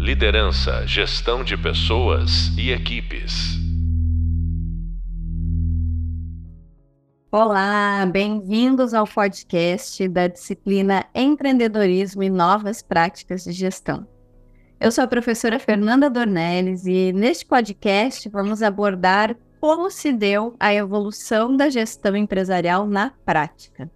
Liderança, 0.00 0.86
gestão 0.86 1.44
de 1.44 1.58
pessoas 1.58 2.56
e 2.56 2.70
equipes. 2.70 3.58
Olá, 7.30 8.06
bem-vindos 8.10 8.94
ao 8.94 9.06
podcast 9.06 10.08
da 10.08 10.26
disciplina 10.26 11.04
Empreendedorismo 11.14 12.22
e 12.22 12.30
Novas 12.30 12.80
Práticas 12.80 13.44
de 13.44 13.52
Gestão. 13.52 14.08
Eu 14.80 14.90
sou 14.90 15.04
a 15.04 15.06
professora 15.06 15.58
Fernanda 15.58 16.08
Dornelles 16.08 16.86
e 16.86 17.12
neste 17.12 17.44
podcast 17.44 18.26
vamos 18.30 18.62
abordar 18.62 19.36
como 19.60 19.90
se 19.90 20.14
deu 20.14 20.56
a 20.58 20.72
evolução 20.72 21.54
da 21.54 21.68
gestão 21.68 22.16
empresarial 22.16 22.86
na 22.86 23.12
prática. 23.22 23.90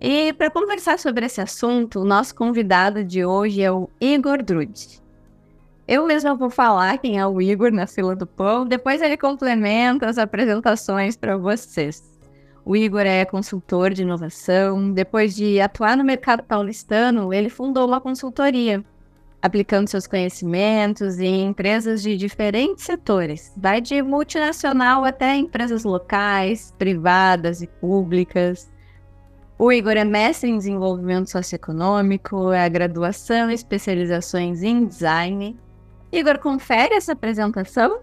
E 0.00 0.32
para 0.32 0.50
conversar 0.50 0.98
sobre 0.98 1.26
esse 1.26 1.40
assunto, 1.40 2.00
o 2.00 2.04
nosso 2.04 2.34
convidado 2.34 3.04
de 3.04 3.24
hoje 3.24 3.62
é 3.62 3.70
o 3.70 3.88
Igor 4.00 4.42
Drude. 4.42 5.05
Eu 5.88 6.04
mesma 6.04 6.34
vou 6.34 6.50
falar 6.50 6.98
quem 6.98 7.16
é 7.16 7.24
o 7.24 7.40
Igor 7.40 7.70
na 7.70 7.86
fila 7.86 8.16
do 8.16 8.26
pão, 8.26 8.66
depois 8.66 9.00
ele 9.00 9.16
complementa 9.16 10.08
as 10.08 10.18
apresentações 10.18 11.16
para 11.16 11.36
vocês. 11.36 12.02
O 12.64 12.74
Igor 12.74 13.02
é 13.02 13.24
consultor 13.24 13.94
de 13.94 14.02
inovação. 14.02 14.90
Depois 14.90 15.36
de 15.36 15.60
atuar 15.60 15.96
no 15.96 16.02
mercado 16.02 16.42
paulistano, 16.42 17.32
ele 17.32 17.48
fundou 17.48 17.86
uma 17.86 18.00
consultoria, 18.00 18.84
aplicando 19.40 19.86
seus 19.86 20.08
conhecimentos 20.08 21.20
em 21.20 21.46
empresas 21.46 22.02
de 22.02 22.16
diferentes 22.16 22.82
setores, 22.82 23.52
vai 23.56 23.80
de 23.80 24.02
multinacional 24.02 25.04
até 25.04 25.36
empresas 25.36 25.84
locais, 25.84 26.74
privadas 26.76 27.62
e 27.62 27.68
públicas. 27.68 28.68
O 29.56 29.70
Igor 29.70 29.92
é 29.92 30.04
mestre 30.04 30.50
em 30.50 30.58
desenvolvimento 30.58 31.30
socioeconômico, 31.30 32.50
é 32.50 32.68
graduação 32.68 33.48
e 33.52 33.54
especializações 33.54 34.64
em 34.64 34.84
design 34.84 35.56
Igor, 36.12 36.38
confere 36.38 36.94
essa 36.94 37.12
apresentação. 37.12 38.00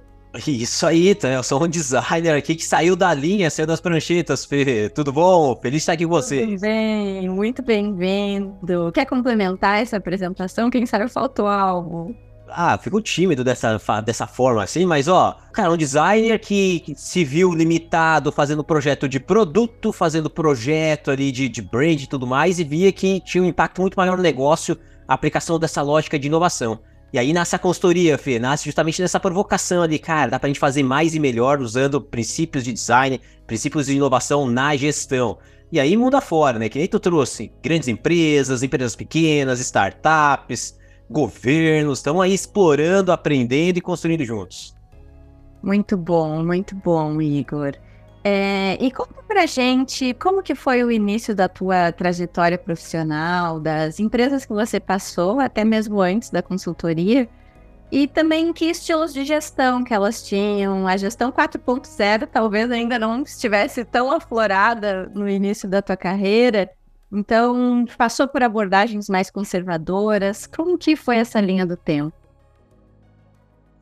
Isso 0.47 0.87
aí, 0.87 1.13
tá? 1.13 1.29
eu 1.29 1.43
sou 1.43 1.63
um 1.63 1.67
designer 1.67 2.35
aqui 2.35 2.55
que 2.55 2.65
saiu 2.65 2.95
da 2.95 3.13
linha, 3.13 3.51
saiu 3.51 3.67
das 3.67 3.79
pranchetas, 3.79 4.43
Fê. 4.43 4.89
Tudo 4.89 5.13
bom? 5.13 5.55
Feliz 5.61 5.73
de 5.73 5.77
estar 5.77 5.93
aqui 5.93 6.05
com 6.05 6.09
você. 6.09 6.41
Tudo 6.41 6.59
bem, 6.59 7.29
muito 7.29 7.61
bem-vindo. 7.61 8.91
Quer 8.93 9.05
complementar 9.05 9.79
essa 9.79 9.97
apresentação? 9.97 10.71
Quem 10.71 10.87
sabe 10.87 11.07
faltou 11.07 11.47
algo? 11.47 12.15
Ah, 12.49 12.77
fico 12.77 12.99
tímido 12.99 13.43
dessa, 13.43 13.77
dessa 14.01 14.27
forma 14.27 14.63
assim, 14.63 14.85
mas 14.85 15.07
ó, 15.07 15.37
cara, 15.51 15.71
um 15.71 15.77
designer 15.77 16.39
que 16.39 16.83
se 16.95 17.23
viu 17.23 17.51
limitado 17.51 18.31
fazendo 18.31 18.63
projeto 18.63 19.07
de 19.07 19.19
produto, 19.19 19.91
fazendo 19.91 20.29
projeto 20.29 21.09
ali 21.09 21.31
de, 21.31 21.47
de 21.47 21.61
brand 21.61 22.01
e 22.01 22.07
tudo 22.07 22.27
mais, 22.27 22.59
e 22.59 22.63
via 22.63 22.91
que 22.91 23.19
tinha 23.21 23.43
um 23.43 23.47
impacto 23.47 23.81
muito 23.81 23.95
maior 23.95 24.17
no 24.17 24.23
negócio 24.23 24.77
a 25.07 25.13
aplicação 25.13 25.57
dessa 25.57 25.81
lógica 25.81 26.17
de 26.17 26.27
inovação. 26.27 26.79
E 27.13 27.19
aí 27.19 27.31
nasce 27.31 27.55
a 27.55 27.59
consultoria, 27.59 28.17
Fê, 28.17 28.39
nasce 28.39 28.65
justamente 28.65 28.99
nessa 28.99 29.19
provocação 29.19 29.83
ali, 29.83 29.99
cara, 29.99 30.31
dá 30.31 30.39
pra 30.39 30.49
gente 30.49 30.59
fazer 30.59 30.81
mais 30.81 31.13
e 31.13 31.19
melhor 31.19 31.61
usando 31.61 32.01
princípios 32.01 32.63
de 32.63 32.73
design, 32.73 33.21
princípios 33.45 33.85
de 33.85 33.95
inovação 33.95 34.47
na 34.47 34.75
gestão. 34.75 35.37
E 35.71 35.79
aí 35.79 35.95
muda 35.95 36.19
fora, 36.19 36.57
né? 36.57 36.67
Que 36.69 36.79
nem 36.79 36.87
tu 36.87 36.99
trouxe 36.99 37.51
grandes 37.61 37.87
empresas, 37.87 38.63
empresas 38.63 38.95
pequenas, 38.95 39.59
startups, 39.59 40.75
governos, 41.07 41.99
estão 41.99 42.19
aí 42.19 42.33
explorando, 42.33 43.11
aprendendo 43.11 43.77
e 43.77 43.81
construindo 43.81 44.25
juntos. 44.25 44.75
Muito 45.61 45.95
bom, 45.95 46.43
muito 46.43 46.75
bom, 46.75 47.21
Igor. 47.21 47.73
É, 48.23 48.77
e 48.79 48.89
conta 48.89 49.21
pra 49.27 49.45
gente 49.45 50.13
como 50.13 50.41
que 50.41 50.55
foi 50.55 50.81
o 50.83 50.89
início 50.89 51.35
da 51.35 51.49
tua 51.49 51.91
trajetória 51.91 52.57
profissional, 52.57 53.59
das 53.59 53.99
empresas 53.99 54.45
que 54.45 54.53
você 54.53 54.79
passou, 54.79 55.41
até 55.41 55.65
mesmo 55.65 55.99
antes 55.99 56.29
da 56.29 56.41
consultoria, 56.41 57.27
e 57.91 58.07
também 58.07 58.53
que 58.53 58.65
estilos 58.65 59.13
de 59.13 59.25
gestão 59.25 59.83
que 59.83 59.93
elas 59.93 60.23
tinham. 60.23 60.87
A 60.87 60.95
gestão 60.95 61.31
4.0 61.31 62.27
talvez 62.31 62.71
ainda 62.71 62.97
não 62.97 63.21
estivesse 63.23 63.83
tão 63.83 64.09
aflorada 64.09 65.11
no 65.13 65.27
início 65.27 65.67
da 65.67 65.81
tua 65.81 65.97
carreira, 65.97 66.69
então 67.11 67.85
passou 67.97 68.27
por 68.27 68.41
abordagens 68.41 69.09
mais 69.09 69.29
conservadoras. 69.29 70.47
Como 70.47 70.77
que 70.77 70.95
foi 70.95 71.17
essa 71.17 71.41
linha 71.41 71.65
do 71.65 71.75
tempo? 71.75 72.13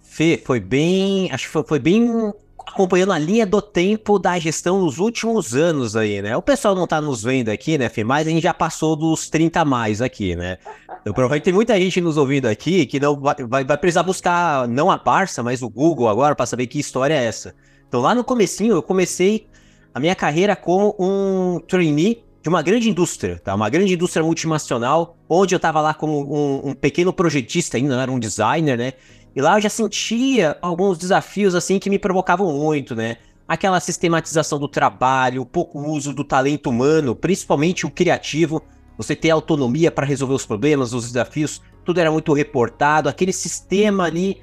Fê, 0.02 0.42
foi 0.44 0.60
bem. 0.60 1.32
Acho 1.32 1.46
que 1.46 1.52
foi, 1.52 1.64
foi 1.64 1.80
bem 1.80 2.34
acompanhando 2.68 3.12
a 3.12 3.20
linha 3.20 3.46
do 3.46 3.62
tempo 3.62 4.20
da 4.20 4.38
gestão 4.40 4.82
nos 4.82 5.00
últimos 5.00 5.56
anos 5.56 5.96
aí, 5.96 6.22
né? 6.22 6.36
O 6.36 6.42
pessoal 6.42 6.76
não 6.76 6.88
tá 6.88 7.02
nos 7.02 7.24
vendo 7.24 7.50
aqui, 7.50 7.78
né, 7.78 7.90
Fê? 7.90 8.04
Mas 8.04 8.28
a 8.28 8.30
gente 8.30 8.44
já 8.44 8.54
passou 8.54 8.96
dos 8.96 9.30
30 9.30 9.64
mais 9.66 10.02
aqui, 10.02 10.36
né? 10.36 10.58
Eu 11.04 11.14
provavelmente 11.14 11.44
tem 11.44 11.54
muita 11.54 11.80
gente 11.80 12.00
nos 12.00 12.18
ouvindo 12.18 12.46
aqui 12.46 12.86
que 12.86 13.00
não 13.00 13.20
vai, 13.20 13.36
vai, 13.40 13.64
vai 13.64 13.78
precisar 13.78 14.04
buscar 14.04 14.68
não 14.68 14.92
a 14.92 14.98
Barça, 14.98 15.42
mas 15.42 15.62
o 15.62 15.70
Google 15.70 16.08
agora 16.08 16.36
para 16.36 16.46
saber 16.46 16.68
que 16.68 16.80
história 16.80 17.14
é 17.14 17.24
essa. 17.24 17.56
Então 17.88 18.00
lá 18.00 18.14
no 18.14 18.24
comecinho 18.24 18.76
eu 18.76 18.84
comecei 18.84 19.48
a 19.94 20.00
minha 20.00 20.16
carreira 20.16 20.56
como 20.56 20.96
um 21.00 21.60
trainee 21.68 22.24
de 22.42 22.50
uma 22.50 22.62
grande 22.62 22.90
indústria, 22.90 23.40
tá? 23.44 23.54
Uma 23.54 23.70
grande 23.70 23.94
indústria 23.94 24.24
multinacional, 24.24 25.16
onde 25.30 25.54
eu 25.54 25.58
estava 25.58 25.80
lá 25.80 25.94
como 25.94 26.22
um, 26.34 26.70
um 26.70 26.74
pequeno 26.74 27.14
projetista 27.14 27.78
ainda, 27.78 27.96
não 27.96 28.02
era 28.02 28.12
um 28.12 28.20
designer, 28.20 28.78
né? 28.78 28.94
E 29.36 29.42
lá 29.42 29.58
eu 29.58 29.62
já 29.62 29.70
sentia 29.70 30.58
alguns 30.62 30.98
desafios 30.98 31.56
assim 31.56 31.80
que 31.80 31.90
me 31.90 31.98
provocavam 31.98 32.52
muito, 32.54 32.96
né? 32.96 33.18
Aquela 33.48 33.80
sistematização 33.80 34.60
do 34.60 34.68
trabalho, 34.68 35.42
o 35.42 35.46
pouco 35.46 35.80
uso 35.80 36.14
do 36.14 36.24
talento 36.24 36.70
humano, 36.70 37.16
principalmente 37.16 37.86
o 37.86 37.90
criativo, 37.90 38.62
você 38.98 39.16
ter 39.16 39.30
autonomia 39.30 39.92
para 39.92 40.06
resolver 40.06 40.34
os 40.34 40.46
problemas, 40.46 40.94
os 40.94 41.08
desafios, 41.08 41.62
tudo 41.84 42.00
era 42.00 42.12
muito 42.12 42.34
reportado, 42.34 43.10
aquele 43.10 43.34
sistema 43.34 44.06
ali, 44.06 44.42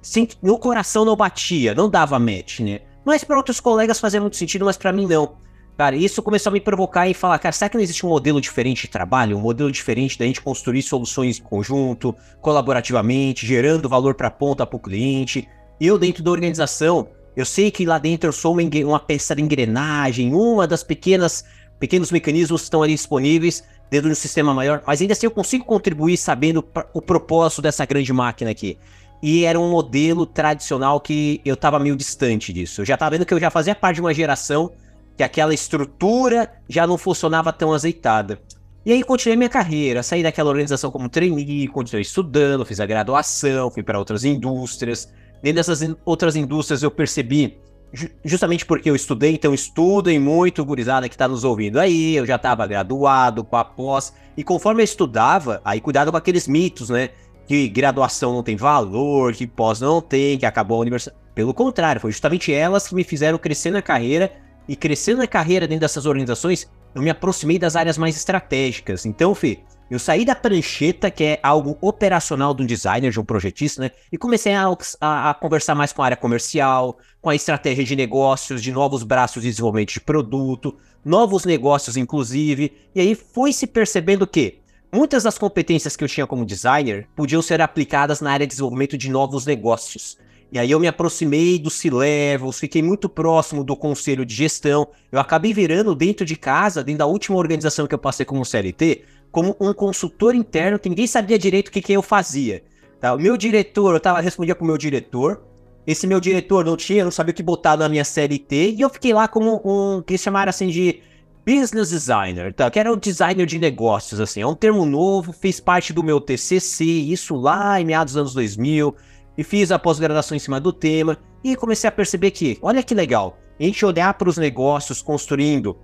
sem, 0.00 0.28
no 0.42 0.58
coração 0.58 1.04
não 1.04 1.16
batia, 1.16 1.74
não 1.74 1.88
dava 1.88 2.18
match, 2.18 2.60
né? 2.60 2.80
Mas 3.04 3.24
para 3.24 3.36
outros 3.36 3.60
colegas 3.60 4.00
fazia 4.00 4.20
muito 4.20 4.36
sentido, 4.36 4.64
mas 4.64 4.76
para 4.76 4.92
mim 4.92 5.06
não. 5.06 5.36
Cara, 5.80 5.96
isso 5.96 6.22
começou 6.22 6.50
a 6.50 6.52
me 6.52 6.60
provocar 6.60 7.08
e 7.08 7.14
falar, 7.14 7.38
cara, 7.38 7.54
será 7.54 7.70
que 7.70 7.74
não 7.74 7.82
existe 7.82 8.04
um 8.04 8.10
modelo 8.10 8.38
diferente 8.38 8.82
de 8.82 8.88
trabalho? 8.88 9.38
Um 9.38 9.40
modelo 9.40 9.72
diferente 9.72 10.18
da 10.18 10.26
gente 10.26 10.42
construir 10.42 10.82
soluções 10.82 11.38
em 11.38 11.42
conjunto, 11.42 12.14
colaborativamente, 12.42 13.46
gerando 13.46 13.88
valor 13.88 14.12
para 14.12 14.28
a 14.28 14.30
ponta 14.30 14.66
para 14.66 14.76
o 14.76 14.78
cliente. 14.78 15.48
Eu, 15.80 15.96
dentro 15.96 16.22
da 16.22 16.30
organização, 16.30 17.08
eu 17.34 17.46
sei 17.46 17.70
que 17.70 17.86
lá 17.86 17.96
dentro 17.96 18.28
eu 18.28 18.32
sou 18.34 18.52
uma, 18.52 18.62
uma 18.84 19.00
peça 19.00 19.34
de 19.34 19.40
engrenagem, 19.40 20.34
uma 20.34 20.66
das 20.66 20.84
pequenas 20.84 21.46
pequenos 21.78 22.12
mecanismos 22.12 22.60
que 22.60 22.66
estão 22.66 22.82
ali 22.82 22.92
disponíveis 22.92 23.64
dentro 23.90 24.08
de 24.08 24.12
um 24.12 24.16
sistema 24.16 24.52
maior, 24.52 24.82
mas 24.86 25.00
ainda 25.00 25.14
assim 25.14 25.24
eu 25.24 25.30
consigo 25.30 25.64
contribuir 25.64 26.18
sabendo 26.18 26.62
o 26.92 27.00
propósito 27.00 27.62
dessa 27.62 27.86
grande 27.86 28.12
máquina 28.12 28.50
aqui. 28.50 28.76
E 29.22 29.46
era 29.46 29.58
um 29.58 29.70
modelo 29.70 30.26
tradicional 30.26 31.00
que 31.00 31.40
eu 31.42 31.54
estava 31.54 31.78
meio 31.78 31.96
distante 31.96 32.52
disso. 32.52 32.82
Eu 32.82 32.84
já 32.84 32.94
estava 32.94 33.12
vendo 33.12 33.24
que 33.24 33.32
eu 33.32 33.40
já 33.40 33.48
fazia 33.48 33.74
parte 33.74 33.94
de 33.94 34.02
uma 34.02 34.12
geração 34.12 34.72
que 35.20 35.24
aquela 35.24 35.52
estrutura 35.52 36.50
já 36.66 36.86
não 36.86 36.96
funcionava 36.96 37.52
tão 37.52 37.74
azeitada. 37.74 38.40
E 38.86 38.90
aí 38.90 39.04
continuei 39.04 39.36
minha 39.36 39.50
carreira, 39.50 40.02
saí 40.02 40.22
daquela 40.22 40.48
organização 40.48 40.90
como 40.90 41.10
trainee, 41.10 41.68
continuei 41.68 42.00
estudando, 42.00 42.64
fiz 42.64 42.80
a 42.80 42.86
graduação, 42.86 43.70
fui 43.70 43.82
para 43.82 43.98
outras 43.98 44.24
indústrias. 44.24 45.12
Dentro 45.42 45.56
dessas 45.56 45.82
in 45.82 45.94
outras 46.06 46.36
indústrias 46.36 46.82
eu 46.82 46.90
percebi, 46.90 47.58
ju 47.92 48.08
justamente 48.24 48.64
porque 48.64 48.88
eu 48.88 48.96
estudei, 48.96 49.34
então 49.34 49.52
estudem 49.52 50.18
muito, 50.18 50.64
gurizada 50.64 51.06
que 51.06 51.14
está 51.14 51.28
nos 51.28 51.44
ouvindo 51.44 51.78
aí, 51.78 52.16
eu 52.16 52.24
já 52.24 52.36
estava 52.36 52.66
graduado, 52.66 53.44
com 53.44 53.56
a 53.56 53.64
pós, 53.64 54.14
e 54.38 54.42
conforme 54.42 54.80
eu 54.80 54.84
estudava, 54.84 55.60
aí 55.62 55.82
cuidado 55.82 56.10
com 56.10 56.16
aqueles 56.16 56.48
mitos, 56.48 56.88
né? 56.88 57.10
Que 57.46 57.68
graduação 57.68 58.32
não 58.32 58.42
tem 58.42 58.56
valor, 58.56 59.34
que 59.34 59.46
pós 59.46 59.82
não 59.82 60.00
tem, 60.00 60.38
que 60.38 60.46
acabou 60.46 60.78
a 60.78 60.80
universidade. 60.80 61.18
Pelo 61.34 61.52
contrário, 61.52 62.00
foi 62.00 62.10
justamente 62.10 62.50
elas 62.54 62.88
que 62.88 62.94
me 62.94 63.04
fizeram 63.04 63.36
crescer 63.36 63.70
na 63.70 63.82
carreira 63.82 64.32
e 64.68 64.76
crescendo 64.76 65.18
na 65.18 65.26
carreira 65.26 65.66
dentro 65.66 65.80
dessas 65.80 66.06
organizações, 66.06 66.70
eu 66.94 67.02
me 67.02 67.10
aproximei 67.10 67.58
das 67.58 67.76
áreas 67.76 67.98
mais 67.98 68.16
estratégicas. 68.16 69.06
Então, 69.06 69.34
Fê, 69.34 69.60
eu 69.90 69.98
saí 69.98 70.24
da 70.24 70.36
prancheta, 70.36 71.10
que 71.10 71.24
é 71.24 71.40
algo 71.42 71.76
operacional 71.80 72.54
de 72.54 72.62
um 72.62 72.66
designer, 72.66 73.10
de 73.10 73.18
um 73.18 73.24
projetista, 73.24 73.82
né? 73.82 73.90
E 74.12 74.16
comecei 74.16 74.54
a, 74.54 74.64
a, 75.00 75.30
a, 75.30 75.34
conversar 75.34 75.74
mais 75.74 75.92
com 75.92 76.00
a 76.00 76.04
área 76.04 76.16
comercial, 76.16 76.96
com 77.20 77.28
a 77.28 77.34
estratégia 77.34 77.84
de 77.84 77.96
negócios, 77.96 78.62
de 78.62 78.70
novos 78.70 79.02
braços 79.02 79.42
de 79.42 79.48
desenvolvimento 79.48 79.92
de 79.92 80.00
produto, 80.00 80.76
novos 81.04 81.44
negócios, 81.44 81.96
inclusive. 81.96 82.72
E 82.94 83.00
aí 83.00 83.16
foi 83.16 83.52
se 83.52 83.66
percebendo 83.66 84.28
que 84.28 84.60
muitas 84.92 85.24
das 85.24 85.36
competências 85.36 85.96
que 85.96 86.04
eu 86.04 86.08
tinha 86.08 86.26
como 86.26 86.46
designer 86.46 87.08
podiam 87.16 87.42
ser 87.42 87.60
aplicadas 87.60 88.20
na 88.20 88.30
área 88.30 88.46
de 88.46 88.50
desenvolvimento 88.50 88.96
de 88.96 89.10
novos 89.10 89.44
negócios. 89.44 90.16
E 90.52 90.58
aí 90.58 90.70
eu 90.70 90.80
me 90.80 90.88
aproximei 90.88 91.58
do 91.58 91.70
C-Levels, 91.70 92.58
fiquei 92.58 92.82
muito 92.82 93.08
próximo 93.08 93.62
do 93.62 93.76
conselho 93.76 94.26
de 94.26 94.34
gestão. 94.34 94.88
Eu 95.12 95.20
acabei 95.20 95.54
virando 95.54 95.94
dentro 95.94 96.26
de 96.26 96.34
casa, 96.36 96.82
dentro 96.82 96.98
da 96.98 97.06
última 97.06 97.38
organização 97.38 97.86
que 97.86 97.94
eu 97.94 97.98
passei 97.98 98.26
como 98.26 98.44
CLT, 98.44 99.02
como 99.30 99.56
um 99.60 99.72
consultor 99.72 100.34
interno 100.34 100.78
que 100.78 100.88
ninguém 100.88 101.06
sabia 101.06 101.38
direito 101.38 101.68
o 101.68 101.70
que, 101.70 101.80
que 101.80 101.92
eu 101.92 102.02
fazia. 102.02 102.64
Tá? 103.00 103.14
O 103.14 103.18
meu 103.18 103.36
diretor, 103.36 103.94
eu 103.94 104.00
tava, 104.00 104.20
respondia 104.20 104.54
pro 104.56 104.66
meu 104.66 104.76
diretor. 104.76 105.40
Esse 105.86 106.06
meu 106.06 106.20
diretor 106.20 106.64
não 106.64 106.76
tinha, 106.76 107.04
não 107.04 107.10
sabia 107.12 107.30
o 107.30 107.34
que 107.34 107.42
botar 107.42 107.76
na 107.76 107.88
minha 107.88 108.04
CLT. 108.04 108.74
E 108.76 108.80
eu 108.80 108.90
fiquei 108.90 109.14
lá 109.14 109.28
como 109.28 109.60
um, 109.64 110.02
que 110.02 110.14
eles 110.14 110.20
chamaram 110.20 110.50
assim 110.50 110.68
de 110.68 111.00
business 111.46 111.90
designer, 111.90 112.52
tá? 112.52 112.70
Que 112.70 112.78
era 112.78 112.92
o 112.92 112.96
designer 112.96 113.46
de 113.46 113.58
negócios, 113.58 114.20
assim. 114.20 114.42
É 114.42 114.46
um 114.46 114.54
termo 114.54 114.84
novo, 114.84 115.32
fez 115.32 115.60
parte 115.60 115.92
do 115.92 116.02
meu 116.02 116.20
TCC, 116.20 116.84
isso 116.84 117.36
lá 117.36 117.80
em 117.80 117.84
meados 117.84 118.14
dos 118.14 118.20
anos 118.20 118.34
2000. 118.34 118.94
E 119.40 119.42
fiz 119.42 119.72
a 119.72 119.78
pós-graduação 119.78 120.36
em 120.36 120.38
cima 120.38 120.60
do 120.60 120.70
tema. 120.70 121.16
E 121.42 121.56
comecei 121.56 121.88
a 121.88 121.90
perceber 121.90 122.30
que, 122.30 122.58
olha 122.60 122.82
que 122.82 122.94
legal, 122.94 123.38
a 123.58 123.62
gente 123.62 123.86
olhar 123.86 124.12
para 124.12 124.28
os 124.28 124.36
negócios 124.36 125.00
construindo 125.00 125.78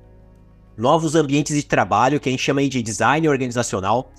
novos 0.76 1.14
ambientes 1.14 1.56
de 1.56 1.62
trabalho, 1.62 2.20
que 2.20 2.28
a 2.28 2.32
gente 2.32 2.42
chama 2.42 2.68
de 2.68 2.82
design 2.82 3.26
organizacional, 3.26 4.12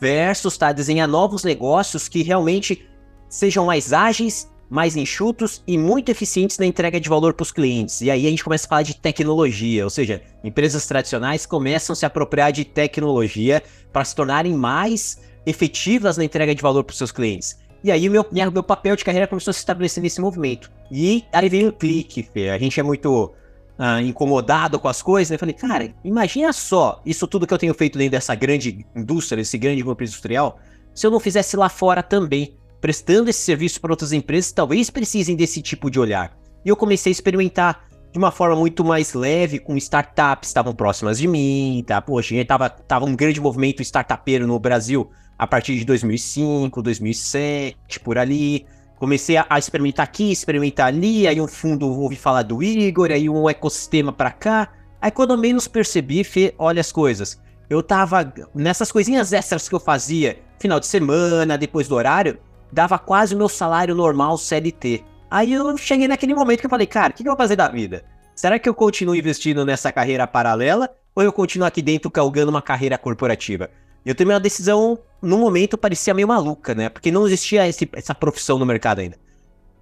versus 0.00 0.56
tá, 0.56 0.72
desenhar 0.72 1.06
novos 1.06 1.44
negócios 1.44 2.08
que 2.08 2.22
realmente 2.22 2.88
sejam 3.28 3.66
mais 3.66 3.92
ágeis 3.92 4.50
mais 4.70 4.96
enxutos 4.96 5.62
e 5.66 5.76
muito 5.76 6.10
eficientes 6.10 6.56
na 6.56 6.64
entrega 6.64 6.98
de 6.98 7.08
valor 7.08 7.34
para 7.34 7.42
os 7.42 7.52
clientes. 7.52 8.00
E 8.00 8.10
aí 8.10 8.26
a 8.26 8.30
gente 8.30 8.44
começa 8.44 8.66
a 8.66 8.68
falar 8.68 8.82
de 8.82 8.96
tecnologia, 8.96 9.82
ou 9.84 9.90
seja, 9.90 10.22
empresas 10.44 10.86
tradicionais 10.86 11.44
começam 11.44 11.92
a 11.92 11.96
se 11.96 12.06
apropriar 12.06 12.52
de 12.52 12.64
tecnologia 12.64 13.62
para 13.92 14.04
se 14.04 14.14
tornarem 14.14 14.54
mais 14.54 15.20
efetivas 15.44 16.16
na 16.16 16.24
entrega 16.24 16.54
de 16.54 16.62
valor 16.62 16.84
para 16.84 16.92
os 16.92 16.98
seus 16.98 17.10
clientes. 17.10 17.58
E 17.82 17.90
aí 17.90 18.08
meu, 18.08 18.26
meu 18.52 18.62
papel 18.62 18.94
de 18.94 19.04
carreira 19.04 19.26
começou 19.26 19.50
a 19.50 19.54
se 19.54 19.60
estabelecer 19.60 20.02
nesse 20.02 20.20
movimento. 20.20 20.70
E 20.90 21.24
aí 21.32 21.48
veio 21.48 21.68
o 21.68 21.72
clique, 21.72 22.22
Fê. 22.22 22.50
A 22.50 22.58
gente 22.58 22.78
é 22.78 22.82
muito 22.82 23.32
uh, 23.78 24.00
incomodado 24.02 24.78
com 24.78 24.88
as 24.88 25.00
coisas. 25.00 25.30
Né? 25.30 25.36
Eu 25.36 25.38
falei, 25.38 25.54
cara, 25.54 25.94
imagina 26.04 26.52
só 26.52 27.00
isso 27.06 27.26
tudo 27.26 27.46
que 27.46 27.54
eu 27.54 27.58
tenho 27.58 27.74
feito 27.74 27.96
dentro 27.96 28.12
dessa 28.12 28.34
grande 28.34 28.86
indústria, 28.94 29.40
esse 29.40 29.56
grande 29.56 29.82
grupo 29.82 30.02
industrial, 30.02 30.58
se 30.94 31.06
eu 31.06 31.10
não 31.10 31.20
fizesse 31.20 31.56
lá 31.56 31.68
fora 31.68 32.02
também 32.02 32.54
prestando 32.80 33.28
esse 33.28 33.40
serviço 33.40 33.80
para 33.80 33.92
outras 33.92 34.12
empresas 34.12 34.52
talvez 34.52 34.88
precisem 34.88 35.36
desse 35.36 35.60
tipo 35.60 35.90
de 35.90 36.00
olhar. 36.00 36.36
E 36.64 36.68
eu 36.68 36.76
comecei 36.76 37.10
a 37.10 37.12
experimentar 37.12 37.88
de 38.12 38.18
uma 38.18 38.30
forma 38.30 38.56
muito 38.56 38.84
mais 38.84 39.14
leve, 39.14 39.58
com 39.58 39.76
startups 39.76 40.48
estavam 40.48 40.74
próximas 40.74 41.18
de 41.18 41.28
mim, 41.28 41.84
tá? 41.86 42.00
Poxa, 42.00 42.34
tava, 42.44 42.68
tava 42.68 43.04
um 43.04 43.14
grande 43.14 43.40
movimento 43.40 43.82
startupeiro 43.82 44.46
no 44.46 44.58
Brasil 44.58 45.10
a 45.40 45.46
partir 45.46 45.74
de 45.74 45.86
2005, 45.86 46.82
2007, 46.82 47.98
por 48.04 48.18
ali. 48.18 48.66
Comecei 48.96 49.38
a, 49.38 49.58
experimentar 49.58 50.04
aqui, 50.04 50.30
experimentar 50.30 50.88
ali, 50.88 51.26
aí 51.26 51.40
um 51.40 51.48
fundo 51.48 51.88
ouvi 51.88 52.14
falar 52.14 52.42
do 52.42 52.62
Igor, 52.62 53.10
aí 53.10 53.26
um 53.26 53.48
ecossistema 53.48 54.12
para 54.12 54.30
cá. 54.32 54.68
Aí 55.00 55.10
quando 55.10 55.30
eu 55.30 55.38
menos 55.38 55.66
percebi, 55.66 56.22
Fê, 56.24 56.54
olha 56.58 56.82
as 56.82 56.92
coisas. 56.92 57.40
Eu 57.70 57.82
tava 57.82 58.30
nessas 58.54 58.92
coisinhas 58.92 59.32
extras 59.32 59.66
que 59.66 59.74
eu 59.74 59.80
fazia, 59.80 60.38
final 60.58 60.78
de 60.78 60.86
semana, 60.86 61.56
depois 61.56 61.88
do 61.88 61.94
horário, 61.94 62.38
dava 62.70 62.98
quase 62.98 63.34
o 63.34 63.38
meu 63.38 63.48
salário 63.48 63.94
normal 63.94 64.36
CLT. 64.36 65.02
Aí 65.30 65.54
eu 65.54 65.74
cheguei 65.78 66.06
naquele 66.06 66.34
momento 66.34 66.60
que 66.60 66.66
eu 66.66 66.70
falei, 66.70 66.86
cara, 66.86 67.14
o 67.14 67.16
que, 67.16 67.22
que 67.22 67.28
eu 67.30 67.32
vou 67.32 67.38
fazer 67.38 67.56
da 67.56 67.68
vida? 67.68 68.04
Será 68.36 68.58
que 68.58 68.68
eu 68.68 68.74
continuo 68.74 69.16
investindo 69.16 69.64
nessa 69.64 69.90
carreira 69.90 70.26
paralela 70.26 70.90
ou 71.14 71.22
eu 71.22 71.32
continuo 71.32 71.66
aqui 71.66 71.80
dentro 71.80 72.10
calgando 72.10 72.50
uma 72.50 72.60
carreira 72.60 72.98
corporativa? 72.98 73.70
Eu 74.04 74.14
tomei 74.14 74.34
uma 74.34 74.40
decisão, 74.40 74.98
no 75.20 75.38
momento, 75.38 75.76
parecia 75.76 76.14
meio 76.14 76.28
maluca, 76.28 76.74
né? 76.74 76.88
Porque 76.88 77.10
não 77.10 77.26
existia 77.26 77.68
esse, 77.68 77.88
essa 77.92 78.14
profissão 78.14 78.58
no 78.58 78.66
mercado 78.66 79.00
ainda. 79.00 79.16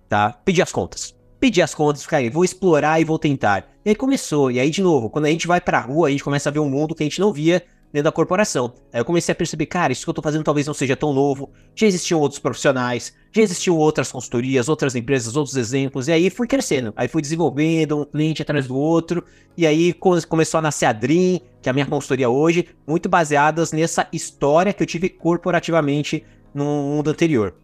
Tá? 0.08 0.32
Pedi 0.44 0.60
as 0.60 0.72
contas. 0.72 1.14
Pedi 1.38 1.62
as 1.62 1.74
contas, 1.74 2.02
ficar 2.02 2.18
vou 2.30 2.44
explorar 2.44 3.00
e 3.00 3.04
vou 3.04 3.18
tentar. 3.18 3.68
E 3.84 3.90
aí 3.90 3.94
começou. 3.94 4.50
E 4.50 4.58
aí, 4.58 4.70
de 4.70 4.82
novo, 4.82 5.08
quando 5.08 5.26
a 5.26 5.30
gente 5.30 5.46
vai 5.46 5.60
pra 5.60 5.80
rua, 5.80 6.08
a 6.08 6.10
gente 6.10 6.24
começa 6.24 6.48
a 6.48 6.52
ver 6.52 6.58
um 6.58 6.68
mundo 6.68 6.94
que 6.94 7.02
a 7.02 7.06
gente 7.06 7.20
não 7.20 7.32
via 7.32 7.64
dentro 7.92 8.04
da 8.04 8.12
corporação. 8.12 8.72
Aí 8.92 9.00
eu 9.00 9.04
comecei 9.04 9.32
a 9.32 9.36
perceber, 9.36 9.66
cara, 9.66 9.92
isso 9.92 10.04
que 10.04 10.10
eu 10.10 10.14
tô 10.14 10.22
fazendo 10.22 10.44
talvez 10.44 10.66
não 10.66 10.74
seja 10.74 10.96
tão 10.96 11.12
novo. 11.12 11.50
Já 11.74 11.86
existiam 11.86 12.20
outros 12.20 12.38
profissionais, 12.38 13.14
já 13.32 13.42
existiam 13.42 13.76
outras 13.76 14.12
consultorias, 14.12 14.68
outras 14.68 14.94
empresas, 14.94 15.36
outros 15.36 15.56
exemplos. 15.56 16.08
E 16.08 16.12
aí 16.12 16.30
fui 16.30 16.46
crescendo. 16.46 16.92
Aí 16.96 17.08
fui 17.08 17.22
desenvolvendo 17.22 18.00
um 18.00 18.04
cliente 18.04 18.42
atrás 18.42 18.66
do 18.66 18.76
outro. 18.76 19.24
E 19.56 19.66
aí 19.66 19.92
começou 19.92 20.58
a 20.58 20.62
nascer 20.62 20.86
a 20.86 20.92
Dream, 20.92 21.40
que 21.62 21.68
é 21.68 21.70
a 21.70 21.72
minha 21.72 21.86
consultoria 21.86 22.28
hoje, 22.28 22.68
muito 22.86 23.08
baseadas 23.08 23.72
nessa 23.72 24.06
história 24.12 24.72
que 24.72 24.82
eu 24.82 24.86
tive 24.86 25.08
corporativamente 25.08 26.24
no 26.54 26.64
mundo 26.64 27.10
anterior. 27.10 27.54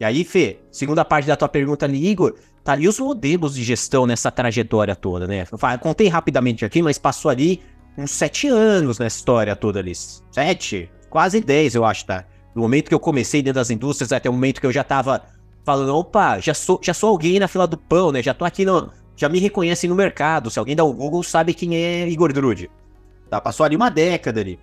E 0.00 0.04
aí, 0.04 0.24
Fê, 0.24 0.58
segunda 0.70 1.04
parte 1.04 1.26
da 1.26 1.36
tua 1.36 1.48
pergunta 1.48 1.86
ali, 1.86 2.04
Igor, 2.08 2.34
tá 2.64 2.72
ali 2.72 2.88
os 2.88 2.98
modelos 2.98 3.54
de 3.54 3.62
gestão 3.62 4.06
nessa 4.06 4.30
trajetória 4.30 4.96
toda, 4.96 5.26
né? 5.26 5.46
Contei 5.80 6.08
rapidamente 6.08 6.64
aqui, 6.64 6.82
mas 6.82 6.98
passou 6.98 7.30
ali 7.30 7.60
uns 7.96 8.10
sete 8.10 8.48
anos 8.48 8.98
nessa 8.98 9.16
história 9.16 9.54
toda 9.54 9.78
ali. 9.78 9.92
Sete? 9.94 10.90
Quase 11.08 11.40
dez, 11.40 11.74
eu 11.74 11.84
acho, 11.84 12.06
tá? 12.06 12.24
Do 12.54 12.60
momento 12.60 12.88
que 12.88 12.94
eu 12.94 13.00
comecei 13.00 13.42
dentro 13.42 13.60
das 13.60 13.70
indústrias 13.70 14.12
até 14.12 14.28
o 14.28 14.32
momento 14.32 14.60
que 14.60 14.66
eu 14.66 14.72
já 14.72 14.84
tava 14.84 15.22
falando, 15.64 15.96
opa, 15.96 16.38
já 16.40 16.54
sou, 16.54 16.78
já 16.82 16.92
sou 16.92 17.10
alguém 17.10 17.38
na 17.38 17.48
fila 17.48 17.66
do 17.66 17.76
pão, 17.76 18.12
né? 18.12 18.22
Já 18.22 18.34
tô 18.34 18.44
aqui 18.44 18.64
no. 18.64 18.90
Já 19.16 19.28
me 19.28 19.38
reconhecem 19.38 19.88
no 19.88 19.94
mercado. 19.94 20.50
Se 20.50 20.58
alguém 20.58 20.74
dá 20.74 20.82
o 20.84 20.92
Google, 20.92 21.22
sabe 21.22 21.54
quem 21.54 21.76
é 21.76 22.08
Igor 22.08 22.32
Drude. 22.32 22.68
Tá? 23.30 23.40
Passou 23.40 23.64
ali 23.64 23.76
uma 23.76 23.88
década 23.88 24.40
ali. 24.40 24.58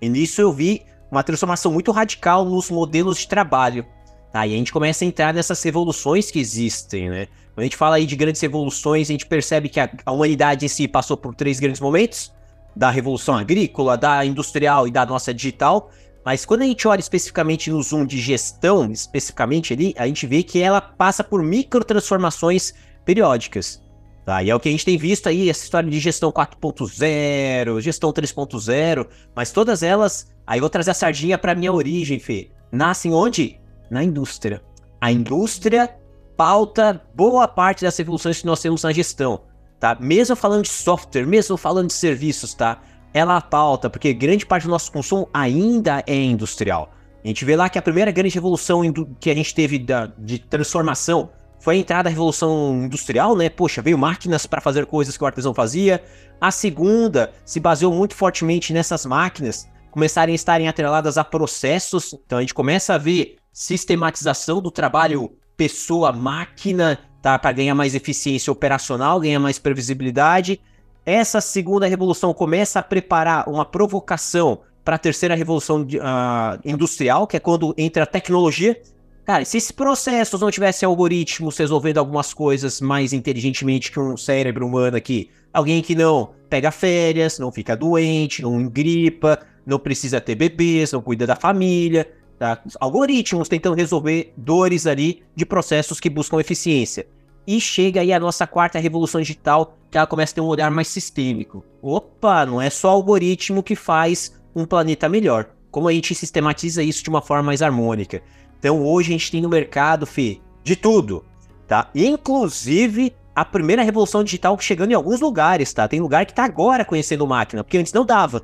E 0.00 0.08
nisso 0.08 0.40
eu 0.40 0.52
vi 0.52 0.82
uma 1.10 1.22
transformação 1.22 1.72
muito 1.72 1.90
radical 1.90 2.44
nos 2.44 2.70
modelos 2.70 3.18
de 3.18 3.28
trabalho. 3.28 3.86
Tá? 4.30 4.46
E 4.46 4.54
a 4.54 4.56
gente 4.56 4.72
começa 4.72 5.04
a 5.04 5.08
entrar 5.08 5.32
nessas 5.32 5.62
revoluções 5.62 6.30
que 6.30 6.38
existem, 6.38 7.08
né? 7.08 7.28
Quando 7.54 7.60
a 7.60 7.64
gente 7.64 7.76
fala 7.76 7.96
aí 7.96 8.06
de 8.06 8.16
grandes 8.16 8.40
revoluções, 8.40 9.08
a 9.08 9.12
gente 9.12 9.26
percebe 9.26 9.68
que 9.68 9.80
a, 9.80 9.90
a 10.04 10.12
humanidade 10.12 10.64
em 10.66 10.68
si 10.68 10.86
passou 10.86 11.16
por 11.16 11.34
três 11.34 11.58
grandes 11.58 11.80
momentos 11.80 12.32
da 12.74 12.90
revolução 12.90 13.36
agrícola, 13.36 13.96
da 13.96 14.24
industrial 14.24 14.88
e 14.88 14.90
da 14.90 15.04
nossa 15.04 15.32
digital. 15.32 15.90
Mas 16.24 16.44
quando 16.44 16.62
a 16.62 16.66
gente 16.66 16.86
olha 16.86 17.00
especificamente 17.00 17.70
no 17.70 17.82
zoom 17.82 18.06
de 18.06 18.20
gestão, 18.20 18.90
especificamente 18.90 19.72
ali, 19.72 19.94
a 19.96 20.06
gente 20.06 20.26
vê 20.26 20.42
que 20.42 20.60
ela 20.60 20.80
passa 20.80 21.24
por 21.24 21.42
microtransformações 21.42 22.72
periódicas. 23.04 23.82
Tá? 24.24 24.42
E 24.42 24.50
é 24.50 24.54
o 24.54 24.60
que 24.60 24.68
a 24.68 24.72
gente 24.72 24.84
tem 24.84 24.96
visto 24.96 25.28
aí, 25.28 25.50
essa 25.50 25.64
história 25.64 25.90
de 25.90 25.98
gestão 25.98 26.30
4.0, 26.30 27.80
gestão 27.80 28.12
3.0, 28.12 29.08
mas 29.34 29.50
todas 29.50 29.82
elas, 29.82 30.32
aí 30.46 30.60
vou 30.60 30.70
trazer 30.70 30.92
a 30.92 30.94
sardinha 30.94 31.36
para 31.36 31.56
minha 31.56 31.72
origem, 31.72 32.20
Fê. 32.20 32.50
Nascem 32.70 33.12
onde? 33.12 33.60
Na 33.90 34.04
indústria. 34.04 34.62
A 35.00 35.10
indústria 35.10 35.92
pauta 36.36 37.02
boa 37.14 37.48
parte 37.48 37.82
das 37.82 37.96
revoluções 37.96 38.40
que 38.40 38.46
nós 38.46 38.60
temos 38.60 38.84
na 38.84 38.92
gestão 38.92 39.42
tá? 39.82 39.96
Mesmo 39.98 40.36
falando 40.36 40.62
de 40.62 40.68
software, 40.68 41.26
mesmo 41.26 41.56
falando 41.56 41.88
de 41.88 41.94
serviços, 41.94 42.54
tá? 42.54 42.80
Ela 43.12 43.40
pauta, 43.40 43.90
porque 43.90 44.14
grande 44.14 44.46
parte 44.46 44.62
do 44.62 44.70
nosso 44.70 44.92
consumo 44.92 45.28
ainda 45.34 46.04
é 46.06 46.14
industrial. 46.14 46.94
A 47.22 47.26
gente 47.26 47.44
vê 47.44 47.56
lá 47.56 47.68
que 47.68 47.80
a 47.80 47.82
primeira 47.82 48.12
grande 48.12 48.32
revolução 48.32 48.82
que 49.18 49.28
a 49.28 49.34
gente 49.34 49.52
teve 49.52 49.80
da, 49.80 50.06
de 50.06 50.38
transformação 50.38 51.30
foi 51.58 51.74
a 51.74 51.78
entrada 51.78 52.04
da 52.04 52.10
revolução 52.10 52.84
industrial, 52.84 53.34
né? 53.34 53.48
Poxa, 53.48 53.82
veio 53.82 53.98
máquinas 53.98 54.46
para 54.46 54.60
fazer 54.60 54.86
coisas 54.86 55.16
que 55.16 55.24
o 55.24 55.26
artesão 55.26 55.52
fazia. 55.52 56.00
A 56.40 56.52
segunda 56.52 57.32
se 57.44 57.58
baseou 57.58 57.92
muito 57.92 58.14
fortemente 58.14 58.72
nessas 58.72 59.04
máquinas 59.04 59.68
começarem 59.90 60.32
a 60.32 60.36
estarem 60.36 60.68
atreladas 60.68 61.18
a 61.18 61.24
processos. 61.24 62.14
Então 62.24 62.38
a 62.38 62.40
gente 62.40 62.54
começa 62.54 62.94
a 62.94 62.98
ver 62.98 63.36
sistematização 63.52 64.62
do 64.62 64.70
trabalho 64.70 65.32
pessoa-máquina 65.56 67.00
tá? 67.22 67.38
Para 67.38 67.52
ganhar 67.52 67.74
mais 67.74 67.94
eficiência 67.94 68.52
operacional, 68.52 69.20
ganhar 69.20 69.38
mais 69.38 69.58
previsibilidade. 69.58 70.60
Essa 71.06 71.40
segunda 71.40 71.86
revolução 71.86 72.34
começa 72.34 72.80
a 72.80 72.82
preparar 72.82 73.48
uma 73.48 73.64
provocação 73.64 74.60
para 74.84 74.96
a 74.96 74.98
terceira 74.98 75.36
revolução 75.36 75.82
uh, 75.82 76.58
industrial, 76.64 77.26
que 77.26 77.36
é 77.36 77.40
quando 77.40 77.72
entra 77.78 78.02
a 78.02 78.06
tecnologia. 78.06 78.80
Cara, 79.24 79.44
se 79.44 79.56
esses 79.56 79.70
processos 79.70 80.40
não 80.40 80.50
tivessem 80.50 80.84
algoritmos 80.84 81.56
resolvendo 81.56 81.98
algumas 81.98 82.34
coisas 82.34 82.80
mais 82.80 83.12
inteligentemente 83.12 83.92
que 83.92 84.00
um 84.00 84.16
cérebro 84.16 84.66
humano 84.66 84.96
aqui, 84.96 85.30
alguém 85.52 85.80
que 85.80 85.94
não 85.94 86.30
pega 86.50 86.72
férias, 86.72 87.38
não 87.38 87.52
fica 87.52 87.76
doente, 87.76 88.42
não 88.42 88.60
engripa, 88.60 89.38
não 89.64 89.78
precisa 89.78 90.20
ter 90.20 90.34
bebês, 90.34 90.90
não 90.90 91.00
cuida 91.00 91.24
da 91.24 91.36
família, 91.36 92.10
Tá? 92.42 92.60
Algoritmos 92.80 93.48
tentando 93.48 93.76
resolver 93.76 94.34
dores 94.36 94.84
ali 94.84 95.22
de 95.32 95.46
processos 95.46 96.00
que 96.00 96.10
buscam 96.10 96.40
eficiência. 96.40 97.06
E 97.46 97.60
chega 97.60 98.00
aí 98.00 98.12
a 98.12 98.18
nossa 98.18 98.48
quarta 98.48 98.80
revolução 98.80 99.20
digital, 99.20 99.78
que 99.88 99.96
ela 99.96 100.08
começa 100.08 100.32
a 100.32 100.34
ter 100.34 100.40
um 100.40 100.46
olhar 100.46 100.68
mais 100.68 100.88
sistêmico. 100.88 101.64
Opa, 101.80 102.44
não 102.44 102.60
é 102.60 102.68
só 102.68 102.88
algoritmo 102.88 103.62
que 103.62 103.76
faz 103.76 104.42
um 104.56 104.64
planeta 104.64 105.08
melhor. 105.08 105.50
Como 105.70 105.86
a 105.86 105.92
gente 105.92 106.16
sistematiza 106.16 106.82
isso 106.82 107.04
de 107.04 107.10
uma 107.10 107.22
forma 107.22 107.44
mais 107.44 107.62
harmônica. 107.62 108.20
Então 108.58 108.84
hoje 108.84 109.10
a 109.10 109.12
gente 109.12 109.30
tem 109.30 109.40
no 109.40 109.48
mercado, 109.48 110.04
Fê, 110.04 110.40
de 110.64 110.74
tudo, 110.74 111.24
tá? 111.68 111.90
Inclusive 111.94 113.14
a 113.36 113.44
primeira 113.44 113.84
revolução 113.84 114.24
digital 114.24 114.58
chegando 114.58 114.90
em 114.90 114.94
alguns 114.94 115.20
lugares, 115.20 115.72
tá? 115.72 115.86
Tem 115.86 116.00
lugar 116.00 116.26
que 116.26 116.34
tá 116.34 116.42
agora 116.42 116.84
conhecendo 116.84 117.24
máquina, 117.24 117.62
porque 117.62 117.78
antes 117.78 117.92
não 117.92 118.04
dava. 118.04 118.42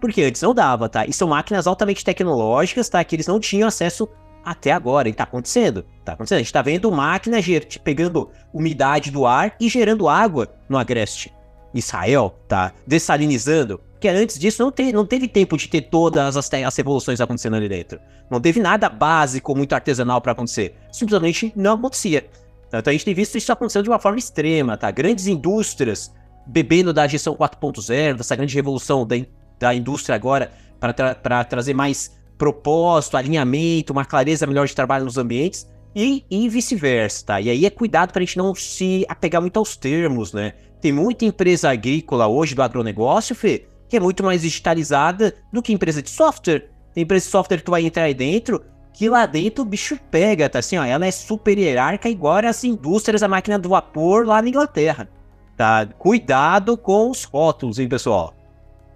Porque 0.00 0.22
antes 0.22 0.40
não 0.40 0.54
dava, 0.54 0.88
tá? 0.88 1.06
E 1.06 1.12
são 1.12 1.28
máquinas 1.28 1.66
altamente 1.66 2.04
tecnológicas, 2.04 2.88
tá? 2.88 3.02
Que 3.04 3.16
eles 3.16 3.26
não 3.26 3.38
tinham 3.38 3.68
acesso 3.68 4.08
até 4.44 4.72
agora. 4.72 5.08
E 5.08 5.12
tá 5.12 5.24
acontecendo. 5.24 5.84
Tá 6.04 6.12
acontecendo. 6.12 6.38
A 6.38 6.42
gente 6.42 6.52
tá 6.52 6.62
vendo 6.62 6.90
máquinas 6.90 7.44
pegando 7.84 8.30
umidade 8.52 9.10
do 9.10 9.26
ar 9.26 9.54
e 9.60 9.68
gerando 9.68 10.08
água 10.08 10.48
no 10.68 10.78
Agreste. 10.78 11.32
Israel, 11.74 12.34
tá? 12.48 12.72
Dessalinizando. 12.86 13.80
Que 14.00 14.08
antes 14.08 14.38
disso 14.38 14.62
não, 14.62 14.72
te, 14.72 14.92
não 14.92 15.04
teve 15.04 15.28
tempo 15.28 15.58
de 15.58 15.68
ter 15.68 15.82
todas 15.82 16.36
as, 16.36 16.50
as 16.52 16.76
revoluções 16.76 17.20
acontecendo 17.20 17.56
ali 17.56 17.68
dentro. 17.68 18.00
Não 18.30 18.40
teve 18.40 18.58
nada 18.58 18.88
básico, 18.88 19.54
muito 19.54 19.74
artesanal 19.74 20.20
para 20.20 20.32
acontecer. 20.32 20.74
Simplesmente 20.90 21.52
não 21.54 21.74
acontecia. 21.74 22.26
Então 22.68 22.90
a 22.90 22.92
gente 22.92 23.04
tem 23.04 23.14
visto 23.14 23.36
isso 23.36 23.52
acontecendo 23.52 23.84
de 23.84 23.90
uma 23.90 23.98
forma 23.98 24.18
extrema, 24.18 24.76
tá? 24.76 24.90
Grandes 24.90 25.26
indústrias 25.26 26.12
bebendo 26.46 26.92
da 26.92 27.06
gestão 27.06 27.34
4.0, 27.34 28.16
dessa 28.16 28.34
grande 28.34 28.54
revolução 28.54 29.06
da, 29.06 29.16
da 29.60 29.74
indústria 29.74 30.16
agora, 30.16 30.50
para 30.80 31.14
tra 31.14 31.44
trazer 31.44 31.74
mais 31.74 32.18
propósito, 32.38 33.18
alinhamento, 33.18 33.92
uma 33.92 34.04
clareza 34.04 34.46
melhor 34.46 34.66
de 34.66 34.74
trabalho 34.74 35.04
nos 35.04 35.18
ambientes, 35.18 35.68
e, 35.94 36.24
e 36.30 36.48
vice-versa, 36.48 37.26
tá? 37.26 37.40
E 37.40 37.50
aí 37.50 37.66
é 37.66 37.70
cuidado 37.70 38.12
para 38.12 38.22
a 38.22 38.24
gente 38.24 38.38
não 38.38 38.54
se 38.54 39.04
apegar 39.08 39.42
muito 39.42 39.58
aos 39.58 39.76
termos, 39.76 40.32
né? 40.32 40.54
Tem 40.80 40.92
muita 40.92 41.26
empresa 41.26 41.70
agrícola 41.70 42.26
hoje 42.26 42.54
do 42.54 42.62
agronegócio, 42.62 43.34
Fê, 43.34 43.66
que 43.88 43.96
é 43.96 44.00
muito 44.00 44.24
mais 44.24 44.40
digitalizada 44.42 45.34
do 45.52 45.60
que 45.60 45.72
empresa 45.72 46.00
de 46.00 46.08
software. 46.08 46.70
Tem 46.94 47.02
empresa 47.02 47.26
de 47.26 47.30
software 47.30 47.58
que 47.58 47.64
tu 47.64 47.72
vai 47.72 47.84
entrar 47.84 48.04
aí 48.04 48.14
dentro, 48.14 48.64
que 48.94 49.08
lá 49.08 49.26
dentro 49.26 49.62
o 49.62 49.66
bicho 49.66 49.98
pega, 50.10 50.48
tá 50.48 50.60
assim, 50.60 50.78
ó, 50.78 50.84
ela 50.84 51.06
é 51.06 51.10
super 51.10 51.58
hierárquica 51.58 52.08
igual 52.08 52.38
as 52.46 52.64
indústrias, 52.64 53.22
a 53.22 53.28
máquina 53.28 53.58
do 53.58 53.68
vapor 53.68 54.24
lá 54.24 54.40
na 54.40 54.48
Inglaterra. 54.48 55.08
Tá? 55.56 55.86
Cuidado 55.98 56.78
com 56.78 57.10
os 57.10 57.24
rótulos, 57.24 57.78
hein, 57.78 57.88
pessoal? 57.88 58.34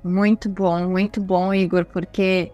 Muito 0.04 0.50
bom, 0.50 0.86
muito 0.86 1.18
bom, 1.18 1.54
Igor, 1.54 1.86
porque 1.86 2.52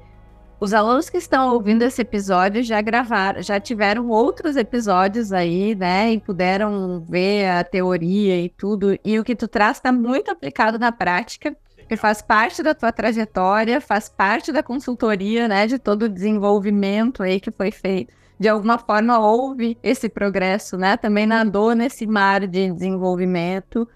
os 0.60 0.72
alunos 0.72 1.10
que 1.10 1.16
estão 1.16 1.52
ouvindo 1.52 1.82
esse 1.82 2.00
episódio 2.00 2.62
já 2.62 2.80
gravaram, 2.80 3.42
já 3.42 3.58
tiveram 3.58 4.08
outros 4.08 4.54
episódios 4.54 5.32
aí, 5.32 5.74
né? 5.74 6.12
E 6.12 6.20
puderam 6.20 7.00
ver 7.00 7.48
a 7.48 7.64
teoria 7.64 8.40
e 8.40 8.48
tudo. 8.48 8.96
E 9.04 9.18
o 9.18 9.24
que 9.24 9.34
tu 9.34 9.48
traz 9.48 9.78
está 9.78 9.90
muito 9.90 10.30
aplicado 10.30 10.78
na 10.78 10.92
prática, 10.92 11.56
que 11.88 11.96
faz 11.96 12.22
parte 12.22 12.62
da 12.62 12.72
tua 12.72 12.92
trajetória, 12.92 13.80
faz 13.80 14.08
parte 14.08 14.52
da 14.52 14.62
consultoria, 14.62 15.48
né? 15.48 15.66
De 15.66 15.76
todo 15.76 16.04
o 16.04 16.08
desenvolvimento 16.08 17.20
aí 17.20 17.40
que 17.40 17.50
foi 17.50 17.72
feito. 17.72 18.12
De 18.38 18.48
alguma 18.48 18.78
forma 18.78 19.18
houve 19.18 19.76
esse 19.82 20.08
progresso, 20.08 20.76
né? 20.78 20.96
Também 20.96 21.26
nadou 21.26 21.74
nesse 21.74 22.06
mar 22.06 22.46
de 22.46 22.70
desenvolvimento. 22.70 23.88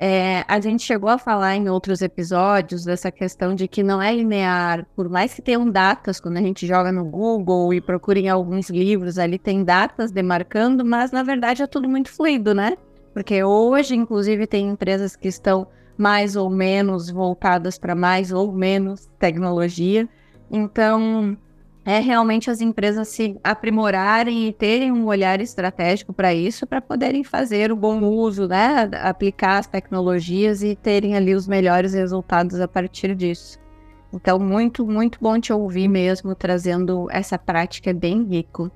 É, 0.00 0.44
a 0.46 0.60
gente 0.60 0.84
chegou 0.84 1.10
a 1.10 1.18
falar 1.18 1.56
em 1.56 1.68
outros 1.68 2.02
episódios 2.02 2.84
dessa 2.84 3.10
questão 3.10 3.52
de 3.54 3.66
que 3.66 3.82
não 3.82 4.00
é 4.00 4.14
linear, 4.14 4.86
por 4.94 5.08
mais 5.08 5.34
que 5.34 5.42
tenham 5.42 5.68
datas, 5.68 6.20
quando 6.20 6.36
a 6.36 6.40
gente 6.40 6.66
joga 6.66 6.92
no 6.92 7.04
Google 7.04 7.74
e 7.74 7.80
procura 7.80 8.20
em 8.20 8.28
alguns 8.28 8.70
livros, 8.70 9.18
ali 9.18 9.38
tem 9.38 9.64
datas 9.64 10.12
demarcando, 10.12 10.84
mas 10.84 11.10
na 11.10 11.24
verdade 11.24 11.62
é 11.62 11.66
tudo 11.66 11.88
muito 11.88 12.10
fluido, 12.12 12.54
né? 12.54 12.76
Porque 13.12 13.42
hoje, 13.42 13.96
inclusive, 13.96 14.46
tem 14.46 14.68
empresas 14.68 15.16
que 15.16 15.26
estão 15.26 15.66
mais 15.96 16.36
ou 16.36 16.48
menos 16.48 17.10
voltadas 17.10 17.76
para 17.76 17.96
mais 17.96 18.30
ou 18.30 18.52
menos 18.52 19.10
tecnologia. 19.18 20.08
Então, 20.48 21.36
é 21.88 22.00
realmente 22.00 22.50
as 22.50 22.60
empresas 22.60 23.08
se 23.08 23.40
aprimorarem 23.42 24.46
e 24.46 24.52
terem 24.52 24.92
um 24.92 25.06
olhar 25.06 25.40
estratégico 25.40 26.12
para 26.12 26.34
isso, 26.34 26.66
para 26.66 26.82
poderem 26.82 27.24
fazer 27.24 27.72
o 27.72 27.76
bom 27.76 28.04
uso, 28.04 28.46
né? 28.46 28.90
Aplicar 29.00 29.56
as 29.56 29.66
tecnologias 29.66 30.62
e 30.62 30.76
terem 30.76 31.16
ali 31.16 31.34
os 31.34 31.48
melhores 31.48 31.94
resultados 31.94 32.60
a 32.60 32.68
partir 32.68 33.14
disso. 33.14 33.58
Então, 34.12 34.38
muito, 34.38 34.86
muito 34.86 35.18
bom 35.18 35.40
te 35.40 35.50
ouvir 35.50 35.88
mesmo, 35.88 36.34
trazendo 36.34 37.08
essa 37.10 37.38
prática 37.38 37.90
bem 37.94 38.22
rico. 38.22 38.70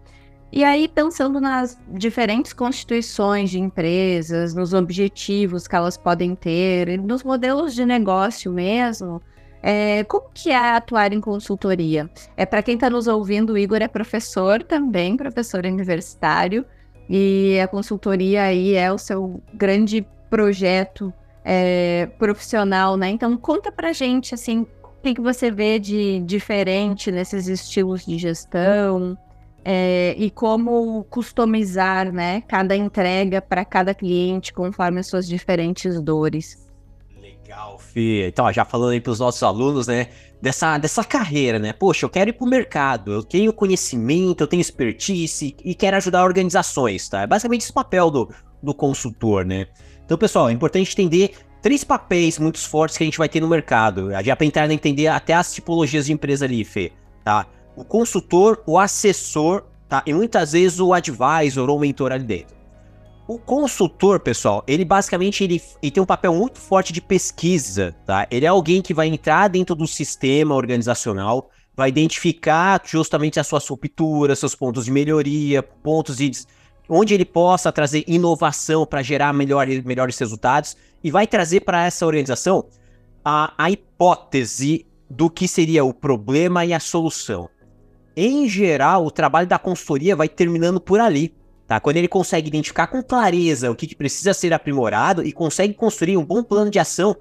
E 0.51 0.65
aí, 0.65 0.89
pensando 0.89 1.39
nas 1.39 1.79
diferentes 1.89 2.55
constituições 2.55 3.51
de 3.51 3.61
empresas, 3.61 4.55
nos 4.55 4.73
objetivos 4.73 5.69
que 5.69 5.77
elas 5.77 5.99
podem 5.99 6.35
ter, 6.35 6.99
nos 6.99 7.23
modelos 7.23 7.75
de 7.75 7.85
negócio 7.85 8.51
mesmo, 8.51 9.21
é, 9.63 10.03
como 10.05 10.29
que 10.35 10.51
é 10.51 10.57
atuar 10.57 11.13
em 11.13 11.21
consultoria? 11.21 12.11
É 12.37 12.45
para 12.45 12.63
quem 12.63 12.75
está 12.75 12.91
nos 12.91 13.07
ouvindo, 13.07 13.53
o 13.53 13.59
Igor 13.59 13.81
é 13.81 13.89
professor 13.89 14.63
também, 14.63 15.17
professor 15.17 15.65
universitário, 15.65 16.65
e 17.09 17.61
a 17.61 17.69
consultoria 17.69 18.43
aí 18.43 18.75
é 18.75 18.93
o 18.93 18.99
seu 18.99 19.41
grande 19.55 20.07
projeto 20.29 21.13
é, 21.45 22.09
profissional, 22.19 22.97
né? 22.97 23.11
Então 23.11 23.37
conta 23.37 23.71
para 23.71 23.93
gente 23.93 24.35
assim, 24.35 24.67
o 24.83 25.03
que, 25.03 25.15
que 25.15 25.21
você 25.21 25.51
vê 25.51 25.79
de 25.79 26.21
diferente 26.21 27.13
nesses 27.13 27.47
estilos 27.47 28.05
de 28.05 28.19
gestão 28.19 29.17
é, 29.65 30.15
e 30.19 30.31
como 30.31 31.05
customizar, 31.05 32.13
né, 32.13 32.41
cada 32.43 32.75
entrega 32.77 33.41
para 33.41 33.65
cada 33.65 33.95
cliente 33.95 34.53
conforme 34.53 35.01
as 35.01 35.07
suas 35.07 35.27
diferentes 35.27 36.01
dores. 36.01 36.62
Legal, 37.53 37.79
Fê. 37.79 38.29
Então, 38.29 38.51
já 38.51 38.65
falando 38.65 38.93
aí 38.93 39.01
para 39.01 39.13
os 39.13 39.21
nossos 39.21 39.43
alunos, 39.43 39.87
né? 39.87 40.09
Dessa, 40.41 40.79
dessa 40.79 41.05
carreira, 41.05 41.59
né? 41.59 41.73
Poxa, 41.73 42.07
eu 42.07 42.11
quero 42.11 42.31
ir 42.31 42.33
para 42.33 42.47
o 42.47 42.49
mercado, 42.49 43.13
eu 43.13 43.23
tenho 43.23 43.53
conhecimento, 43.53 44.43
eu 44.43 44.47
tenho 44.47 44.61
expertise 44.61 45.55
e 45.63 45.75
quero 45.75 45.99
ajudar 45.99 46.25
organizações, 46.25 47.09
tá? 47.11 47.21
É 47.21 47.27
basicamente 47.27 47.61
esse 47.61 47.73
papel 47.73 48.11
do, 48.11 48.35
do 48.63 48.75
consultor, 48.75 49.45
né? 49.45 49.67
Então, 50.05 50.17
pessoal, 50.17 50.49
é 50.49 50.53
importante 50.53 50.93
entender 50.93 51.35
três 51.61 51.85
papéis 51.85 52.39
muito 52.39 52.59
fortes 52.59 52.97
que 52.97 53.05
a 53.05 53.07
gente 53.07 53.19
vai 53.19 53.29
ter 53.29 53.41
no 53.41 53.49
mercado. 53.49 54.11
Já 54.25 54.35
para 54.35 54.47
entrar 54.47 54.69
a 54.69 54.73
entender 54.73 55.09
até 55.09 55.35
as 55.35 55.53
tipologias 55.53 56.07
de 56.07 56.13
empresa 56.13 56.47
ali, 56.47 56.65
Fê, 56.65 56.91
tá? 57.23 57.47
O 57.77 57.85
consultor, 57.85 58.63
o 58.67 58.79
assessor, 58.79 59.65
tá? 59.89 60.03
E 60.07 60.15
muitas 60.15 60.53
vezes 60.53 60.81
o 60.81 60.95
advisor 60.95 61.69
ou 61.69 61.79
mentor 61.79 62.13
ali 62.13 62.25
dentro. 62.25 62.62
O 63.27 63.39
consultor, 63.39 64.19
pessoal, 64.21 64.65
ele 64.67 64.85
basicamente 64.85 65.45
ele, 65.45 65.63
ele, 65.81 65.93
tem 65.93 66.03
um 66.03 66.07
papel 66.07 66.35
muito 66.35 66.59
forte 66.59 66.93
de 66.93 67.01
pesquisa, 67.01 67.95
tá? 68.05 68.27
Ele 68.31 68.45
é 68.45 68.49
alguém 68.49 68.83
que 68.83 68.93
vai 68.93 69.07
entrar 69.07 69.49
dentro 69.49 69.77
do 69.77 69.87
sistema 69.87 70.55
organizacional, 70.55 71.49
vai 71.75 71.89
identificar 71.89 72.83
justamente 72.85 73.39
as 73.39 73.47
suas 73.47 73.67
rupturas, 73.67 74.41
seus 74.41 74.55
pontos 74.55 74.87
de 74.87 74.91
melhoria, 74.91 75.63
pontos 75.63 76.17
de 76.17 76.33
onde 76.89 77.15
ele 77.15 77.25
possa 77.25 77.71
trazer 77.71 78.05
inovação 78.07 78.85
para 78.85 79.03
gerar 79.03 79.33
melhor, 79.33 79.67
melhores 79.67 80.19
resultados 80.19 80.77
e 81.03 81.11
vai 81.11 81.27
trazer 81.27 81.61
para 81.61 81.85
essa 81.87 82.05
organização 82.05 82.67
a, 83.25 83.55
a 83.57 83.71
hipótese 83.71 84.85
do 85.09 85.31
que 85.31 85.47
seria 85.47 85.85
o 85.85 85.95
problema 85.95 86.65
e 86.65 86.73
a 86.73 86.81
solução. 86.81 87.49
Em 88.17 88.49
geral, 88.49 89.07
o 89.07 89.11
trabalho 89.11 89.47
da 89.47 89.59
consultoria 89.59 90.17
vai 90.17 90.29
terminando 90.29 90.81
por 90.81 91.01
ali. 91.01 91.35
Tá? 91.73 91.81
Quando 91.81 91.97
ele 91.97 92.07
consegue 92.07 92.49
identificar 92.49 92.87
com 92.87 93.03
clareza 93.03 93.71
o 93.71 93.75
que, 93.75 93.87
que 93.87 93.97
precisa 93.97 94.35
ser 94.35 94.53
aprimorado 94.53 95.27
e 95.27 95.33
consegue 95.33 95.73
construir 95.73 96.19
um 96.19 96.25
bom 96.25 96.43
plano 96.43 96.71
de 96.71 96.79
ação, 96.79 97.17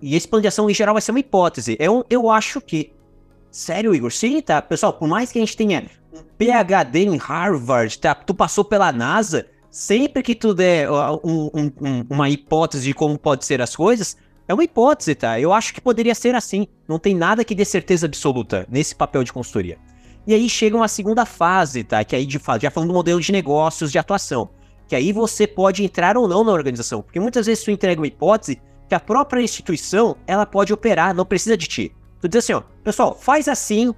e 0.00 0.16
esse 0.16 0.26
plano 0.26 0.40
de 0.40 0.48
ação 0.48 0.70
em 0.70 0.72
geral 0.72 0.94
vai 0.94 1.02
ser 1.02 1.10
uma 1.10 1.20
hipótese. 1.20 1.76
Eu, 1.78 2.00
é 2.00 2.04
eu 2.08 2.30
acho 2.30 2.62
que. 2.62 2.94
Sério, 3.50 3.94
Igor? 3.94 4.10
Sim, 4.10 4.40
tá? 4.40 4.62
Pessoal, 4.62 4.94
por 4.94 5.06
mais 5.06 5.30
que 5.30 5.38
a 5.38 5.42
gente 5.42 5.54
tenha 5.54 5.84
um 6.14 6.22
PhD 6.38 7.00
em 7.00 7.18
Harvard, 7.18 7.98
tá? 7.98 8.14
Tu 8.14 8.34
passou 8.34 8.64
pela 8.64 8.90
NASA, 8.90 9.44
sempre 9.70 10.22
que 10.22 10.34
tu 10.34 10.54
der 10.54 10.90
um, 10.90 11.50
um, 11.52 11.72
um, 11.82 12.06
uma 12.08 12.30
hipótese 12.30 12.84
de 12.86 12.94
como 12.94 13.18
pode 13.18 13.44
ser 13.44 13.60
as 13.60 13.76
coisas, 13.76 14.16
é 14.48 14.54
uma 14.54 14.64
hipótese, 14.64 15.14
tá? 15.14 15.38
Eu 15.38 15.52
acho 15.52 15.74
que 15.74 15.80
poderia 15.82 16.14
ser 16.14 16.34
assim. 16.34 16.66
Não 16.88 16.98
tem 16.98 17.14
nada 17.14 17.44
que 17.44 17.54
dê 17.54 17.66
certeza 17.66 18.06
absoluta 18.06 18.66
nesse 18.70 18.94
papel 18.94 19.22
de 19.22 19.30
consultoria. 19.30 19.76
E 20.26 20.32
aí 20.34 20.48
chega 20.48 20.76
uma 20.76 20.88
segunda 20.88 21.26
fase, 21.26 21.84
tá? 21.84 22.02
Que 22.02 22.16
aí 22.16 22.24
de 22.24 22.40
já 22.60 22.70
falando 22.70 22.88
do 22.88 22.94
modelo 22.94 23.20
de 23.20 23.30
negócios 23.30 23.92
de 23.92 23.98
atuação. 23.98 24.48
Que 24.88 24.96
aí 24.96 25.12
você 25.12 25.46
pode 25.46 25.84
entrar 25.84 26.16
ou 26.16 26.26
não 26.26 26.42
na 26.44 26.52
organização. 26.52 27.02
Porque 27.02 27.20
muitas 27.20 27.46
vezes 27.46 27.64
tu 27.64 27.70
entrega 27.70 28.00
uma 28.00 28.06
hipótese 28.06 28.60
que 28.88 28.94
a 28.94 29.00
própria 29.00 29.42
instituição 29.42 30.16
ela 30.26 30.46
pode 30.46 30.72
operar, 30.72 31.14
não 31.14 31.24
precisa 31.24 31.56
de 31.56 31.66
ti. 31.66 31.96
Tu 32.20 32.28
diz 32.28 32.44
assim, 32.44 32.54
ó, 32.54 32.62
pessoal, 32.82 33.14
faz 33.14 33.48
assim, 33.48 33.94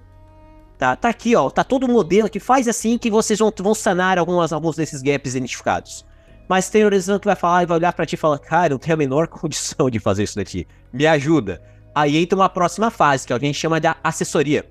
tá? 0.78 0.97
Tá 0.97 1.09
aqui, 1.09 1.35
ó, 1.37 1.49
tá 1.50 1.62
todo 1.62 1.85
o 1.85 1.90
modelo 1.90 2.28
que 2.28 2.40
faz 2.40 2.68
assim 2.68 2.99
que 2.99 3.11
vocês 3.11 3.38
vão, 3.38 3.52
vão 3.59 3.75
sanar 3.75 4.18
algumas, 4.18 4.52
alguns 4.52 4.76
desses 4.76 5.02
gaps 5.02 5.35
identificados. 5.35 6.04
Mas 6.49 6.71
tem 6.71 6.85
organização 6.85 7.18
que 7.18 7.26
vai 7.26 7.37
falar 7.37 7.62
e 7.64 7.66
vai 7.66 7.76
olhar 7.78 7.92
para 7.92 8.06
ti 8.06 8.14
e 8.14 8.18
falar, 8.18 8.38
cara, 8.38 8.68
eu 8.68 8.71
não 8.71 8.78
tenho 8.78 8.95
a 8.95 8.97
menor 8.97 9.26
condição 9.28 9.90
de 9.90 9.99
fazer 9.99 10.25
isso 10.25 10.37
daqui. 10.37 10.66
Me 10.92 11.06
ajuda. 11.06 11.62
Aí 11.95 12.16
entra 12.16 12.38
uma 12.38 12.49
próxima 12.49 12.90
fase, 12.90 13.26
que 13.26 13.33
é 13.33 13.37
a 13.37 13.38
gente 13.38 13.59
chama 13.59 13.80
de 13.80 13.88
assessoria. 14.04 14.64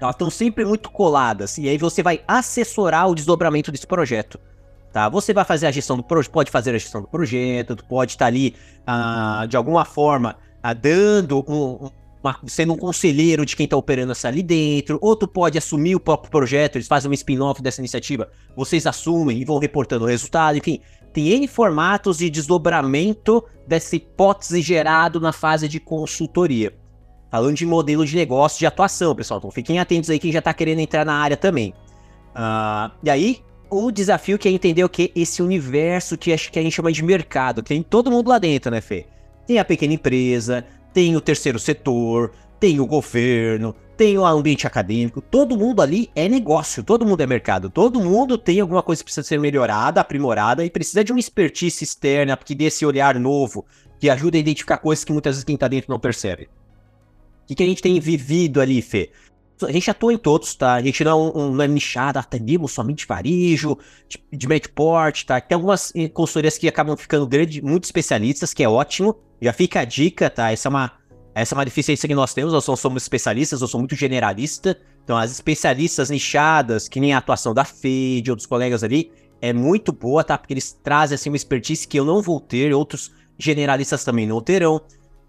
Elas 0.00 0.14
estão 0.14 0.30
sempre 0.30 0.64
muito 0.64 0.90
coladas. 0.90 1.58
E 1.58 1.68
aí 1.68 1.78
você 1.78 2.02
vai 2.02 2.20
assessorar 2.26 3.08
o 3.08 3.14
desdobramento 3.14 3.72
desse 3.72 3.86
projeto. 3.86 4.38
Tá? 4.92 5.08
Você 5.08 5.34
vai 5.34 5.44
fazer 5.44 5.66
a 5.66 5.70
gestão 5.70 5.96
do 5.96 6.02
projeto, 6.02 6.32
pode 6.32 6.50
fazer 6.50 6.70
a 6.70 6.78
gestão 6.78 7.02
do 7.02 7.08
projeto, 7.08 7.76
pode 7.88 8.12
estar 8.12 8.24
tá 8.24 8.28
ali, 8.28 8.54
ah, 8.86 9.46
de 9.48 9.56
alguma 9.56 9.84
forma, 9.84 10.36
ah, 10.62 10.72
dando 10.72 11.44
um, 11.46 11.90
uma, 12.22 12.38
sendo 12.46 12.72
um 12.72 12.76
conselheiro 12.76 13.44
de 13.44 13.54
quem 13.54 13.64
está 13.64 13.76
operando 13.76 14.12
essa 14.12 14.28
ali 14.28 14.42
dentro, 14.42 14.98
ou 15.02 15.16
pode 15.16 15.58
assumir 15.58 15.94
o 15.94 16.00
próprio 16.00 16.30
projeto, 16.30 16.76
eles 16.76 16.88
fazem 16.88 17.10
um 17.10 17.14
spin-off 17.14 17.60
dessa 17.62 17.80
iniciativa, 17.80 18.30
vocês 18.56 18.86
assumem 18.86 19.40
e 19.40 19.44
vão 19.44 19.58
reportando 19.58 20.04
o 20.04 20.08
resultado, 20.08 20.56
enfim. 20.56 20.80
Tem 21.12 21.28
N 21.28 21.48
formatos 21.48 22.18
de 22.18 22.28
desdobramento 22.28 23.42
dessa 23.66 23.96
hipótese 23.96 24.60
gerado 24.60 25.18
na 25.18 25.32
fase 25.32 25.66
de 25.66 25.80
consultoria. 25.80 26.77
Falando 27.30 27.56
de 27.56 27.66
modelo 27.66 28.06
de 28.06 28.16
negócio 28.16 28.58
de 28.58 28.66
atuação, 28.66 29.14
pessoal. 29.14 29.38
Então 29.38 29.50
fiquem 29.50 29.78
atentos 29.78 30.08
aí 30.08 30.18
quem 30.18 30.32
já 30.32 30.38
está 30.38 30.54
querendo 30.54 30.80
entrar 30.80 31.04
na 31.04 31.14
área 31.14 31.36
também. 31.36 31.74
Uh, 32.34 32.90
e 33.02 33.10
aí, 33.10 33.38
o 33.70 33.90
desafio 33.90 34.38
que 34.38 34.48
é 34.48 34.50
entender 34.50 34.84
o 34.84 34.88
que? 34.88 35.12
Esse 35.14 35.42
universo 35.42 36.16
que, 36.16 36.32
acho 36.32 36.50
que 36.50 36.58
a 36.58 36.62
gente 36.62 36.74
chama 36.74 36.90
de 36.90 37.02
mercado. 37.02 37.62
Tem 37.62 37.82
todo 37.82 38.10
mundo 38.10 38.28
lá 38.28 38.38
dentro, 38.38 38.70
né, 38.70 38.80
Fê? 38.80 39.06
Tem 39.46 39.58
a 39.58 39.64
pequena 39.64 39.94
empresa, 39.94 40.64
tem 40.92 41.16
o 41.16 41.20
terceiro 41.20 41.58
setor, 41.58 42.32
tem 42.58 42.80
o 42.80 42.86
governo, 42.86 43.74
tem 43.96 44.16
o 44.16 44.24
ambiente 44.24 44.66
acadêmico, 44.66 45.20
todo 45.20 45.56
mundo 45.56 45.82
ali 45.82 46.10
é 46.14 46.28
negócio, 46.28 46.82
todo 46.82 47.04
mundo 47.04 47.20
é 47.20 47.26
mercado, 47.26 47.68
todo 47.68 48.00
mundo 48.00 48.38
tem 48.38 48.60
alguma 48.60 48.82
coisa 48.82 49.00
que 49.00 49.06
precisa 49.06 49.26
ser 49.26 49.40
melhorada, 49.40 50.00
aprimorada 50.00 50.64
e 50.64 50.70
precisa 50.70 51.02
de 51.02 51.12
uma 51.12 51.20
expertise 51.20 51.82
externa 51.82 52.36
que 52.36 52.54
dê 52.54 52.66
esse 52.66 52.86
olhar 52.86 53.18
novo 53.18 53.66
que 53.98 54.08
ajuda 54.08 54.36
a 54.36 54.40
identificar 54.40 54.78
coisas 54.78 55.04
que 55.04 55.12
muitas 55.12 55.34
vezes 55.34 55.44
quem 55.44 55.56
tá 55.56 55.66
dentro 55.66 55.90
não 55.90 55.98
percebe. 55.98 56.48
Que, 57.48 57.54
que 57.54 57.62
a 57.62 57.66
gente 57.66 57.80
tem 57.80 57.98
vivido 57.98 58.60
ali, 58.60 58.82
Fê? 58.82 59.10
A 59.62 59.72
gente 59.72 59.90
atua 59.90 60.12
em 60.12 60.18
todos, 60.18 60.54
tá? 60.54 60.74
A 60.74 60.82
gente 60.82 61.02
não 61.02 61.10
é, 61.10 61.38
um, 61.38 61.50
não 61.52 61.64
é 61.64 61.66
nichado, 61.66 62.18
atendemos 62.18 62.72
somente 62.72 63.06
varejo, 63.06 63.76
de, 64.08 64.22
de 64.30 64.46
médio 64.46 64.70
porte, 64.70 65.26
tá? 65.26 65.40
Tem 65.40 65.56
algumas 65.56 65.92
eh, 65.96 66.08
consultorias 66.08 66.56
que 66.56 66.68
acabam 66.68 66.96
ficando 66.96 67.26
grande, 67.26 67.60
muito 67.60 67.84
especialistas, 67.84 68.54
que 68.54 68.62
é 68.62 68.68
ótimo. 68.68 69.16
Já 69.40 69.52
fica 69.52 69.80
a 69.80 69.84
dica, 69.84 70.30
tá? 70.30 70.52
Essa 70.52 70.68
é 70.68 70.70
uma, 70.70 70.92
essa 71.34 71.54
é 71.54 71.56
uma 71.56 71.64
deficiência 71.64 72.06
que 72.06 72.14
nós 72.14 72.34
temos, 72.34 72.52
nós 72.52 72.66
não 72.68 72.76
somos 72.76 73.02
especialistas, 73.02 73.60
eu 73.60 73.66
sou 73.66 73.80
muito 73.80 73.96
generalista. 73.96 74.78
Então, 75.02 75.16
as 75.16 75.32
especialistas 75.32 76.10
nichadas, 76.10 76.86
que 76.86 77.00
nem 77.00 77.14
a 77.14 77.18
atuação 77.18 77.54
da 77.54 77.64
Fê, 77.64 78.20
de 78.22 78.30
outros 78.30 78.46
colegas 78.46 78.84
ali, 78.84 79.10
é 79.40 79.52
muito 79.52 79.90
boa, 79.90 80.22
tá? 80.22 80.36
Porque 80.36 80.52
eles 80.52 80.78
trazem, 80.84 81.14
assim, 81.14 81.30
uma 81.30 81.36
expertise 81.36 81.88
que 81.88 81.98
eu 81.98 82.04
não 82.04 82.20
vou 82.20 82.38
ter, 82.38 82.72
outros 82.74 83.10
generalistas 83.38 84.04
também 84.04 84.26
não 84.26 84.40
terão. 84.40 84.80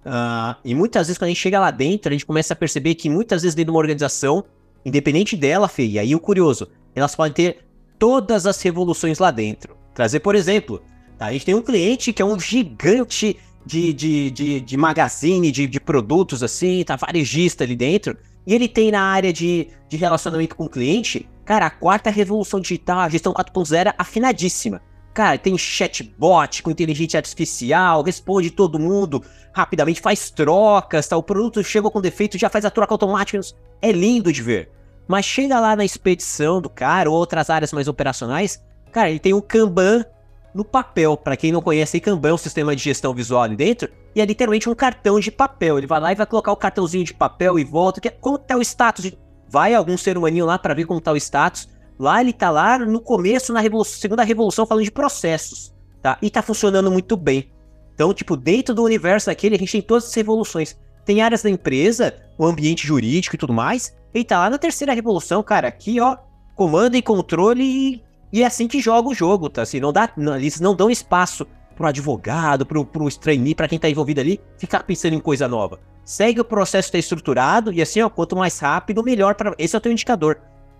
Uh, 0.05 0.55
e 0.63 0.73
muitas 0.73 1.07
vezes, 1.07 1.17
quando 1.17 1.27
a 1.27 1.29
gente 1.29 1.41
chega 1.41 1.59
lá 1.59 1.71
dentro, 1.71 2.09
a 2.09 2.13
gente 2.13 2.25
começa 2.25 2.53
a 2.53 2.55
perceber 2.55 2.95
que 2.95 3.09
muitas 3.09 3.41
vezes 3.41 3.55
dentro 3.55 3.71
de 3.71 3.75
uma 3.75 3.79
organização, 3.79 4.43
independente 4.85 5.35
dela, 5.35 5.67
Fê, 5.67 5.85
e 5.85 5.99
aí 5.99 6.15
o 6.15 6.19
curioso, 6.19 6.69
elas 6.95 7.15
podem 7.15 7.33
ter 7.33 7.65
todas 7.97 8.45
as 8.45 8.61
revoluções 8.61 9.19
lá 9.19 9.29
dentro. 9.29 9.77
Trazer, 9.93 10.21
por 10.21 10.35
exemplo, 10.35 10.81
tá? 11.17 11.27
a 11.27 11.33
gente 11.33 11.45
tem 11.45 11.55
um 11.55 11.61
cliente 11.61 12.13
que 12.13 12.21
é 12.21 12.25
um 12.25 12.39
gigante 12.39 13.37
de, 13.65 13.93
de, 13.93 14.31
de, 14.31 14.61
de 14.61 14.77
magazine, 14.77 15.51
de, 15.51 15.67
de 15.67 15.79
produtos 15.79 16.41
assim, 16.41 16.83
tá 16.83 16.95
varejista 16.95 17.63
ali 17.63 17.75
dentro, 17.75 18.17
e 18.47 18.53
ele 18.53 18.67
tem 18.67 18.91
na 18.91 19.01
área 19.01 19.33
de, 19.33 19.67
de 19.87 19.97
relacionamento 19.97 20.55
com 20.55 20.65
o 20.65 20.69
cliente, 20.69 21.29
cara, 21.45 21.65
a 21.65 21.69
quarta 21.69 22.09
revolução 22.09 22.59
digital, 22.59 22.99
a 22.99 23.09
gestão 23.09 23.33
4.0 23.33 23.93
afinadíssima. 23.97 24.81
Cara, 25.13 25.37
tem 25.37 25.57
chatbot 25.57 26.63
com 26.63 26.71
inteligência 26.71 27.17
artificial, 27.17 28.03
responde 28.03 28.51
todo 28.51 28.79
mundo 28.79 29.23
rapidamente, 29.53 30.01
faz 30.01 30.29
trocas, 30.29 31.07
tá? 31.07 31.17
O 31.17 31.23
produto 31.23 31.63
chega 31.63 31.89
com 31.89 31.99
defeito, 31.99 32.37
já 32.37 32.49
faz 32.49 32.63
a 32.65 32.69
troca 32.69 32.93
automática. 32.93 33.39
É 33.81 33.91
lindo 33.91 34.31
de 34.31 34.41
ver. 34.41 34.71
Mas 35.07 35.25
chega 35.25 35.59
lá 35.59 35.75
na 35.75 35.83
expedição 35.83 36.61
do 36.61 36.69
cara, 36.69 37.09
ou 37.09 37.17
outras 37.17 37.49
áreas 37.49 37.73
mais 37.73 37.87
operacionais, 37.87 38.63
cara, 38.91 39.09
ele 39.09 39.19
tem 39.19 39.33
um 39.33 39.41
Kanban 39.41 40.05
no 40.53 40.63
papel. 40.63 41.17
Para 41.17 41.35
quem 41.35 41.51
não 41.51 41.61
conhece, 41.61 41.99
Kanban 41.99 42.29
é 42.29 42.33
um 42.33 42.37
sistema 42.37 42.75
de 42.75 42.83
gestão 42.83 43.13
visual 43.13 43.41
ali 43.41 43.55
dentro, 43.55 43.89
e 44.15 44.21
é 44.21 44.25
literalmente 44.25 44.69
um 44.69 44.75
cartão 44.75 45.19
de 45.19 45.31
papel. 45.31 45.77
Ele 45.77 45.87
vai 45.87 45.99
lá 45.99 46.11
e 46.11 46.15
vai 46.15 46.25
colocar 46.25 46.51
o 46.51 46.55
cartãozinho 46.55 47.03
de 47.03 47.13
papel 47.13 47.57
e 47.57 47.63
volta. 47.63 47.99
Que 47.99 48.09
é, 48.09 48.11
como 48.11 48.37
tá 48.37 48.55
o 48.55 48.61
status? 48.61 49.11
Vai 49.47 49.73
algum 49.73 49.97
ser 49.97 50.17
humaninho 50.17 50.45
lá 50.45 50.59
para 50.59 50.75
ver 50.75 50.85
como 50.85 51.01
tá 51.01 51.11
o 51.11 51.17
status. 51.17 51.67
Lá 51.99 52.21
ele 52.21 52.31
tá 52.31 52.49
lá 52.49 52.79
no 52.79 53.01
começo, 53.01 53.51
na 53.51 53.59
revolução, 53.59 53.99
segunda 53.99 54.23
revolução, 54.23 54.65
falando 54.65 54.85
de 54.85 54.91
processos, 54.91 55.75
tá? 56.01 56.17
E 56.21 56.29
tá 56.29 56.41
funcionando 56.41 56.89
muito 56.89 57.17
bem. 57.17 57.51
Então, 57.93 58.13
tipo, 58.13 58.37
dentro 58.37 58.73
do 58.73 58.83
universo 58.83 59.29
aquele, 59.29 59.55
a 59.55 59.59
gente 59.59 59.73
tem 59.73 59.81
todas 59.81 60.05
as 60.05 60.13
revoluções. 60.13 60.79
Tem 61.03 61.21
áreas 61.21 61.43
da 61.43 61.49
empresa, 61.49 62.15
o 62.37 62.45
ambiente 62.45 62.87
jurídico 62.87 63.35
e 63.35 63.37
tudo 63.37 63.51
mais. 63.51 63.93
E 64.13 64.23
tá 64.23 64.39
lá 64.39 64.49
na 64.49 64.57
terceira 64.57 64.93
revolução, 64.93 65.43
cara. 65.43 65.67
Aqui, 65.67 65.99
ó, 65.99 66.15
comando 66.55 66.95
e 66.95 67.01
controle 67.01 67.63
e, 67.63 68.03
e 68.31 68.43
é 68.43 68.45
assim 68.45 68.69
que 68.69 68.79
joga 68.79 69.09
o 69.09 69.13
jogo, 69.13 69.49
tá? 69.49 69.63
Assim, 69.63 69.81
não 69.81 69.91
dá, 69.91 70.09
não, 70.15 70.37
eles 70.37 70.61
não 70.61 70.73
dão 70.73 70.89
espaço 70.89 71.45
pro 71.75 71.87
advogado, 71.87 72.65
pro, 72.65 72.85
pro 72.85 73.09
trainee, 73.17 73.53
pra 73.53 73.67
quem 73.67 73.77
tá 73.77 73.89
envolvido 73.89 74.21
ali, 74.21 74.39
ficar 74.57 74.83
pensando 74.83 75.15
em 75.15 75.19
coisa 75.19 75.49
nova. 75.49 75.81
Segue 76.05 76.39
o 76.39 76.45
processo 76.45 76.91
tá 76.91 76.97
estruturado 76.97 77.73
e 77.73 77.81
assim, 77.81 78.01
ó, 78.01 78.09
quanto 78.09 78.37
mais 78.37 78.57
rápido, 78.59 79.03
melhor 79.03 79.35
para 79.35 79.53
Esse 79.57 79.75
é 79.75 79.77
o 79.77 79.81
teu 79.81 79.91
indicador 79.91 80.39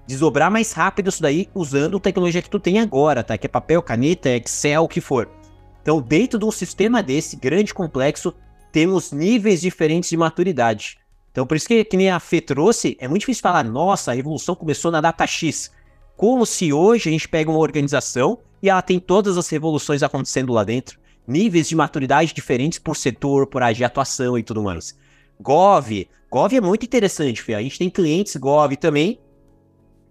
desdobrar 0.09 0.49
mais 0.49 0.71
rápido 0.71 1.09
isso 1.09 1.21
daí 1.21 1.47
usando 1.53 1.97
a 1.97 1.99
tecnologia 1.99 2.41
que 2.41 2.49
tu 2.49 2.59
tem 2.59 2.79
agora, 2.79 3.23
tá? 3.23 3.37
Que 3.37 3.45
é 3.45 3.47
papel, 3.47 3.79
caneta, 3.79 4.27
Excel, 4.31 4.83
o 4.83 4.87
que 4.87 4.99
for. 4.99 5.29
Então, 5.83 6.01
dentro 6.01 6.39
de 6.39 6.45
um 6.45 6.51
sistema 6.51 7.03
desse, 7.03 7.35
grande, 7.35 7.75
complexo, 7.75 8.33
temos 8.71 9.11
níveis 9.11 9.61
diferentes 9.61 10.09
de 10.09 10.17
maturidade. 10.17 10.97
Então, 11.31 11.45
por 11.45 11.55
isso 11.55 11.67
que, 11.67 11.85
que 11.85 11.95
nem 11.95 12.09
a 12.09 12.19
Fê 12.19 12.41
trouxe, 12.41 12.97
é 12.99 13.07
muito 13.07 13.19
difícil 13.19 13.43
falar, 13.43 13.63
nossa, 13.63 14.11
a 14.11 14.17
evolução 14.17 14.55
começou 14.55 14.89
na 14.89 14.99
data 14.99 15.27
X. 15.27 15.71
Como 16.17 16.43
se 16.43 16.73
hoje 16.73 17.09
a 17.09 17.11
gente 17.11 17.29
pega 17.29 17.51
uma 17.51 17.59
organização 17.59 18.39
e 18.63 18.69
ela 18.69 18.81
tem 18.81 18.99
todas 18.99 19.37
as 19.37 19.47
revoluções 19.47 20.01
acontecendo 20.01 20.51
lá 20.51 20.63
dentro. 20.63 20.99
Níveis 21.27 21.69
de 21.69 21.75
maturidade 21.75 22.33
diferentes 22.33 22.79
por 22.79 22.97
setor, 22.97 23.45
por 23.45 23.61
área 23.61 23.75
de 23.75 23.83
atuação 23.83 24.35
e 24.39 24.41
tudo 24.41 24.63
mais. 24.63 24.97
Gov. 25.39 26.07
Gov 26.31 26.55
é 26.55 26.61
muito 26.61 26.83
interessante, 26.83 27.43
Fê. 27.43 27.53
A 27.53 27.61
gente 27.61 27.77
tem 27.77 27.91
clientes 27.91 28.35
Gov 28.37 28.75
também 28.75 29.19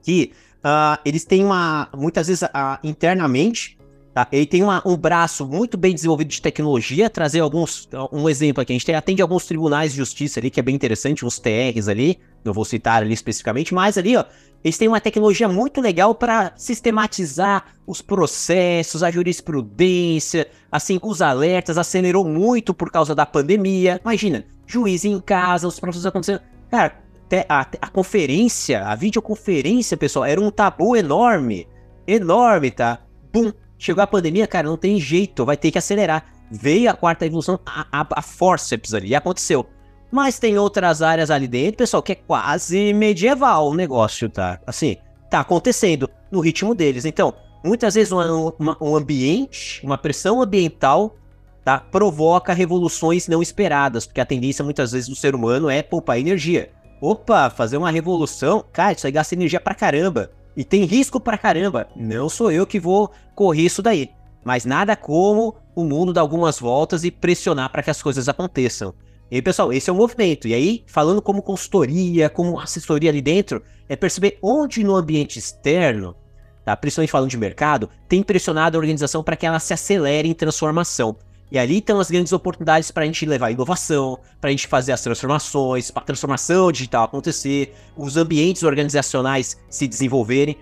que 0.03 0.33
uh, 0.59 1.01
eles 1.05 1.25
têm 1.25 1.45
uma, 1.45 1.89
muitas 1.97 2.27
vezes 2.29 2.43
uh, 2.43 2.79
internamente, 2.83 3.79
tá? 4.15 4.27
ele 4.33 4.47
tem 4.47 4.63
uma, 4.63 4.83
um 4.87 4.97
braço 4.97 5.47
muito 5.47 5.77
bem 5.77 5.95
desenvolvido 5.95 6.29
de 6.29 6.43
tecnologia, 6.43 7.09
trazer 7.09 7.41
alguns, 7.41 7.89
um 8.13 8.29
exemplo 8.29 8.63
aqui, 8.63 8.73
a 8.73 8.79
gente 8.79 8.93
atende 8.93 9.23
alguns 9.23 9.47
tribunais 9.47 9.93
de 9.93 9.99
justiça 9.99 10.41
ali, 10.41 10.51
que 10.51 10.61
é 10.61 10.63
bem 10.63 10.75
interessante, 10.75 11.25
uns 11.25 11.39
TRs 11.39 11.89
ali, 11.89 12.19
não 12.45 12.53
vou 12.53 12.65
citar 12.65 13.03
ali 13.03 13.13
especificamente, 13.13 13.75
mas 13.75 13.99
ali, 13.99 14.17
ó, 14.17 14.25
eles 14.63 14.77
têm 14.77 14.89
uma 14.89 15.01
tecnologia 15.01 15.49
muito 15.49 15.81
legal 15.81 16.15
para 16.15 16.53
sistematizar 16.57 17.67
os 17.87 18.03
processos, 18.03 19.03
a 19.03 19.11
jurisprudência, 19.11 20.49
assim, 20.71 20.99
os 21.03 21.23
alertas, 21.23 21.79
acelerou 21.79 22.25
muito 22.25 22.75
por 22.75 22.91
causa 22.91 23.15
da 23.15 23.25
pandemia. 23.25 24.01
Imagina, 24.03 24.45
juiz 24.67 25.05
em 25.05 25.21
casa, 25.21 25.69
os 25.69 25.79
processos 25.79 26.07
acontecendo. 26.07 26.41
Cara, 26.71 27.01
a, 27.49 27.67
a 27.81 27.89
conferência, 27.89 28.85
a 28.85 28.95
videoconferência, 28.95 29.97
pessoal, 29.97 30.25
era 30.25 30.41
um 30.41 30.51
tabu 30.51 30.97
enorme. 30.97 31.67
Enorme, 32.07 32.71
tá? 32.71 33.01
Bum! 33.33 33.53
Chegou 33.79 34.03
a 34.03 34.07
pandemia, 34.07 34.47
cara, 34.47 34.67
não 34.67 34.77
tem 34.77 34.99
jeito, 34.99 35.45
vai 35.45 35.57
ter 35.57 35.71
que 35.71 35.79
acelerar. 35.79 36.27
Veio 36.51 36.91
a 36.91 36.95
quarta 36.95 37.27
evolução, 37.27 37.61
a, 37.65 37.87
a, 37.93 38.07
a 38.11 38.23
forceps 38.23 38.95
ali, 38.95 39.15
aconteceu. 39.15 39.67
Mas 40.11 40.39
tem 40.39 40.59
outras 40.59 41.03
áreas 41.03 41.31
ali 41.31 41.47
dentro, 41.47 41.77
pessoal, 41.77 42.03
que 42.03 42.13
é 42.13 42.15
quase 42.15 42.93
medieval 42.95 43.69
o 43.69 43.75
negócio, 43.75 44.29
tá? 44.29 44.59
Assim, 44.67 44.97
tá 45.31 45.41
acontecendo 45.41 46.09
no 46.31 46.41
ritmo 46.41 46.75
deles. 46.75 47.05
Então, 47.05 47.35
muitas 47.63 47.95
vezes 47.95 48.11
um, 48.11 48.53
uma, 48.59 48.77
um 48.81 48.97
ambiente, 48.97 49.81
uma 49.85 49.99
pressão 49.99 50.41
ambiental, 50.41 51.15
tá? 51.63 51.79
Provoca 51.79 52.55
revoluções 52.55 53.29
não 53.29 53.43
esperadas, 53.43 54.07
porque 54.07 54.21
a 54.21 54.27
tendência 54.27 54.65
muitas 54.65 54.93
vezes 54.93 55.09
do 55.09 55.15
ser 55.15 55.35
humano 55.35 55.69
é 55.69 55.83
poupar 55.83 56.19
energia. 56.19 56.71
Opa, 57.01 57.49
fazer 57.49 57.77
uma 57.77 57.91
revolução? 57.91 58.65
Cara, 58.73 58.93
isso 58.93 59.07
aí 59.07 59.13
gasta 59.13 59.35
energia 59.35 59.61
pra 59.61 59.75
caramba. 59.75 60.31
E 60.57 60.65
tem 60.65 60.85
risco 60.85 61.21
pra 61.21 61.39
caramba. 61.39 61.87
Não 61.95 62.29
sou 62.29 62.51
eu 62.51 62.67
que 62.67 62.81
vou 62.81 63.13
correr 63.35 63.63
isso 63.63 63.81
daí. 63.81 64.11
Mas 64.45 64.65
nada 64.65 64.97
como 64.97 65.55
o 65.75 65.85
mundo 65.85 66.13
dar 66.13 66.23
algumas 66.23 66.59
voltas 66.59 67.05
e 67.05 67.11
pressionar 67.11 67.71
para 67.71 67.83
que 67.83 67.91
as 67.91 68.03
coisas 68.03 68.29
aconteçam. 68.29 68.93
E 69.31 69.37
aí, 69.37 69.43
pessoal, 69.43 69.73
esse 69.73 69.89
é 69.89 69.93
o 69.93 69.97
movimento. 69.97 70.49
E 70.49 70.55
aí, 70.55 70.83
falando 70.87 71.23
como 71.23 71.43
consultoria, 71.43 72.29
como 72.29 72.59
assessoria 72.59 73.11
ali 73.11 73.21
dentro, 73.21 73.63
é 73.89 73.95
perceber 73.95 74.39
onde 74.43 74.83
no 74.83 74.97
ambiente 74.97 75.39
externo, 75.39 76.17
tá? 76.65 76.77
principalmente 76.77 77.11
falando 77.11 77.31
de 77.31 77.37
mercado, 77.37 77.89
tem 78.09 78.23
pressionado 78.23 78.77
a 78.77 78.81
organização 78.81 79.23
para 79.23 79.37
que 79.37 79.47
ela 79.47 79.61
se 79.61 79.73
acelere 79.73 80.29
em 80.29 80.35
transformação. 80.35 81.17
E 81.51 81.59
ali 81.59 81.79
estão 81.79 81.99
as 81.99 82.11
grandes 82.11 82.33
oportunidades 82.33 82.91
para 82.91 83.05
a 83.05 83.07
gente 83.07 83.25
levar 83.25 83.51
inovação, 83.51 84.19
para 84.41 84.49
a 84.49 84.51
gente 84.51 84.67
fazer 84.67 84.93
as 84.93 85.01
transformações, 85.01 85.91
para 85.91 86.03
a 86.03 86.07
transformação 86.07 86.71
digital 86.71 87.05
acontecer, 87.05 87.75
os 87.97 88.17
ambientes 88.17 88.63
organizacionais 88.63 89.59
se 89.69 89.89
desenvolverem. 89.89 90.57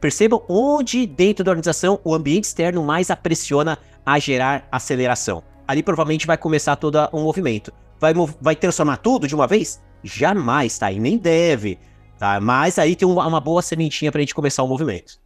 Percebam 0.00 0.42
onde 0.48 1.06
dentro 1.06 1.44
da 1.44 1.50
organização 1.50 2.00
o 2.04 2.14
ambiente 2.14 2.44
externo 2.44 2.82
mais 2.84 3.10
a 3.10 3.16
pressiona 3.16 3.78
a 4.06 4.18
gerar 4.18 4.66
aceleração. 4.70 5.42
Ali 5.66 5.82
provavelmente 5.82 6.26
vai 6.26 6.38
começar 6.38 6.76
todo 6.76 6.98
um 7.12 7.24
movimento. 7.24 7.72
Vai, 8.00 8.14
vai 8.40 8.56
transformar 8.56 8.98
tudo 8.98 9.26
de 9.26 9.34
uma 9.34 9.46
vez? 9.46 9.82
Jamais, 10.02 10.78
tá? 10.78 10.90
E 10.90 11.00
nem 11.00 11.18
deve, 11.18 11.78
tá? 12.18 12.40
Mas 12.40 12.78
aí 12.78 12.94
tem 12.94 13.06
uma, 13.06 13.26
uma 13.26 13.40
boa 13.40 13.60
sementinha 13.60 14.10
para 14.10 14.20
a 14.20 14.22
gente 14.22 14.34
começar 14.34 14.62
o 14.62 14.68
movimento. 14.68 15.20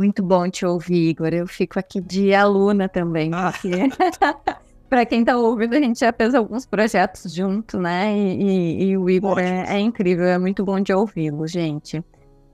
Muito 0.00 0.22
bom 0.22 0.48
te 0.48 0.64
ouvir, 0.64 1.10
Igor. 1.10 1.28
Eu 1.28 1.46
fico 1.46 1.78
aqui 1.78 2.00
de 2.00 2.32
aluna 2.32 2.88
também, 2.88 3.30
ah. 3.34 3.52
porque 3.52 3.68
para 4.88 5.04
quem 5.04 5.20
está 5.20 5.36
ouvindo, 5.36 5.74
a 5.74 5.78
gente 5.78 6.00
já 6.00 6.10
fez 6.10 6.34
alguns 6.34 6.64
projetos 6.64 7.30
junto, 7.34 7.78
né? 7.78 8.16
E, 8.16 8.42
e, 8.42 8.84
e 8.84 8.96
o 8.96 9.10
Igor 9.10 9.38
é, 9.38 9.76
é, 9.76 9.78
incrível, 9.78 10.24
é 10.24 10.38
muito 10.38 10.64
bom 10.64 10.80
de 10.80 10.90
ouvi-lo, 10.94 11.46
gente. 11.46 12.02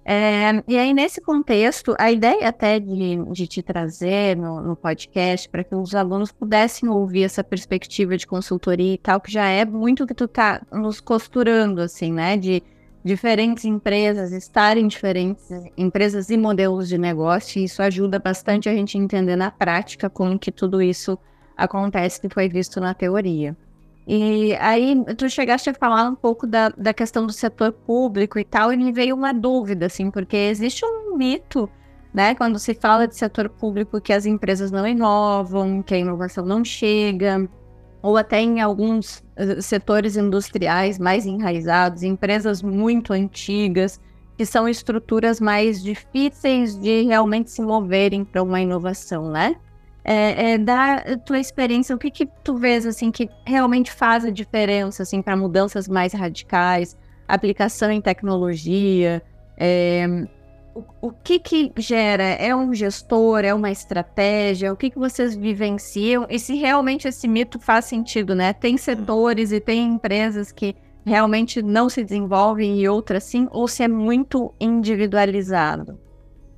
É, 0.05 0.61
e 0.67 0.77
aí, 0.77 0.93
nesse 0.93 1.21
contexto, 1.21 1.95
a 2.01 2.11
ideia 2.11 2.49
até 2.49 2.81
de, 2.81 3.25
de 3.31 3.47
te 3.47 3.63
trazer 3.63 4.37
no, 4.37 4.61
no 4.61 4.75
podcast 4.75 5.49
para 5.49 5.63
que 5.63 5.75
os 5.77 5.95
alunos 5.95 6.33
pudessem 6.33 6.89
ouvir 6.89 7.23
essa 7.23 7.45
perspectiva 7.45 8.17
de 8.17 8.27
consultoria 8.27 8.95
e 8.95 8.99
tal, 8.99 9.21
que 9.21 9.31
já 9.31 9.47
é 9.47 9.65
muito 9.65 10.05
que 10.05 10.15
tu 10.15 10.25
está 10.25 10.61
nos 10.73 11.01
costurando, 11.01 11.81
assim, 11.81 12.13
né? 12.13 12.37
De 12.37 12.61
diferentes 13.07 13.64
empresas 13.64 14.33
estarem 14.33 14.88
diferentes 14.88 15.49
empresas 15.77 16.29
e 16.29 16.37
modelos 16.37 16.88
de 16.88 16.99
negócio, 16.99 17.61
e 17.61 17.64
isso 17.64 17.81
ajuda 17.81 18.19
bastante 18.19 18.69
a 18.69 18.75
gente 18.75 18.99
entender 18.99 19.37
na 19.37 19.49
prática 19.49 20.11
como 20.11 20.37
que 20.37 20.51
tudo 20.51 20.83
isso 20.83 21.16
acontece 21.57 22.21
que 22.21 22.29
foi 22.29 22.49
visto 22.49 22.81
na 22.81 22.92
teoria. 22.95 23.57
E 24.09 24.55
aí 24.57 24.97
tu 25.16 25.31
chegaste 25.31 25.71
a 25.71 25.75
falar 25.75 26.09
um 26.09 26.16
pouco 26.16 26.49
da, 26.49 26.69
da 26.71 26.92
questão 26.92 27.25
do 27.25 27.33
setor 27.33 27.73
público 27.73 28.40
e 28.40 28.45
tal, 28.45 28.73
e 28.73 28.77
me 28.77 28.90
veio 28.90 29.14
uma 29.14 29.33
dúvida, 29.33 29.87
assim, 29.87 30.11
porque 30.11 30.37
existe 30.37 30.85
um 30.85 31.16
mito 31.16 31.71
né? 32.16 32.35
Quando 32.35 32.59
se 32.59 32.73
fala 32.73 33.07
de 33.07 33.14
setor 33.14 33.51
público 33.51 34.01
que 34.01 34.11
as 34.11 34.25
empresas 34.25 34.71
não 34.71 34.87
inovam, 34.88 35.83
que 35.83 35.95
a 35.95 35.99
inovação 35.99 36.47
não 36.47 36.64
chega, 36.64 37.47
ou 38.07 38.16
até 38.16 38.40
em 38.40 38.61
alguns 38.61 39.21
eh, 39.35 39.61
setores 39.61 40.16
industriais 40.16 40.97
mais 40.97 41.27
enraizados, 41.27 42.05
empresas 42.05 42.62
muito 42.62 43.12
antigas, 43.12 44.01
que 44.38 44.47
são 44.47 44.69
estruturas 44.69 45.40
mais 45.40 45.83
difíceis 45.83 46.79
de 46.79 47.03
realmente 47.03 47.51
se 47.51 47.61
moverem 47.61 48.25
para 48.25 48.45
uma 48.45 48.61
inovação, 48.61 49.29
né? 49.29 49.57
É, 50.05 50.53
é, 50.53 50.59
da 50.59 51.16
tua 51.25 51.40
experiência, 51.40 51.97
o 51.97 51.99
que 51.99 52.12
que 52.12 52.29
tu 52.45 52.57
vês 52.57 52.87
assim 52.87 53.11
que 53.11 53.29
realmente 53.45 53.90
faz 53.90 54.25
a 54.25 54.31
diferença 54.31 55.03
assim 55.03 55.21
para 55.21 55.37
mudanças 55.37 55.88
mais 55.88 56.12
radicais, 56.12 56.97
aplicação 57.27 57.90
em 57.90 58.01
tecnologia, 58.01 59.21
é, 59.57 60.07
o, 60.77 61.09
o, 61.09 61.12
que 61.12 61.39
que 61.39 61.73
gera? 61.79 62.23
É 62.23 62.55
um 62.55 62.75
gestor? 62.75 63.45
É 63.45 63.55
uma 63.55 63.71
estratégia? 63.71 64.73
O 64.73 64.77
que 64.77 64.91
que 64.91 64.99
vocês 64.99 65.35
vivenciam? 65.35 66.27
E 66.29 66.39
se 66.39 66.55
realmente 66.55 67.09
esse 67.09 67.27
mito 67.27 67.59
faz 67.59 67.87
sentido, 67.87 68.35
né? 68.35 68.53
Tem 68.53 68.77
setores 68.77 69.53
e 69.53 69.61
tem 69.61 69.87
empresas 69.87 70.53
que 70.53 70.77
realmente 71.05 71.62
não 71.62 71.89
se 71.89 72.05
desenvolvem 72.05 72.81
e 72.81 72.89
outras 72.89 73.25
sim, 73.25 73.49
ou 73.53 73.67
se 73.69 73.83
é 73.83 73.89
muito 73.89 74.53
individualizado? 74.61 75.99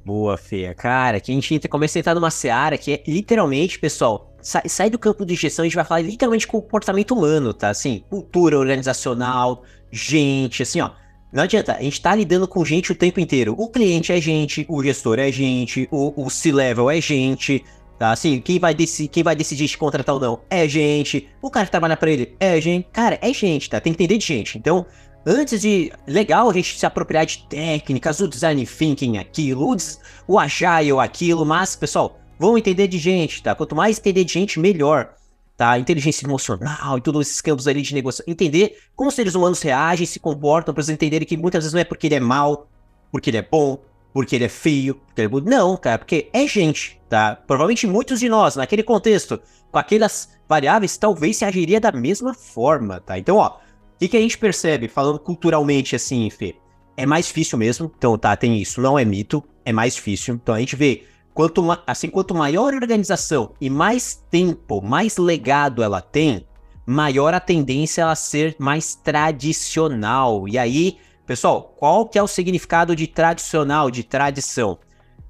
Boa, 0.04 0.38
Fê. 0.38 0.72
Cara, 0.74 1.20
que 1.20 1.30
a 1.30 1.34
gente 1.34 1.68
começa 1.68 1.98
a 1.98 2.00
entrar 2.00 2.14
numa 2.14 2.30
seara 2.30 2.78
que 2.78 2.94
é 2.94 3.02
literalmente, 3.06 3.78
pessoal, 3.78 4.34
sai, 4.40 4.66
sai 4.66 4.88
do 4.88 4.98
campo 4.98 5.24
de 5.24 5.34
gestão, 5.34 5.62
a 5.62 5.66
gente 5.66 5.76
vai 5.76 5.84
falar 5.84 6.00
literalmente 6.00 6.46
comportamento 6.46 7.12
humano, 7.12 7.52
tá? 7.52 7.68
Assim, 7.68 8.02
cultura 8.08 8.58
organizacional, 8.58 9.62
gente, 9.92 10.62
assim, 10.62 10.80
ó. 10.80 10.90
Não 11.32 11.42
adianta, 11.42 11.76
a 11.76 11.82
gente 11.82 12.00
tá 12.00 12.14
lidando 12.14 12.48
com 12.48 12.64
gente 12.64 12.92
o 12.92 12.94
tempo 12.94 13.20
inteiro. 13.20 13.54
O 13.58 13.68
cliente 13.68 14.12
é 14.12 14.20
gente, 14.20 14.64
o 14.68 14.82
gestor 14.82 15.18
é 15.18 15.30
gente, 15.30 15.88
o, 15.90 16.24
o 16.24 16.30
C-level 16.30 16.90
é 16.90 17.00
gente, 17.00 17.62
tá? 17.98 18.12
Assim, 18.12 18.40
quem 18.40 18.58
vai, 18.58 18.74
decidir, 18.74 19.08
quem 19.08 19.22
vai 19.22 19.36
decidir 19.36 19.68
se 19.68 19.76
contratar 19.76 20.14
ou 20.14 20.20
não 20.20 20.40
é 20.48 20.66
gente, 20.66 21.28
o 21.42 21.50
cara 21.50 21.66
que 21.66 21.70
trabalha 21.70 21.96
pra 21.96 22.10
ele 22.10 22.34
é 22.40 22.58
gente. 22.60 22.88
Cara, 22.92 23.18
é 23.20 23.32
gente, 23.32 23.68
tá? 23.68 23.80
Tem 23.80 23.92
que 23.92 24.02
entender 24.02 24.18
de 24.18 24.26
gente. 24.26 24.56
Então, 24.56 24.86
Antes 25.26 25.60
de. 25.60 25.92
Legal 26.06 26.48
a 26.48 26.54
gente 26.54 26.78
se 26.78 26.86
apropriar 26.86 27.26
de 27.26 27.44
técnicas, 27.48 28.18
o 28.20 28.28
design 28.28 28.64
thinking 28.64 29.18
aquilo, 29.18 29.68
o, 29.68 29.76
des, 29.76 30.00
o 30.26 30.38
agile 30.38 30.98
aquilo, 31.00 31.44
mas, 31.44 31.76
pessoal, 31.76 32.18
vamos 32.38 32.58
entender 32.58 32.88
de 32.88 32.98
gente, 32.98 33.42
tá? 33.42 33.54
Quanto 33.54 33.76
mais 33.76 33.98
entender 33.98 34.24
de 34.24 34.32
gente, 34.32 34.58
melhor. 34.58 35.14
Tá? 35.58 35.76
Inteligência 35.78 36.24
emocional 36.24 36.96
e 36.96 37.00
todos 37.00 37.26
esses 37.26 37.40
campos 37.40 37.66
ali 37.66 37.82
de 37.82 37.92
negócio. 37.92 38.24
Entender 38.28 38.78
como 38.94 39.08
os 39.08 39.14
seres 39.14 39.34
humanos 39.34 39.60
reagem, 39.60 40.06
se 40.06 40.20
comportam, 40.20 40.72
para 40.72 40.82
vocês 40.82 40.94
entenderem 40.94 41.26
que 41.26 41.36
muitas 41.36 41.64
vezes 41.64 41.74
não 41.74 41.80
é 41.80 41.84
porque 41.84 42.06
ele 42.06 42.14
é 42.14 42.20
mal, 42.20 42.70
porque 43.10 43.28
ele 43.28 43.38
é 43.38 43.42
bom, 43.42 43.82
porque 44.14 44.36
ele 44.36 44.44
é 44.44 44.48
feio, 44.48 44.94
porque 44.94 45.20
ele 45.20 45.36
é. 45.36 45.40
Não, 45.40 45.76
cara, 45.76 45.98
porque 45.98 46.30
é 46.32 46.46
gente, 46.46 47.00
tá? 47.08 47.36
Provavelmente 47.44 47.88
muitos 47.88 48.20
de 48.20 48.28
nós, 48.28 48.54
naquele 48.54 48.84
contexto, 48.84 49.40
com 49.72 49.78
aquelas 49.78 50.30
variáveis, 50.48 50.96
talvez 50.96 51.36
se 51.38 51.44
agiria 51.44 51.80
da 51.80 51.90
mesma 51.90 52.32
forma, 52.34 53.00
tá? 53.00 53.18
Então, 53.18 53.36
ó, 53.36 53.56
o 53.56 53.98
que, 53.98 54.06
que 54.06 54.16
a 54.16 54.20
gente 54.20 54.38
percebe, 54.38 54.86
falando 54.86 55.18
culturalmente 55.18 55.96
assim, 55.96 56.30
Fê? 56.30 56.54
É 56.96 57.04
mais 57.04 57.26
difícil 57.26 57.58
mesmo. 57.58 57.92
Então, 57.98 58.16
tá, 58.16 58.36
tem 58.36 58.60
isso. 58.60 58.80
Não 58.80 58.96
é 58.98 59.04
mito, 59.04 59.42
é 59.64 59.72
mais 59.72 59.94
difícil. 59.94 60.34
Então 60.34 60.54
a 60.54 60.60
gente 60.60 60.76
vê, 60.76 61.04
quanto, 61.38 61.64
assim, 61.86 62.10
quanto 62.10 62.34
maior 62.34 62.74
a 62.74 62.76
organização 62.76 63.52
e 63.60 63.70
mais 63.70 64.20
tempo, 64.28 64.82
mais 64.82 65.18
legado 65.18 65.84
ela 65.84 66.00
tem, 66.00 66.44
maior 66.84 67.32
a 67.32 67.38
tendência 67.38 68.10
a 68.10 68.14
ser 68.16 68.56
mais 68.58 68.96
tradicional. 68.96 70.48
E 70.48 70.58
aí, 70.58 70.98
pessoal, 71.24 71.72
qual 71.76 72.06
que 72.06 72.18
é 72.18 72.22
o 72.24 72.26
significado 72.26 72.96
de 72.96 73.06
tradicional, 73.06 73.88
de 73.88 74.02
tradição? 74.02 74.80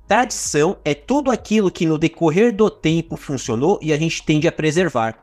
Tradição 0.07 0.79
é 0.83 0.95
tudo 0.95 1.31
aquilo 1.31 1.71
que 1.71 1.85
no 1.85 1.99
decorrer 1.99 2.57
do 2.57 2.71
tempo 2.71 3.15
funcionou 3.15 3.79
e 3.83 3.93
a 3.93 3.99
gente 3.99 4.23
tende 4.23 4.49
a 4.49 4.53
preservar. 4.53 5.15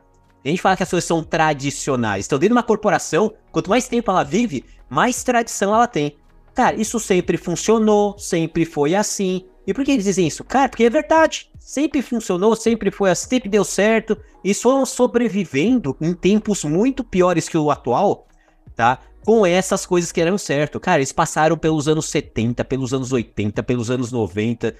A 0.44 0.48
gente 0.48 0.62
fala 0.62 0.76
que 0.76 0.84
as 0.84 0.90
coisas 0.90 1.08
são 1.08 1.20
tradicionais. 1.20 2.26
Então, 2.26 2.38
dentro 2.38 2.54
de 2.54 2.58
uma 2.58 2.62
corporação, 2.62 3.34
quanto 3.50 3.70
mais 3.70 3.88
tempo 3.88 4.08
ela 4.08 4.22
vive, 4.22 4.64
mais 4.88 5.24
tradição 5.24 5.74
ela 5.74 5.88
tem. 5.88 6.16
Cara, 6.54 6.76
isso 6.76 7.00
sempre 7.00 7.36
funcionou, 7.36 8.16
sempre 8.16 8.64
foi 8.64 8.94
assim. 8.94 9.46
E 9.66 9.74
por 9.74 9.84
que 9.84 9.90
eles 9.90 10.04
dizem 10.04 10.26
isso? 10.26 10.44
Cara, 10.44 10.68
porque 10.68 10.84
é 10.84 10.90
verdade. 10.90 11.50
Sempre 11.58 12.00
funcionou, 12.00 12.54
sempre 12.54 12.90
foi 12.90 13.10
assim, 13.10 13.28
sempre 13.28 13.48
deu 13.48 13.64
certo. 13.64 14.16
E 14.44 14.54
foram 14.54 14.86
sobrevivendo 14.86 15.96
em 16.00 16.14
tempos 16.14 16.64
muito 16.64 17.02
piores 17.02 17.48
que 17.48 17.58
o 17.58 17.70
atual, 17.70 18.28
tá? 18.76 19.00
Com 19.24 19.44
essas 19.44 19.84
coisas 19.84 20.12
que 20.12 20.20
eram 20.20 20.38
certo. 20.38 20.78
Cara, 20.78 20.98
eles 20.98 21.10
passaram 21.10 21.58
pelos 21.58 21.88
anos 21.88 22.08
70, 22.08 22.64
pelos 22.64 22.94
anos 22.94 23.12
80, 23.12 23.62
pelos 23.64 23.90
anos 23.90 24.12
90. 24.12 24.74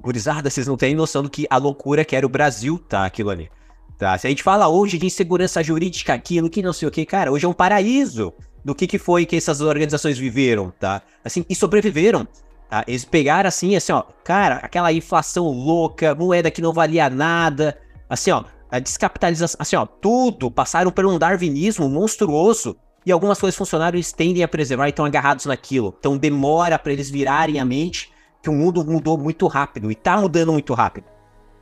Gurizada, 0.00 0.48
vocês 0.48 0.68
não 0.68 0.76
têm 0.76 0.94
noção 0.94 1.24
do 1.24 1.30
que 1.30 1.46
a 1.50 1.56
loucura 1.56 2.04
que 2.04 2.14
era 2.14 2.24
o 2.24 2.28
Brasil, 2.28 2.78
tá? 2.88 3.04
Aquilo 3.04 3.30
ali. 3.30 3.50
Tá? 3.98 4.16
Se 4.16 4.28
a 4.28 4.30
gente 4.30 4.44
fala 4.44 4.68
hoje 4.68 4.96
de 4.96 5.06
insegurança 5.06 5.60
jurídica, 5.60 6.14
aquilo 6.14 6.48
que 6.48 6.62
não 6.62 6.72
sei 6.72 6.86
o 6.86 6.90
que, 6.90 7.04
cara, 7.04 7.32
hoje 7.32 7.44
é 7.44 7.48
um 7.48 7.52
paraíso 7.52 8.32
do 8.64 8.72
que, 8.72 8.86
que 8.86 8.96
foi 8.96 9.26
que 9.26 9.34
essas 9.34 9.60
organizações 9.60 10.16
viveram, 10.16 10.72
tá? 10.78 11.02
Assim, 11.24 11.44
e 11.50 11.54
sobreviveram. 11.56 12.28
Tá? 12.68 12.84
Eles 12.86 13.04
pegaram 13.04 13.48
assim, 13.48 13.74
assim, 13.76 13.92
ó, 13.92 14.02
cara, 14.22 14.56
aquela 14.56 14.92
inflação 14.92 15.46
louca, 15.46 16.14
moeda 16.14 16.50
que 16.50 16.60
não 16.60 16.72
valia 16.72 17.08
nada, 17.08 17.78
assim, 18.08 18.30
ó, 18.30 18.44
a 18.70 18.78
descapitalização, 18.78 19.56
assim, 19.58 19.76
ó, 19.76 19.86
tudo 19.86 20.50
passaram 20.50 20.90
por 20.90 21.06
um 21.06 21.18
darwinismo 21.18 21.88
monstruoso 21.88 22.76
e 23.06 23.12
algumas 23.12 23.40
coisas 23.40 23.56
funcionaram, 23.56 23.96
eles 23.96 24.12
tendem 24.12 24.42
a 24.42 24.48
preservar 24.48 24.86
e 24.86 24.90
estão 24.90 25.04
agarrados 25.04 25.46
naquilo. 25.46 25.94
Então 25.98 26.18
demora 26.18 26.78
para 26.78 26.92
eles 26.92 27.08
virarem 27.08 27.58
a 27.58 27.64
mente 27.64 28.12
que 28.42 28.50
o 28.50 28.52
mundo 28.52 28.84
mudou 28.84 29.16
muito 29.16 29.46
rápido 29.46 29.90
e 29.90 29.94
tá 29.94 30.18
mudando 30.18 30.52
muito 30.52 30.74
rápido, 30.74 31.06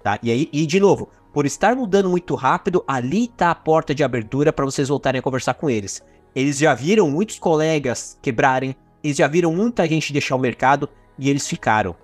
tá? 0.03 0.19
E 0.23 0.31
aí, 0.31 0.49
e 0.53 0.66
de 0.66 0.81
novo, 0.81 1.09
por 1.33 1.47
estar 1.47 1.77
mudando 1.77 2.11
muito 2.11 2.35
rápido, 2.35 2.83
ali 2.88 3.27
está 3.27 3.53
a 3.53 3.55
porta 3.55 3.95
de 3.95 4.03
abertura 4.03 4.53
para 4.53 4.64
vocês 4.64 4.88
voltarem 4.88 5.21
a 5.21 5.23
conversar 5.23 5.55
com 5.55 5.71
eles. 5.71 6.03
Eles 6.35 6.59
já 6.59 6.75
viram 6.75 7.09
muitos 7.09 7.38
colegas 7.38 8.19
quebrarem, 8.21 8.75
eles 9.07 9.16
já 9.16 9.29
viram 9.29 9.53
muita 9.53 9.87
gente 9.87 10.12
deixar 10.12 10.37
o 10.37 10.38
mercado 10.38 10.88
e 11.19 11.31
eles 11.31 11.47
ficaram. 11.47 11.95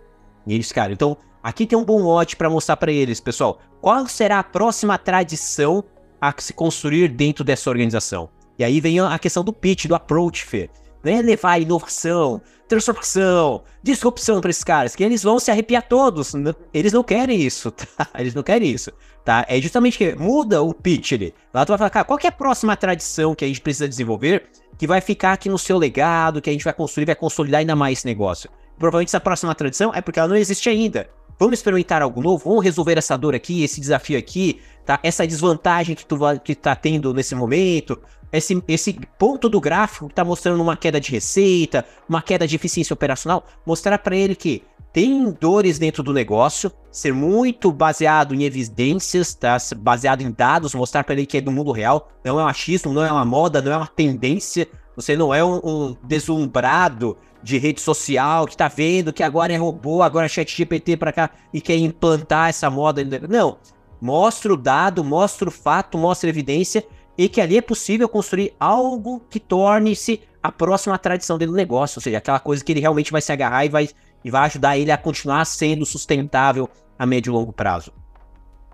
E 0.47 0.55
eles 0.55 0.69
ficaram. 0.69 0.93
Então, 0.93 1.17
aqui 1.43 1.67
tem 1.67 1.79
um 1.79 1.85
bom 1.85 2.01
lote 2.01 2.37
para 2.37 2.49
mostrar 2.49 2.77
para 2.77 2.93
eles, 2.93 3.21
pessoal. 3.21 3.59
Qual 3.81 4.07
será 4.07 4.39
a 4.39 4.45
próxima 4.45 4.97
tradição 4.97 5.85
a 6.21 6.33
se 6.39 6.53
construir 6.53 7.09
dentro 7.09 7.45
dessa 7.45 7.69
organização? 7.69 8.29
E 8.59 8.65
aí 8.65 8.81
vem 8.81 9.01
a 9.01 9.19
questão 9.19 9.43
do 9.43 9.53
pitch, 9.53 9.87
do 9.87 9.95
approach, 9.95 10.45
Fê. 10.45 10.71
Não 11.03 11.13
é 11.13 11.23
levar 11.23 11.61
inovação, 11.61 12.41
transformação, 12.69 13.63
disrupção 13.83 14.41
para 14.41 14.51
esses 14.51 14.65
caras, 14.65 14.95
que 14.95 15.03
eles 15.03 15.23
vão 15.23 15.39
se 15.39 15.51
arrepiar 15.51 15.87
todos. 15.89 16.33
Eles 16.73 16.93
não 16.93 17.03
querem 17.03 17.41
isso, 17.41 17.71
tá? 17.97 18.09
Eles 18.19 18.35
não 18.35 18.43
querem 18.43 18.71
isso 18.71 18.93
tá? 19.25 19.45
É 19.49 19.61
justamente 19.61 19.99
que 19.99 20.15
muda 20.15 20.63
o 20.63 20.75
pitch 20.75 21.13
ali. 21.13 21.35
Lá 21.53 21.65
tu 21.65 21.69
vai 21.69 21.79
falar, 21.79 21.91
cara, 21.91 22.05
qual 22.05 22.19
é 22.23 22.27
a 22.27 22.33
próxima 22.33 22.77
tradição 22.77 23.35
que 23.35 23.45
a 23.45 23.49
gente 23.49 23.61
precisa 23.61 23.89
desenvolver 23.89 24.45
que 24.79 24.87
vai 24.87 25.01
ficar 25.01 25.33
aqui 25.33 25.49
no 25.49 25.59
seu 25.59 25.79
legado, 25.79 26.41
que 26.41 26.51
a 26.51 26.53
gente 26.53 26.65
vai 26.65 26.73
construir, 26.73 27.05
vai 27.05 27.15
consolidar 27.15 27.61
ainda 27.61 27.77
mais 27.77 27.99
esse 27.99 28.07
negócio? 28.07 28.51
Provavelmente 28.79 29.09
essa 29.09 29.21
próxima 29.21 29.55
tradição 29.55 29.93
é 29.95 30.01
porque 30.01 30.19
ela 30.19 30.29
não 30.29 30.37
existe 30.37 30.69
ainda. 30.69 31.09
Vamos 31.43 31.59
experimentar 31.59 32.01
algo 32.03 32.23
novo, 32.23 32.45
vamos 32.49 32.63
resolver 32.63 32.97
essa 32.97 33.17
dor 33.19 33.35
aqui, 33.35 33.65
esse 33.65 33.81
desafio 33.81 34.17
aqui, 34.17 34.61
tá? 34.87 35.01
Essa 35.03 35.27
desvantagem 35.27 35.97
que 35.97 36.07
tu 36.07 36.17
que 36.45 36.55
tá 36.55 36.77
tendo 36.77 37.13
nesse 37.13 37.35
momento, 37.35 38.01
esse, 38.33 38.63
esse 38.69 38.93
ponto 39.19 39.49
do 39.49 39.61
gráfico 39.61 40.07
que 40.07 40.15
tá 40.15 40.25
mostrando 40.25 40.63
uma 40.63 40.77
queda 40.77 41.01
de 41.01 41.11
receita, 41.11 41.85
uma 42.09 42.23
queda 42.23 42.47
de 42.47 42.55
eficiência 42.55 42.95
operacional, 42.95 43.45
mostrar 43.67 43.99
para 43.99 44.15
ele 44.15 44.37
que 44.37 44.63
tem 44.93 45.33
dores 45.33 45.81
dentro 45.81 46.01
do 46.05 46.13
negócio, 46.13 46.71
ser 46.93 47.13
muito 47.13 47.73
baseado 47.73 48.37
em 48.37 48.45
evidências, 48.45 49.35
tá? 49.35 49.57
baseado 49.79 50.21
em 50.21 50.31
dados, 50.31 50.77
mostrar 50.77 51.03
para 51.03 51.15
ele 51.15 51.27
que 51.27 51.39
é 51.39 51.41
do 51.41 51.51
mundo 51.51 51.73
real, 51.73 52.09
não 52.25 52.39
é 52.39 52.45
um 52.45 52.47
achismo, 52.47 52.93
não 52.93 53.05
é 53.05 53.11
uma 53.11 53.25
moda, 53.25 53.61
não 53.61 53.73
é 53.73 53.77
uma 53.79 53.89
tendência, 53.89 54.69
você 54.95 55.17
não 55.17 55.35
é 55.35 55.43
um, 55.43 55.61
um 55.65 55.97
deslumbrado 56.05 57.17
de 57.43 57.59
rede 57.59 57.81
social 57.81 58.47
que 58.47 58.57
tá 58.57 58.69
vendo 58.69 59.13
que 59.13 59.23
agora 59.23 59.53
é 59.53 59.57
robô, 59.57 60.03
agora 60.03 60.27
é 60.27 60.29
chat 60.29 60.57
GPT 60.57 60.97
para 60.97 61.13
cá 61.13 61.31
e 61.53 61.61
quer 61.61 61.77
implantar 61.77 62.49
essa 62.49 62.71
moda. 62.71 63.03
Não, 63.29 63.59
mostra 64.01 64.53
o 64.53 64.57
dado, 64.57 65.03
mostra 65.03 65.49
o 65.49 65.53
fato, 65.53 65.99
mostra 65.99 66.29
a 66.29 66.31
evidência 66.31 66.85
e 67.17 67.29
que 67.29 67.41
ali 67.41 67.59
é 67.59 67.63
possível 67.63 68.09
construir 68.09 68.55
algo 68.59 69.21
que 69.29 69.41
torne-se 69.41 70.21
a 70.43 70.51
próxima 70.51 70.99
tradição 70.99 71.39
dele 71.39 71.53
do 71.53 71.57
negócio, 71.57 71.99
ou 71.99 72.03
seja, 72.03 72.19
aquela 72.19 72.41
coisa 72.41 72.65
que 72.65 72.73
ele 72.73 72.81
realmente 72.81 73.13
vai 73.13 73.21
se 73.21 73.33
agarrar 73.33 73.65
e 73.65 73.69
vai 73.69 73.89
e 74.25 74.31
vai 74.31 74.47
ajudar 74.47 74.79
ele 74.79 74.91
a 74.91 74.97
continuar 74.97 75.45
sendo 75.45 75.85
sustentável 75.85 76.69
a 76.99 77.05
médio 77.05 77.31
e 77.31 77.35
longo 77.35 77.53
prazo. 77.53 77.93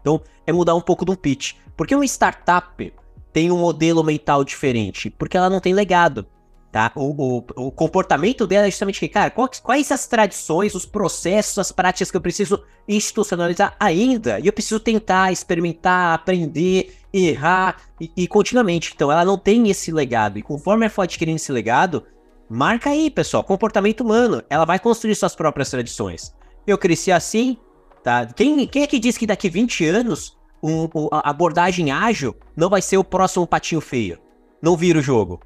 Então, 0.01 0.21
é 0.47 0.53
mudar 0.53 0.75
um 0.75 0.81
pouco 0.81 1.05
do 1.05 1.17
pitch. 1.17 1.55
Porque 1.77 1.95
uma 1.95 2.05
startup 2.05 2.93
tem 3.33 3.51
um 3.51 3.59
modelo 3.59 4.03
mental 4.05 4.45
diferente? 4.45 5.11
Porque 5.11 5.37
ela 5.37 5.49
não 5.49 5.61
tem 5.61 5.73
legado. 5.73 6.27
Tá? 6.71 6.93
O, 6.95 7.39
o, 7.39 7.67
o 7.69 7.73
comportamento 7.73 8.47
dela 8.47 8.67
é 8.67 8.71
justamente 8.71 9.01
que, 9.01 9.09
cara, 9.09 9.31
quais, 9.31 9.59
quais 9.59 9.91
as 9.91 10.07
tradições, 10.07 10.75
os 10.75 10.85
processos, 10.85 11.59
as 11.59 11.73
práticas 11.73 12.11
que 12.11 12.17
eu 12.17 12.21
preciso 12.21 12.63
institucionalizar 12.87 13.75
ainda? 13.81 14.39
E 14.39 14.47
eu 14.47 14.53
preciso 14.53 14.79
tentar, 14.79 15.33
experimentar, 15.33 16.15
aprender, 16.15 16.95
errar 17.13 17.77
e, 17.99 18.13
e 18.15 18.29
continuamente. 18.29 18.93
Então, 18.95 19.11
ela 19.11 19.25
não 19.25 19.39
tem 19.39 19.71
esse 19.71 19.91
legado. 19.91 20.39
E 20.39 20.43
conforme 20.43 20.85
ela 20.85 20.91
for 20.91 21.03
adquirindo 21.03 21.37
esse 21.37 21.51
legado, 21.51 22.05
Marca 22.49 22.89
aí, 22.89 23.11
pessoal, 23.11 23.45
comportamento 23.45 24.01
humano. 24.01 24.43
Ela 24.49 24.65
vai 24.65 24.79
construir 24.79 25.15
suas 25.15 25.35
próprias 25.35 25.71
tradições. 25.71 26.35
eu 26.67 26.79
cresci 26.79 27.13
assim, 27.13 27.59
tá? 28.03 28.25
Quem, 28.25 28.67
quem 28.67 28.83
é 28.83 28.87
que 28.87 28.99
diz 28.99 29.19
que 29.19 29.27
daqui 29.27 29.51
20 29.51 29.85
anos 29.85 30.39
um, 30.63 30.85
um, 30.95 31.09
a 31.13 31.29
abordagem 31.29 31.91
ágil 31.91 32.35
não 32.57 32.71
vai 32.71 32.81
ser 32.81 32.97
o 32.97 33.05
próximo 33.05 33.47
patinho 33.47 33.83
feio? 33.83 34.19
Não 34.63 34.77
vira 34.77 34.99
o 34.99 35.03
jogo, 35.03 35.41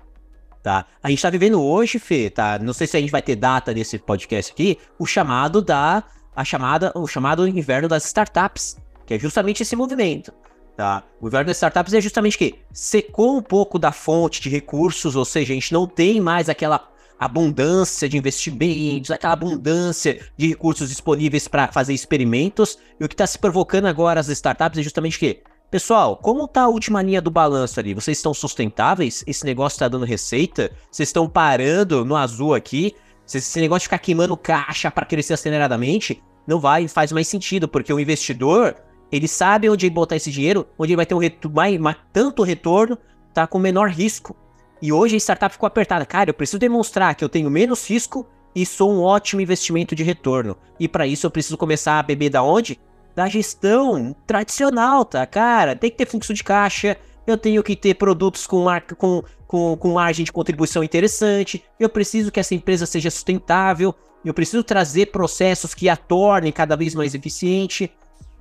tá? 0.62 0.86
A 1.02 1.10
gente 1.10 1.22
tá 1.22 1.30
vivendo 1.30 1.60
hoje, 1.62 1.98
Fê, 1.98 2.30
tá? 2.30 2.58
Não 2.58 2.72
sei 2.72 2.86
se 2.86 2.96
a 2.96 3.00
gente 3.00 3.10
vai 3.10 3.22
ter 3.22 3.36
data 3.36 3.74
nesse 3.74 3.98
podcast 3.98 4.52
aqui, 4.52 4.78
o 4.98 5.06
chamado 5.06 5.60
da 5.60 6.04
a 6.34 6.44
chamada, 6.44 6.92
o 6.94 7.06
chamado 7.06 7.46
inverno 7.46 7.88
das 7.88 8.06
startups, 8.06 8.78
que 9.04 9.14
é 9.14 9.18
justamente 9.18 9.62
esse 9.62 9.76
movimento. 9.76 10.32
Tá? 10.76 11.02
O 11.20 11.28
inverno 11.28 11.48
das 11.48 11.58
startups 11.58 11.92
é 11.92 12.00
justamente 12.00 12.38
que 12.38 12.54
secou 12.72 13.36
um 13.36 13.42
pouco 13.42 13.78
da 13.78 13.92
fonte 13.92 14.40
de 14.40 14.48
recursos, 14.48 15.14
ou 15.14 15.24
seja, 15.24 15.52
a 15.52 15.54
gente 15.54 15.72
não 15.72 15.86
tem 15.86 16.20
mais 16.20 16.48
aquela 16.48 16.88
abundância 17.18 18.08
de 18.08 18.16
investimentos, 18.16 19.10
aquela 19.10 19.34
abundância 19.34 20.18
de 20.36 20.48
recursos 20.48 20.88
disponíveis 20.88 21.46
para 21.46 21.70
fazer 21.70 21.92
experimentos. 21.92 22.78
E 22.98 23.04
o 23.04 23.08
que 23.08 23.14
está 23.14 23.26
se 23.26 23.38
provocando 23.38 23.86
agora 23.86 24.18
as 24.18 24.28
startups 24.28 24.78
é 24.78 24.82
justamente 24.82 25.18
que, 25.18 25.42
pessoal, 25.72 26.18
como 26.18 26.44
está 26.44 26.64
a 26.64 26.68
última 26.68 27.00
linha 27.00 27.22
do 27.22 27.30
balanço 27.30 27.80
ali? 27.80 27.94
Vocês 27.94 28.18
estão 28.18 28.34
sustentáveis? 28.34 29.24
Esse 29.26 29.46
negócio 29.46 29.76
está 29.76 29.88
dando 29.88 30.04
receita? 30.04 30.70
Vocês 30.90 31.08
estão 31.08 31.26
parando 31.26 32.04
no 32.04 32.14
azul 32.14 32.52
aqui? 32.52 32.94
Esse 33.26 33.58
negócio 33.58 33.80
de 33.80 33.86
ficar 33.86 33.98
queimando 33.98 34.36
caixa 34.36 34.90
para 34.90 35.06
crescer 35.06 35.32
aceleradamente 35.32 36.22
não 36.46 36.60
vai, 36.60 36.86
faz 36.88 37.10
mais 37.10 37.26
sentido, 37.26 37.66
porque 37.66 37.90
o 37.90 37.98
investidor 37.98 38.76
ele 39.10 39.26
sabe 39.26 39.70
onde 39.70 39.88
botar 39.88 40.16
esse 40.16 40.30
dinheiro, 40.30 40.68
onde 40.78 40.92
ele 40.92 40.96
vai 40.96 41.06
ter 41.06 41.14
um 41.14 41.20
mais, 41.50 41.78
mais, 41.78 41.96
tanto 42.12 42.42
retorno, 42.42 42.98
tá 43.32 43.46
com 43.46 43.58
menor 43.58 43.88
risco. 43.88 44.36
E 44.82 44.92
hoje 44.92 45.14
a 45.14 45.18
startup 45.18 45.54
ficou 45.54 45.66
apertada. 45.66 46.04
Cara, 46.04 46.28
eu 46.28 46.34
preciso 46.34 46.58
demonstrar 46.58 47.14
que 47.14 47.24
eu 47.24 47.30
tenho 47.30 47.50
menos 47.50 47.88
risco 47.88 48.28
e 48.54 48.66
sou 48.66 48.92
um 48.92 49.00
ótimo 49.00 49.40
investimento 49.40 49.94
de 49.94 50.02
retorno. 50.02 50.54
E 50.78 50.86
para 50.86 51.06
isso 51.06 51.24
eu 51.26 51.30
preciso 51.30 51.56
começar 51.56 51.98
a 51.98 52.02
beber 52.02 52.28
da 52.28 52.42
onde? 52.42 52.78
Da 53.14 53.28
gestão 53.28 54.14
tradicional, 54.26 55.04
tá? 55.04 55.26
Cara, 55.26 55.76
tem 55.76 55.90
que 55.90 55.96
ter 55.96 56.06
fluxo 56.06 56.32
de 56.32 56.42
caixa, 56.42 56.96
eu 57.26 57.36
tenho 57.36 57.62
que 57.62 57.76
ter 57.76 57.94
produtos 57.94 58.46
com, 58.46 58.64
com, 58.96 59.22
com, 59.46 59.76
com 59.76 59.92
margem 59.92 60.24
de 60.24 60.32
contribuição 60.32 60.82
interessante, 60.82 61.62
eu 61.78 61.88
preciso 61.88 62.32
que 62.32 62.40
essa 62.40 62.54
empresa 62.54 62.86
seja 62.86 63.10
sustentável, 63.10 63.94
eu 64.24 64.32
preciso 64.32 64.62
trazer 64.62 65.06
processos 65.06 65.74
que 65.74 65.88
a 65.88 65.96
tornem 65.96 66.52
cada 66.52 66.76
vez 66.76 66.94
mais 66.94 67.14
eficiente. 67.14 67.92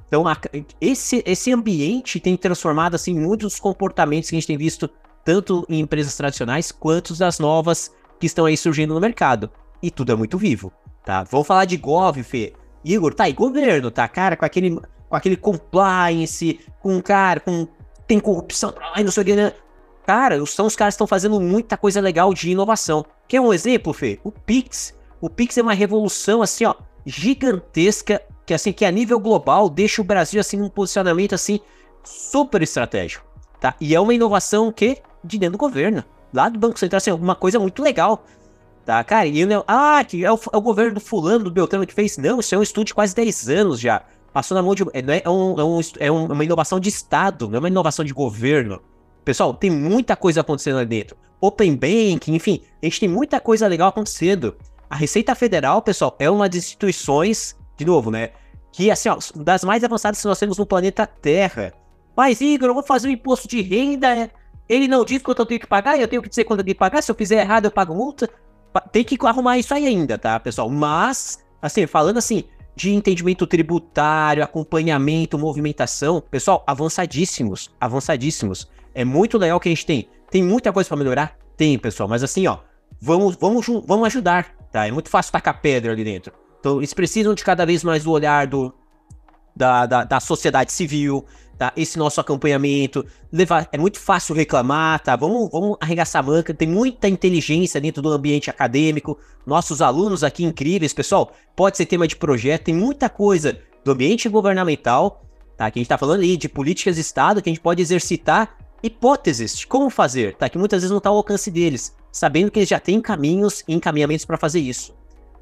Então, 0.07 0.27
a, 0.27 0.38
esse, 0.79 1.23
esse 1.25 1.51
ambiente 1.51 2.19
tem 2.19 2.38
transformado 2.38 2.95
assim, 2.95 3.13
muitos 3.13 3.60
comportamentos 3.60 4.29
que 4.29 4.36
a 4.36 4.39
gente 4.39 4.47
tem 4.47 4.57
visto 4.57 4.89
tanto 5.23 5.65
em 5.69 5.79
empresas 5.79 6.15
tradicionais 6.15 6.71
quanto 6.71 7.15
das 7.15 7.39
novas 7.39 7.91
que 8.19 8.25
estão 8.25 8.45
aí 8.45 8.57
surgindo 8.57 8.93
no 8.93 8.99
mercado. 8.99 9.49
E 9.81 9.89
tudo 9.89 10.12
é 10.12 10.15
muito 10.15 10.38
vivo, 10.38 10.71
tá? 11.03 11.23
Vamos 11.23 11.47
falar 11.47 11.65
de 11.65 11.77
Gov, 11.77 12.21
Fê. 12.23 12.53
Igor, 12.84 13.13
tá 13.13 13.26
aí, 13.26 13.34
governo, 13.34 13.91
tá? 13.91 14.08
Cara, 14.08 14.36
com 14.36 14.46
aquele, 14.46 14.80
com 15.10 15.15
aquele 15.15 15.38
compliance, 15.38 16.60
com, 16.80 17.02
cara, 17.02 17.39
com. 17.39 17.67
Tem 18.08 18.20
corrupção, 18.20 18.74
ai, 18.94 19.04
não 19.04 19.12
sei 19.12 19.24
o 19.24 19.26
que, 19.26 19.36
né? 19.36 19.54
Cara, 20.06 20.44
são 20.46 20.65
os 20.65 20.76
caras 20.76 20.96
estão 20.96 21.08
fazendo 21.08 21.39
muita 21.39 21.78
coisa 21.78 22.02
legal 22.02 22.34
de 22.34 22.50
inovação. 22.50 23.06
Quer 23.28 23.39
um 23.39 23.54
exemplo, 23.54 23.94
Fê? 23.94 24.20
O 24.24 24.32
Pix. 24.32 24.94
O 25.22 25.30
Pix 25.30 25.58
é 25.58 25.62
uma 25.62 25.74
revolução, 25.74 26.41
assim, 26.41 26.65
ó, 26.65 26.76
gigantesca 27.06 28.22
que 28.46 28.54
assim 28.54 28.74
que 28.74 28.84
a 28.84 28.91
nível 28.91 29.20
global 29.20 29.70
deixa 29.70 30.02
o 30.02 30.06
Brasil 30.06 30.39
assim 30.39 30.58
num 30.58 30.70
posicionamento 30.70 31.34
assim 31.34 31.60
super 32.04 32.62
estratégico, 32.62 33.26
tá? 33.60 33.76
E 33.80 33.96
é 33.96 34.00
uma 34.00 34.13
inovação 34.13 34.72
que 34.72 34.98
de 35.24 35.38
dentro 35.38 35.54
do 35.54 35.58
governo, 35.58 36.04
lá 36.34 36.50
do 36.50 36.60
Banco 36.60 36.80
Central, 36.80 36.98
assim, 36.98 37.12
uma 37.12 37.36
coisa 37.36 37.60
muito 37.60 37.82
legal, 37.82 38.26
tá? 38.86 39.04
Cara, 39.04 39.28
e 39.28 39.39
eu, 39.39 39.63
ah, 39.67 40.04
que 40.04 40.24
é 40.26 40.32
o, 40.32 40.39
é 40.54 40.58
o 40.58 40.62
governo 40.62 40.96
do 40.96 41.00
fulano, 41.00 41.46
do 41.46 41.52
Beltrano 41.52 41.86
que 41.86 41.94
fez, 41.94 42.17
não, 42.17 42.39
isso 42.39 42.54
é 42.54 42.58
um 42.58 42.63
estudo 42.63 42.88
de 42.88 42.94
quase 42.94 43.15
10 43.15 43.50
anos 43.50 43.80
já, 43.80 44.04
passou 44.34 44.56
na 44.56 44.63
mão 44.63 44.76
de, 44.76 44.84
é, 44.94 45.24
é, 45.24 45.30
um, 45.30 45.60
é, 45.60 45.63
um, 45.63 45.80
é 46.00 46.12
uma 46.12 46.44
inovação 46.44 46.80
de 46.80 46.89
Estado, 46.89 47.48
não 47.48 47.58
é 47.58 47.60
uma 47.60 47.67
inovação 47.67 48.04
de 48.06 48.13
governo. 48.13 48.82
Pessoal, 49.24 49.54
tem 49.54 49.70
muita 49.70 50.15
coisa 50.15 50.41
acontecendo 50.41 50.78
ali 50.78 50.88
dentro. 50.88 51.15
Open 51.39 51.76
Banking, 51.76 52.36
enfim, 52.36 52.62
a 52.82 52.86
gente 52.86 53.00
tem 53.00 53.10
muita 53.10 53.39
coisa 53.39 53.67
legal 53.67 53.89
acontecendo. 53.89 54.56
A 54.89 54.96
Receita 54.96 55.34
Federal, 55.36 55.82
pessoal, 55.82 56.15
é 56.20 56.30
uma 56.30 56.50
das 56.50 56.58
instituições 56.60 57.56
de 57.78 57.86
novo, 57.86 58.12
né? 58.12 58.30
Que, 58.72 58.91
assim, 58.91 59.10
ó, 59.10 59.17
das 59.36 59.63
mais 59.63 59.84
avançadas 59.84 60.22
que 60.22 60.28
nós 60.28 60.39
temos 60.39 60.58
no 60.58 60.65
planeta 60.65 61.06
Terra. 61.06 61.74
Mas, 62.15 62.39
Igor, 62.41 62.70
eu 62.70 62.74
vou 62.74 62.84
fazer 62.84 63.08
um 63.08 63.12
imposto 63.12 63.48
de 63.48 63.62
renda. 63.62 64.30
Ele 64.70 64.88
não 64.88 65.04
diz 65.04 65.22
quanto 65.22 65.39
eu 65.39 65.46
tenho 65.46 65.60
que 65.60 65.67
pagar, 65.67 66.00
eu 66.00 66.08
tenho 66.08 66.22
que 66.22 66.30
dizer 66.30 66.44
quanto 66.44 66.60
eu 66.60 66.65
tenho 66.65 66.76
que 66.76 66.80
pagar. 66.80 67.02
Se 67.02 67.12
eu 67.12 67.15
fizer 67.15 67.41
errado, 67.41 67.65
eu 67.65 67.72
pago 67.72 67.94
multa. 67.94 68.30
Tem 68.91 69.03
que 69.03 69.17
arrumar 69.25 69.57
isso 69.57 69.73
aí 69.73 69.86
ainda, 69.86 70.17
tá, 70.17 70.39
pessoal? 70.39 70.69
Mas, 70.69 71.39
assim, 71.62 71.86
falando 71.86 72.17
assim, 72.17 72.45
de 72.75 72.93
entendimento 72.93 73.45
tributário, 73.45 74.43
acompanhamento, 74.43 75.38
movimentação, 75.38 76.21
pessoal, 76.21 76.63
avançadíssimos, 76.65 77.69
avançadíssimos. 77.79 78.69
É 78.93 79.03
muito 79.05 79.38
legal 79.38 79.60
que 79.60 79.69
a 79.69 79.71
gente 79.71 79.86
tem. 79.86 80.10
Tem 80.29 80.43
muita 80.43 80.71
coisa 80.71 80.88
para 80.88 80.97
melhorar? 80.97 81.38
Tem, 81.57 81.77
pessoal, 81.77 82.07
mas 82.07 82.23
assim, 82.23 82.47
ó, 82.47 82.60
vamos, 82.99 83.36
vamos, 83.36 83.65
vamos 83.86 84.07
ajudar, 84.07 84.55
tá? 84.71 84.88
É 84.88 84.91
muito 84.91 85.10
fácil 85.10 85.31
tacar 85.31 85.62
pedra 85.62 85.91
ali 85.91 86.03
dentro. 86.03 86.34
Então, 86.60 86.77
eles 86.77 86.93
precisam 86.93 87.34
de 87.34 87.43
cada 87.43 87.65
vez 87.65 87.84
mais 87.84 88.03
do 88.03 88.12
olhar 88.12 88.47
do, 88.47 88.73
da, 89.55 89.86
da, 89.86 90.03
da 90.03 90.19
sociedade 90.19 90.71
civil, 90.71 91.25
tá? 91.62 91.71
Esse 91.78 92.00
nosso 92.00 92.19
acompanhamento. 92.19 93.06
Levar, 93.32 93.69
é 93.71 93.78
muito 93.78 94.00
fácil 94.00 94.34
reclamar, 94.34 95.00
tá? 95.00 95.15
Vamos, 95.15 95.47
vamos 95.52 95.78
arregaçar 95.80 96.24
a 96.24 96.26
manca. 96.26 96.56
Tem 96.56 96.67
muita 96.67 97.08
inteligência 97.08 97.80
dentro 97.80 98.02
do 98.02 98.10
ambiente 98.10 98.50
acadêmico. 98.50 99.19
Nossos 99.45 99.80
alunos 99.80 100.24
aqui 100.24 100.43
incríveis, 100.43 100.91
pessoal. 100.91 101.32
Pode 101.56 101.78
ser 101.78 101.86
tema 101.86 102.08
de 102.08 102.15
projeto, 102.15 102.63
tem 102.63 102.74
muita 102.74 103.08
coisa 103.10 103.60
do 103.86 103.91
ambiente 103.91 104.28
governamental, 104.28 105.24
tá? 105.56 105.69
Que 105.69 105.78
a 105.78 105.82
gente 105.82 105.89
tá 105.89 106.00
falando 106.00 106.21
aí 106.21 106.36
de 106.36 106.50
políticas 106.50 106.95
de 106.95 107.02
Estado 107.02 107.43
que 107.43 107.50
a 107.50 107.54
gente 107.54 107.62
pode 107.62 107.80
exercitar 107.80 108.58
hipóteses 108.82 109.56
de 109.56 109.67
como 109.67 109.91
fazer, 109.91 110.36
tá? 110.38 110.50
Que 110.50 110.58
muitas 110.58 110.82
vezes 110.82 110.91
não 110.91 111.00
tá 111.00 111.12
ao 111.12 111.17
alcance 111.17 111.52
deles, 111.52 111.95
sabendo 112.12 112.50
que 112.50 112.58
eles 112.58 112.69
já 112.69 112.80
têm 112.80 113.00
caminhos 113.00 113.63
e 113.67 113.76
encaminhamentos 113.76 114.26
para 114.26 114.36
fazer 114.36 114.62
isso. 114.62 114.95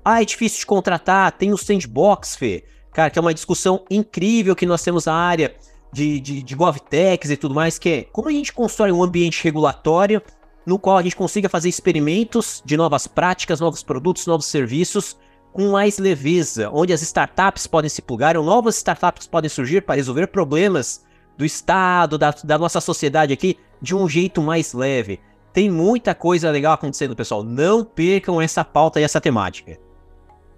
Ah, 0.03 0.21
é 0.21 0.25
difícil 0.25 0.59
de 0.59 0.65
contratar, 0.65 1.31
tem 1.31 1.53
o 1.53 1.57
sandbox, 1.57 2.35
Fê. 2.35 2.65
Cara, 2.91 3.09
que 3.09 3.17
é 3.17 3.21
uma 3.21 3.33
discussão 3.33 3.85
incrível 3.89 4.53
que 4.53 4.65
nós 4.65 4.83
temos 4.83 5.05
na 5.05 5.13
área 5.13 5.55
de, 5.91 6.19
de, 6.19 6.43
de 6.43 6.55
GovTechs 6.55 7.31
e 7.31 7.37
tudo 7.37 7.55
mais, 7.55 7.79
que 7.79 7.89
é 7.89 8.03
como 8.11 8.29
a 8.29 8.31
gente 8.31 8.53
constrói 8.53 8.91
um 8.91 9.03
ambiente 9.03 9.43
regulatório 9.43 10.21
no 10.65 10.77
qual 10.77 10.97
a 10.97 11.01
gente 11.01 11.15
consiga 11.15 11.49
fazer 11.49 11.69
experimentos 11.69 12.61
de 12.63 12.77
novas 12.77 13.07
práticas, 13.07 13.59
novos 13.59 13.81
produtos, 13.81 14.27
novos 14.27 14.45
serviços 14.45 15.17
com 15.51 15.71
mais 15.71 15.97
leveza, 15.97 16.69
onde 16.71 16.93
as 16.93 17.01
startups 17.01 17.65
podem 17.65 17.89
se 17.89 18.01
plugar, 18.01 18.37
ou 18.37 18.43
novas 18.43 18.75
startups 18.77 19.25
podem 19.25 19.49
surgir 19.49 19.81
para 19.81 19.95
resolver 19.95 20.27
problemas 20.27 21.03
do 21.37 21.43
Estado, 21.43 22.17
da, 22.17 22.33
da 22.43 22.57
nossa 22.57 22.79
sociedade 22.79 23.33
aqui, 23.33 23.57
de 23.81 23.95
um 23.95 24.07
jeito 24.07 24.41
mais 24.41 24.73
leve. 24.73 25.19
Tem 25.51 25.69
muita 25.69 26.13
coisa 26.13 26.51
legal 26.51 26.73
acontecendo, 26.73 27.15
pessoal. 27.15 27.43
Não 27.43 27.83
percam 27.83 28.39
essa 28.39 28.63
pauta 28.63 28.99
e 28.99 29.03
essa 29.03 29.19
temática. 29.19 29.77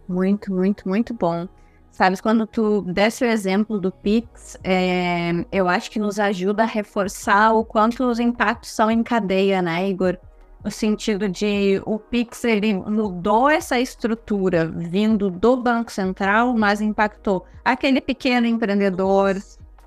Muito, 0.08 0.52
muito, 0.52 0.90
muito 0.90 1.14
bom. 1.14 1.48
Sabes, 1.92 2.22
quando 2.22 2.48
tu 2.48 2.82
desse 2.82 3.24
o 3.24 3.28
exemplo 3.28 3.80
do 3.80 3.92
Pix, 3.92 4.58
é, 4.64 5.46
eu 5.52 5.68
acho 5.68 5.92
que 5.92 6.00
nos 6.00 6.20
ajuda 6.20 6.64
a 6.64 6.66
reforçar 6.66 7.54
o 7.54 7.66
quanto 7.66 8.06
os 8.06 8.18
impactos 8.18 8.72
são 8.72 8.90
em 8.90 9.04
cadeia, 9.04 9.62
né, 9.62 9.90
Igor? 9.90 10.18
No 10.64 10.72
sentido 10.72 11.28
de 11.28 11.82
o 11.86 12.00
Pix 12.00 12.44
ele 12.46 12.74
mudou 12.74 13.50
essa 13.50 13.80
estrutura 13.80 14.68
vindo 14.68 15.30
do 15.30 15.58
Banco 15.58 15.92
Central, 15.92 16.56
mas 16.56 16.80
impactou 16.82 17.46
aquele 17.66 18.00
pequeno 18.00 18.48
empreendedor 18.48 19.36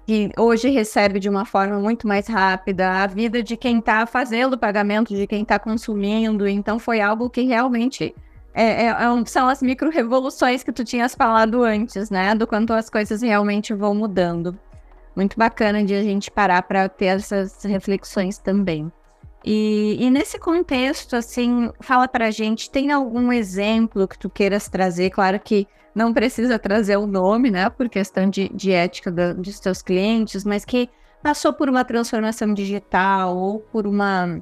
que 0.06 0.30
hoje 0.36 0.68
recebe 0.68 1.18
de 1.18 1.28
uma 1.28 1.46
forma 1.46 1.78
muito 1.78 2.06
mais 2.06 2.26
rápida, 2.26 3.02
a 3.02 3.06
vida 3.06 3.42
de 3.42 3.56
quem 3.56 3.78
está 3.78 4.04
fazendo 4.04 4.54
o 4.54 4.58
pagamento, 4.58 5.14
de 5.14 5.26
quem 5.26 5.42
está 5.42 5.58
consumindo. 5.58 6.46
Então 6.46 6.78
foi 6.78 7.00
algo 7.00 7.30
que 7.30 7.42
realmente 7.42 8.14
é, 8.54 8.84
é, 8.84 8.86
é 8.86 9.24
são 9.26 9.48
as 9.48 9.60
micro-revoluções 9.60 10.62
que 10.62 10.72
tu 10.72 10.84
tinhas 10.84 11.14
falado 11.14 11.62
antes, 11.62 12.08
né? 12.08 12.34
Do 12.34 12.46
quanto 12.46 12.72
as 12.72 12.88
coisas 12.88 13.20
realmente 13.20 13.74
vão 13.74 13.94
mudando. 13.94 14.58
Muito 15.16 15.36
bacana 15.38 15.84
de 15.84 15.94
a 15.94 16.02
gente 16.02 16.30
parar 16.30 16.62
para 16.62 16.88
ter 16.88 17.06
essas 17.06 17.62
reflexões 17.64 18.38
também. 18.38 18.90
E, 19.44 19.96
e, 20.00 20.10
nesse 20.10 20.38
contexto, 20.38 21.14
assim, 21.14 21.70
fala 21.80 22.08
para 22.08 22.28
a 22.28 22.30
gente, 22.30 22.70
tem 22.70 22.90
algum 22.90 23.30
exemplo 23.30 24.08
que 24.08 24.18
tu 24.18 24.30
queiras 24.30 24.68
trazer? 24.68 25.10
Claro 25.10 25.38
que 25.38 25.68
não 25.94 26.14
precisa 26.14 26.58
trazer 26.58 26.96
o 26.96 27.06
nome, 27.06 27.50
né, 27.50 27.68
por 27.68 27.88
questão 27.88 28.28
de, 28.28 28.48
de 28.48 28.72
ética 28.72 29.12
da, 29.12 29.32
dos 29.34 29.60
teus 29.60 29.82
clientes, 29.82 30.44
mas 30.44 30.64
que 30.64 30.88
passou 31.22 31.52
por 31.52 31.68
uma 31.68 31.84
transformação 31.84 32.52
digital 32.52 33.36
ou 33.36 33.60
por 33.60 33.86
uma 33.86 34.40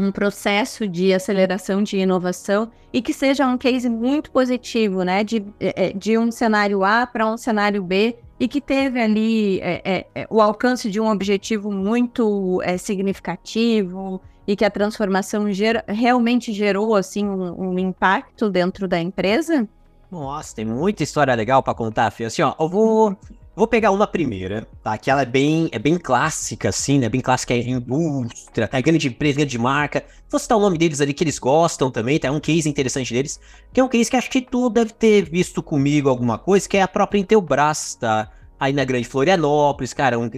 um 0.00 0.10
processo 0.10 0.88
de 0.88 1.12
aceleração 1.12 1.82
de 1.82 1.98
inovação 1.98 2.70
e 2.92 3.02
que 3.02 3.12
seja 3.12 3.46
um 3.46 3.58
case 3.58 3.88
muito 3.88 4.30
positivo, 4.30 5.02
né? 5.02 5.22
De, 5.22 5.44
é, 5.60 5.88
é, 5.88 5.92
de 5.92 6.16
um 6.16 6.30
cenário 6.30 6.82
A 6.82 7.06
para 7.06 7.26
um 7.26 7.36
cenário 7.36 7.82
B 7.82 8.16
e 8.38 8.48
que 8.48 8.60
teve 8.60 9.00
ali 9.00 9.60
é, 9.60 9.82
é, 9.84 10.06
é, 10.14 10.26
o 10.30 10.40
alcance 10.40 10.90
de 10.90 10.98
um 10.98 11.10
objetivo 11.10 11.70
muito 11.70 12.60
é, 12.64 12.78
significativo 12.78 14.20
e 14.46 14.56
que 14.56 14.64
a 14.64 14.70
transformação 14.70 15.52
gera, 15.52 15.84
realmente 15.86 16.52
gerou 16.52 16.94
assim 16.96 17.26
um, 17.26 17.70
um 17.70 17.78
impacto 17.78 18.48
dentro 18.48 18.88
da 18.88 18.98
empresa? 18.98 19.68
Nossa, 20.10 20.56
tem 20.56 20.64
muita 20.64 21.04
história 21.04 21.34
legal 21.34 21.62
para 21.62 21.74
contar, 21.74 22.10
Fih. 22.10 22.24
Assim, 22.24 22.42
ó, 22.42 22.54
eu 22.58 22.68
vou, 22.68 23.16
vou 23.54 23.66
pegar 23.66 23.90
uma 23.90 24.06
primeira, 24.06 24.66
tá? 24.82 24.96
Que 24.96 25.10
ela 25.10 25.22
é 25.22 25.26
bem, 25.26 25.68
é 25.72 25.78
bem 25.78 25.98
clássica, 25.98 26.68
assim, 26.68 26.98
né? 26.98 27.08
Bem 27.08 27.20
clássica, 27.20 27.54
é 27.54 27.58
indústria, 27.58 28.68
tá? 28.68 28.80
Grande 28.80 29.08
empresa, 29.08 29.36
grande 29.38 29.58
marca. 29.58 30.04
Vou 30.30 30.38
citar 30.38 30.56
o 30.56 30.60
nome 30.60 30.78
deles 30.78 31.00
ali 31.00 31.12
que 31.12 31.24
eles 31.24 31.38
gostam 31.38 31.90
também, 31.90 32.18
tá? 32.18 32.28
É 32.28 32.30
um 32.30 32.40
case 32.40 32.68
interessante 32.68 33.12
deles. 33.12 33.40
Que 33.72 33.80
é 33.80 33.84
um 33.84 33.88
case 33.88 34.10
que 34.10 34.16
acho 34.16 34.30
que 34.30 34.40
tu 34.40 34.70
deve 34.70 34.92
ter 34.92 35.28
visto 35.28 35.62
comigo 35.62 36.08
alguma 36.08 36.38
coisa, 36.38 36.68
que 36.68 36.76
é 36.76 36.82
a 36.82 36.88
própria 36.88 37.18
Intelbras, 37.18 37.96
tá? 37.96 38.30
Aí 38.58 38.72
na 38.72 38.84
Grande 38.84 39.08
Florianópolis, 39.08 39.92
cara, 39.92 40.18
um, 40.18 40.30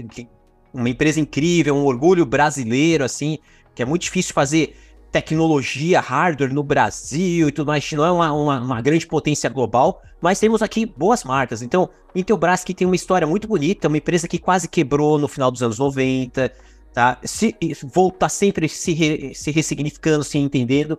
uma 0.73 0.89
empresa 0.89 1.21
incrível, 1.21 1.77
um 1.77 1.85
orgulho 1.85 2.25
brasileiro, 2.25 3.05
assim, 3.05 3.39
que 3.75 3.83
é 3.83 3.85
muito 3.85 4.03
difícil 4.03 4.33
fazer 4.33 4.77
tecnologia, 5.13 6.01
hardware 6.01 6.53
no 6.53 6.63
Brasil 6.63 7.49
e 7.49 7.53
tudo 7.53 7.67
mais, 7.67 7.93
não 7.93 8.05
é 8.05 8.11
uma, 8.11 8.33
uma, 8.33 8.61
uma, 8.61 8.81
grande 8.81 9.07
potência 9.07 9.51
global, 9.51 10.03
mas 10.23 10.41
temos 10.41 10.63
aqui 10.63 10.87
boas 10.87 11.23
marcas. 11.23 11.61
Então, 11.61 11.91
Intelbras 12.15 12.65
que 12.65 12.75
tem 12.75 12.87
uma 12.87 12.97
história 12.97 13.27
muito 13.27 13.47
bonita, 13.47 13.89
uma 13.89 13.99
empresa 13.99 14.27
que 14.27 14.39
quase 14.39 14.67
quebrou 14.69 15.19
no 15.19 15.29
final 15.29 15.51
dos 15.51 15.63
anos 15.63 15.79
90, 15.79 16.51
tá? 16.95 17.19
Se, 17.23 17.55
volta 17.85 18.29
sempre 18.29 18.69
se, 18.69 18.93
re, 18.93 19.35
se 19.35 19.51
ressignificando, 19.51 20.25
se 20.25 20.39
entendendo. 20.39 20.99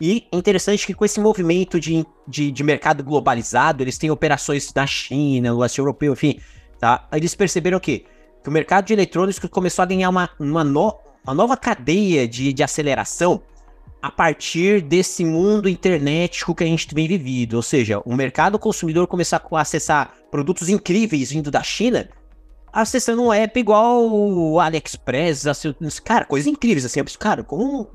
E 0.00 0.26
é 0.30 0.36
interessante 0.36 0.86
que 0.86 0.92
com 0.92 1.04
esse 1.04 1.20
movimento 1.20 1.80
de, 1.80 2.04
de, 2.28 2.50
de 2.50 2.64
mercado 2.64 3.02
globalizado, 3.02 3.82
eles 3.82 3.96
têm 3.96 4.10
operações 4.10 4.72
na 4.74 4.86
China, 4.86 5.50
no 5.50 5.58
leste 5.58 5.78
europeu, 5.78 6.12
enfim, 6.12 6.38
tá? 6.78 7.08
Eles 7.12 7.34
perceberam 7.34 7.80
que, 7.80 8.04
que 8.42 8.48
o 8.48 8.52
mercado 8.52 8.86
de 8.86 8.92
eletrônicos 8.92 9.38
começou 9.50 9.82
a 9.82 9.86
ganhar 9.86 10.10
uma, 10.10 10.28
uma, 10.38 10.64
no, 10.64 10.98
uma 11.24 11.34
nova 11.34 11.56
cadeia 11.56 12.28
de, 12.28 12.52
de 12.52 12.62
aceleração 12.62 13.40
a 14.04 14.10
partir 14.10 14.82
desse 14.82 15.24
mundo 15.24 15.66
internetico 15.66 16.54
que 16.54 16.62
a 16.62 16.66
gente 16.66 16.94
vem 16.94 17.08
vivido. 17.08 17.54
Ou 17.54 17.62
seja, 17.62 18.02
o 18.04 18.14
mercado 18.14 18.58
consumidor 18.58 19.06
começar 19.06 19.42
a 19.50 19.60
acessar 19.62 20.12
produtos 20.30 20.68
incríveis 20.68 21.30
vindo 21.30 21.50
da 21.50 21.62
China, 21.62 22.10
acessando 22.70 23.22
um 23.22 23.32
app 23.32 23.58
igual 23.58 24.06
o 24.06 24.60
AliExpress, 24.60 25.46
assim, 25.46 25.74
cara, 26.04 26.26
coisas 26.26 26.46
incríveis 26.46 26.84
assim. 26.84 27.02
Cara, 27.18 27.42
como 27.42 27.88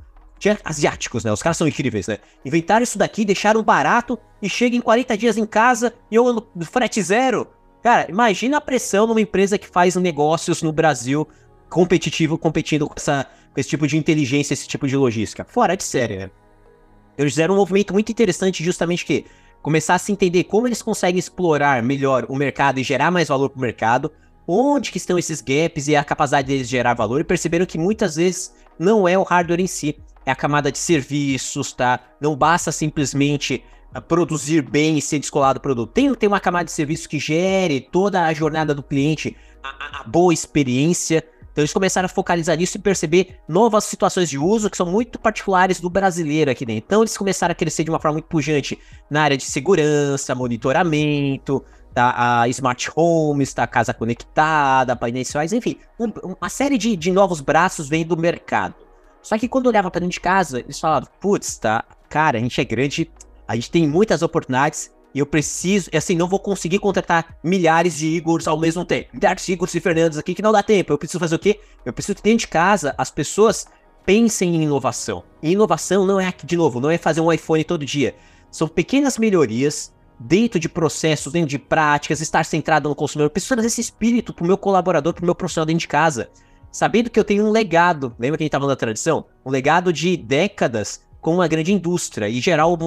asiáticos, 0.65 1.23
né? 1.23 1.31
Os 1.31 1.43
caras 1.43 1.57
são 1.57 1.67
incríveis, 1.67 2.07
né? 2.07 2.17
Inventaram 2.43 2.81
isso 2.81 2.97
daqui, 2.97 3.23
deixaram 3.23 3.61
barato 3.61 4.17
e 4.41 4.49
chega 4.49 4.75
em 4.75 4.81
40 4.81 5.15
dias 5.15 5.37
em 5.37 5.45
casa 5.45 5.93
e 6.09 6.15
eu 6.15 6.33
no 6.33 6.65
frete 6.65 7.03
zero. 7.03 7.47
Cara, 7.83 8.09
imagina 8.09 8.57
a 8.57 8.61
pressão 8.61 9.05
numa 9.05 9.21
empresa 9.21 9.59
que 9.59 9.67
faz 9.67 9.95
negócios 9.95 10.63
no 10.63 10.73
Brasil 10.73 11.27
competitivo, 11.69 12.35
competindo 12.35 12.87
com 12.87 12.95
essa 12.97 13.27
com 13.53 13.59
esse 13.59 13.69
tipo 13.69 13.87
de 13.87 13.97
inteligência, 13.97 14.53
esse 14.53 14.67
tipo 14.67 14.87
de 14.87 14.95
logística. 14.95 15.43
Fora 15.45 15.75
de 15.75 15.83
série, 15.83 16.17
né? 16.17 16.31
Eles 17.17 17.33
fizeram 17.33 17.53
um 17.53 17.57
movimento 17.57 17.93
muito 17.93 18.11
interessante 18.11 18.63
justamente 18.63 19.05
que 19.05 19.25
começar 19.61 19.95
a 19.95 19.99
se 19.99 20.11
entender 20.11 20.45
como 20.45 20.67
eles 20.67 20.81
conseguem 20.81 21.19
explorar 21.19 21.83
melhor 21.83 22.25
o 22.29 22.35
mercado 22.35 22.79
e 22.79 22.83
gerar 22.83 23.11
mais 23.11 23.27
valor 23.27 23.49
para 23.49 23.57
o 23.57 23.61
mercado, 23.61 24.11
onde 24.47 24.91
que 24.91 24.97
estão 24.97 25.19
esses 25.19 25.41
gaps 25.41 25.87
e 25.87 25.95
a 25.95 26.03
capacidade 26.03 26.47
deles 26.47 26.67
de 26.67 26.71
gerar 26.71 26.93
valor, 26.93 27.19
e 27.19 27.25
perceberam 27.25 27.65
que 27.65 27.77
muitas 27.77 28.15
vezes 28.15 28.53
não 28.77 29.07
é 29.07 29.17
o 29.17 29.23
hardware 29.23 29.59
em 29.59 29.67
si, 29.67 29.97
é 30.25 30.31
a 30.31 30.35
camada 30.35 30.71
de 30.71 30.77
serviços, 30.77 31.73
tá? 31.73 31.99
Não 32.21 32.35
basta 32.35 32.71
simplesmente 32.71 33.63
ah, 33.93 33.99
produzir 33.99 34.61
bem 34.61 34.97
e 34.97 35.01
ser 35.01 35.19
descolado 35.19 35.59
do 35.59 35.61
produto. 35.61 35.91
Tem, 35.91 36.13
tem 36.15 36.27
uma 36.27 36.39
camada 36.39 36.65
de 36.65 36.71
serviço 36.71 37.09
que 37.09 37.19
gere 37.19 37.81
toda 37.81 38.23
a 38.23 38.33
jornada 38.33 38.73
do 38.73 38.81
cliente, 38.81 39.35
a, 39.61 40.01
a 40.01 40.03
boa 40.03 40.33
experiência, 40.33 41.23
então 41.51 41.61
eles 41.61 41.73
começaram 41.73 42.05
a 42.05 42.09
focalizar 42.09 42.57
nisso 42.57 42.77
e 42.77 42.79
perceber 42.79 43.39
novas 43.47 43.83
situações 43.83 44.29
de 44.29 44.37
uso 44.37 44.69
que 44.69 44.77
são 44.77 44.85
muito 44.85 45.19
particulares 45.19 45.79
do 45.79 45.89
brasileiro 45.89 46.49
aqui 46.51 46.65
dentro. 46.65 46.83
Então 46.85 47.01
eles 47.01 47.17
começaram 47.17 47.51
a 47.51 47.55
crescer 47.55 47.83
de 47.83 47.89
uma 47.89 47.99
forma 47.99 48.13
muito 48.13 48.27
pujante 48.27 48.79
na 49.09 49.23
área 49.23 49.37
de 49.37 49.43
segurança, 49.43 50.33
monitoramento, 50.35 51.63
tá, 51.93 52.41
a 52.41 52.47
smart 52.47 52.91
homes, 52.95 53.53
tá, 53.53 53.67
casa 53.67 53.93
conectada, 53.93 54.95
painéis 54.95 55.27
solares, 55.27 55.53
enfim, 55.53 55.77
um, 55.99 56.11
uma 56.39 56.49
série 56.49 56.77
de, 56.77 56.95
de 56.95 57.11
novos 57.11 57.41
braços 57.41 57.89
vem 57.89 58.05
do 58.05 58.15
mercado. 58.15 58.75
Só 59.21 59.37
que 59.37 59.47
quando 59.47 59.67
olhava 59.67 59.91
para 59.91 59.99
dentro 59.99 60.13
de 60.13 60.19
casa, 60.21 60.59
eles 60.59 60.79
falavam, 60.79 61.09
putz, 61.19 61.57
tá, 61.57 61.83
cara, 62.09 62.37
a 62.37 62.41
gente 62.41 62.59
é 62.59 62.63
grande, 62.63 63.11
a 63.47 63.55
gente 63.55 63.69
tem 63.69 63.87
muitas 63.87 64.21
oportunidades, 64.21 64.91
e 65.13 65.19
eu 65.19 65.25
preciso, 65.25 65.89
assim, 65.93 66.15
não 66.15 66.27
vou 66.27 66.39
conseguir 66.39 66.79
contratar 66.79 67.37
milhares 67.43 67.97
de 67.97 68.07
Igors 68.07 68.47
ao 68.47 68.59
mesmo 68.59 68.85
tempo. 68.85 69.09
Milhares 69.13 69.45
de 69.45 69.53
Igors 69.53 69.73
e 69.73 69.79
Fernandes 69.79 70.17
aqui 70.17 70.35
que 70.35 70.41
não 70.41 70.51
dá 70.51 70.61
tempo. 70.61 70.93
Eu 70.93 70.97
preciso 70.97 71.19
fazer 71.19 71.35
o 71.35 71.39
quê? 71.39 71.59
Eu 71.85 71.91
preciso 71.91 72.15
que 72.15 72.23
dentro 72.23 72.39
de 72.39 72.47
casa 72.47 72.93
as 72.97 73.09
pessoas 73.09 73.67
pensem 74.05 74.55
em 74.55 74.63
inovação. 74.63 75.23
E 75.41 75.51
inovação 75.51 76.05
não 76.05 76.19
é, 76.19 76.33
de 76.43 76.55
novo, 76.57 76.79
não 76.79 76.91
é 76.91 76.97
fazer 76.97 77.21
um 77.21 77.31
iPhone 77.31 77.63
todo 77.63 77.85
dia. 77.85 78.15
São 78.51 78.67
pequenas 78.67 79.17
melhorias 79.17 79.93
dentro 80.19 80.59
de 80.59 80.67
processos, 80.67 81.31
dentro 81.31 81.49
de 81.49 81.57
práticas, 81.57 82.21
estar 82.21 82.43
centrado 82.45 82.89
no 82.89 82.95
consumidor. 82.95 83.27
Eu 83.27 83.31
preciso 83.31 83.55
trazer 83.55 83.67
esse 83.67 83.81
espírito 83.81 84.33
pro 84.33 84.45
meu 84.45 84.57
colaborador, 84.57 85.13
pro 85.13 85.25
meu 85.25 85.35
profissional 85.35 85.65
dentro 85.65 85.81
de 85.81 85.87
casa. 85.87 86.29
Sabendo 86.71 87.09
que 87.09 87.19
eu 87.19 87.23
tenho 87.23 87.45
um 87.45 87.51
legado, 87.51 88.15
lembra 88.19 88.37
que 88.37 88.43
a 88.43 88.45
gente 88.45 88.49
estava 88.49 88.67
da 88.67 88.75
tradição? 88.75 89.25
Um 89.43 89.49
legado 89.49 89.91
de 89.91 90.15
décadas 90.15 91.01
com 91.21 91.35
uma 91.35 91.47
grande 91.47 91.73
indústria. 91.73 92.29
E 92.29 92.39
gerar 92.39 92.67
o, 92.67 92.77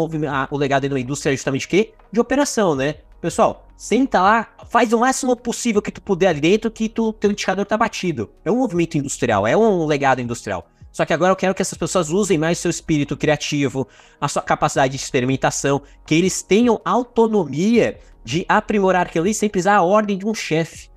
o 0.50 0.56
legado 0.56 0.88
da 0.88 1.00
indústria 1.00 1.32
é 1.32 1.36
justamente 1.36 1.66
o 1.66 1.68
quê? 1.68 1.92
De 2.10 2.20
operação, 2.20 2.74
né? 2.74 2.96
Pessoal, 3.20 3.68
senta 3.76 4.20
lá, 4.20 4.48
faz 4.68 4.92
o 4.92 4.98
máximo 4.98 5.36
possível 5.36 5.80
que 5.80 5.92
tu 5.92 6.02
puder 6.02 6.28
ali 6.28 6.40
dentro 6.40 6.70
que 6.70 6.88
tu, 6.88 7.12
teu 7.12 7.30
indicador 7.30 7.64
tá 7.64 7.76
batido. 7.76 8.30
É 8.44 8.50
um 8.50 8.56
movimento 8.56 8.98
industrial, 8.98 9.46
é 9.46 9.56
um 9.56 9.86
legado 9.86 10.20
industrial. 10.20 10.66
Só 10.90 11.06
que 11.06 11.12
agora 11.12 11.32
eu 11.32 11.36
quero 11.36 11.54
que 11.54 11.62
essas 11.62 11.78
pessoas 11.78 12.10
usem 12.10 12.36
mais 12.36 12.58
seu 12.58 12.70
espírito 12.70 13.16
criativo, 13.16 13.88
a 14.20 14.28
sua 14.28 14.42
capacidade 14.42 14.96
de 14.96 15.02
experimentação, 15.02 15.80
que 16.04 16.14
eles 16.14 16.42
tenham 16.42 16.80
autonomia 16.84 17.98
de 18.24 18.44
aprimorar 18.48 19.06
aquilo 19.06 19.24
ali 19.24 19.34
sem 19.34 19.48
precisar 19.48 19.76
a 19.76 19.82
ordem 19.82 20.18
de 20.18 20.26
um 20.26 20.34
chefe. 20.34 20.90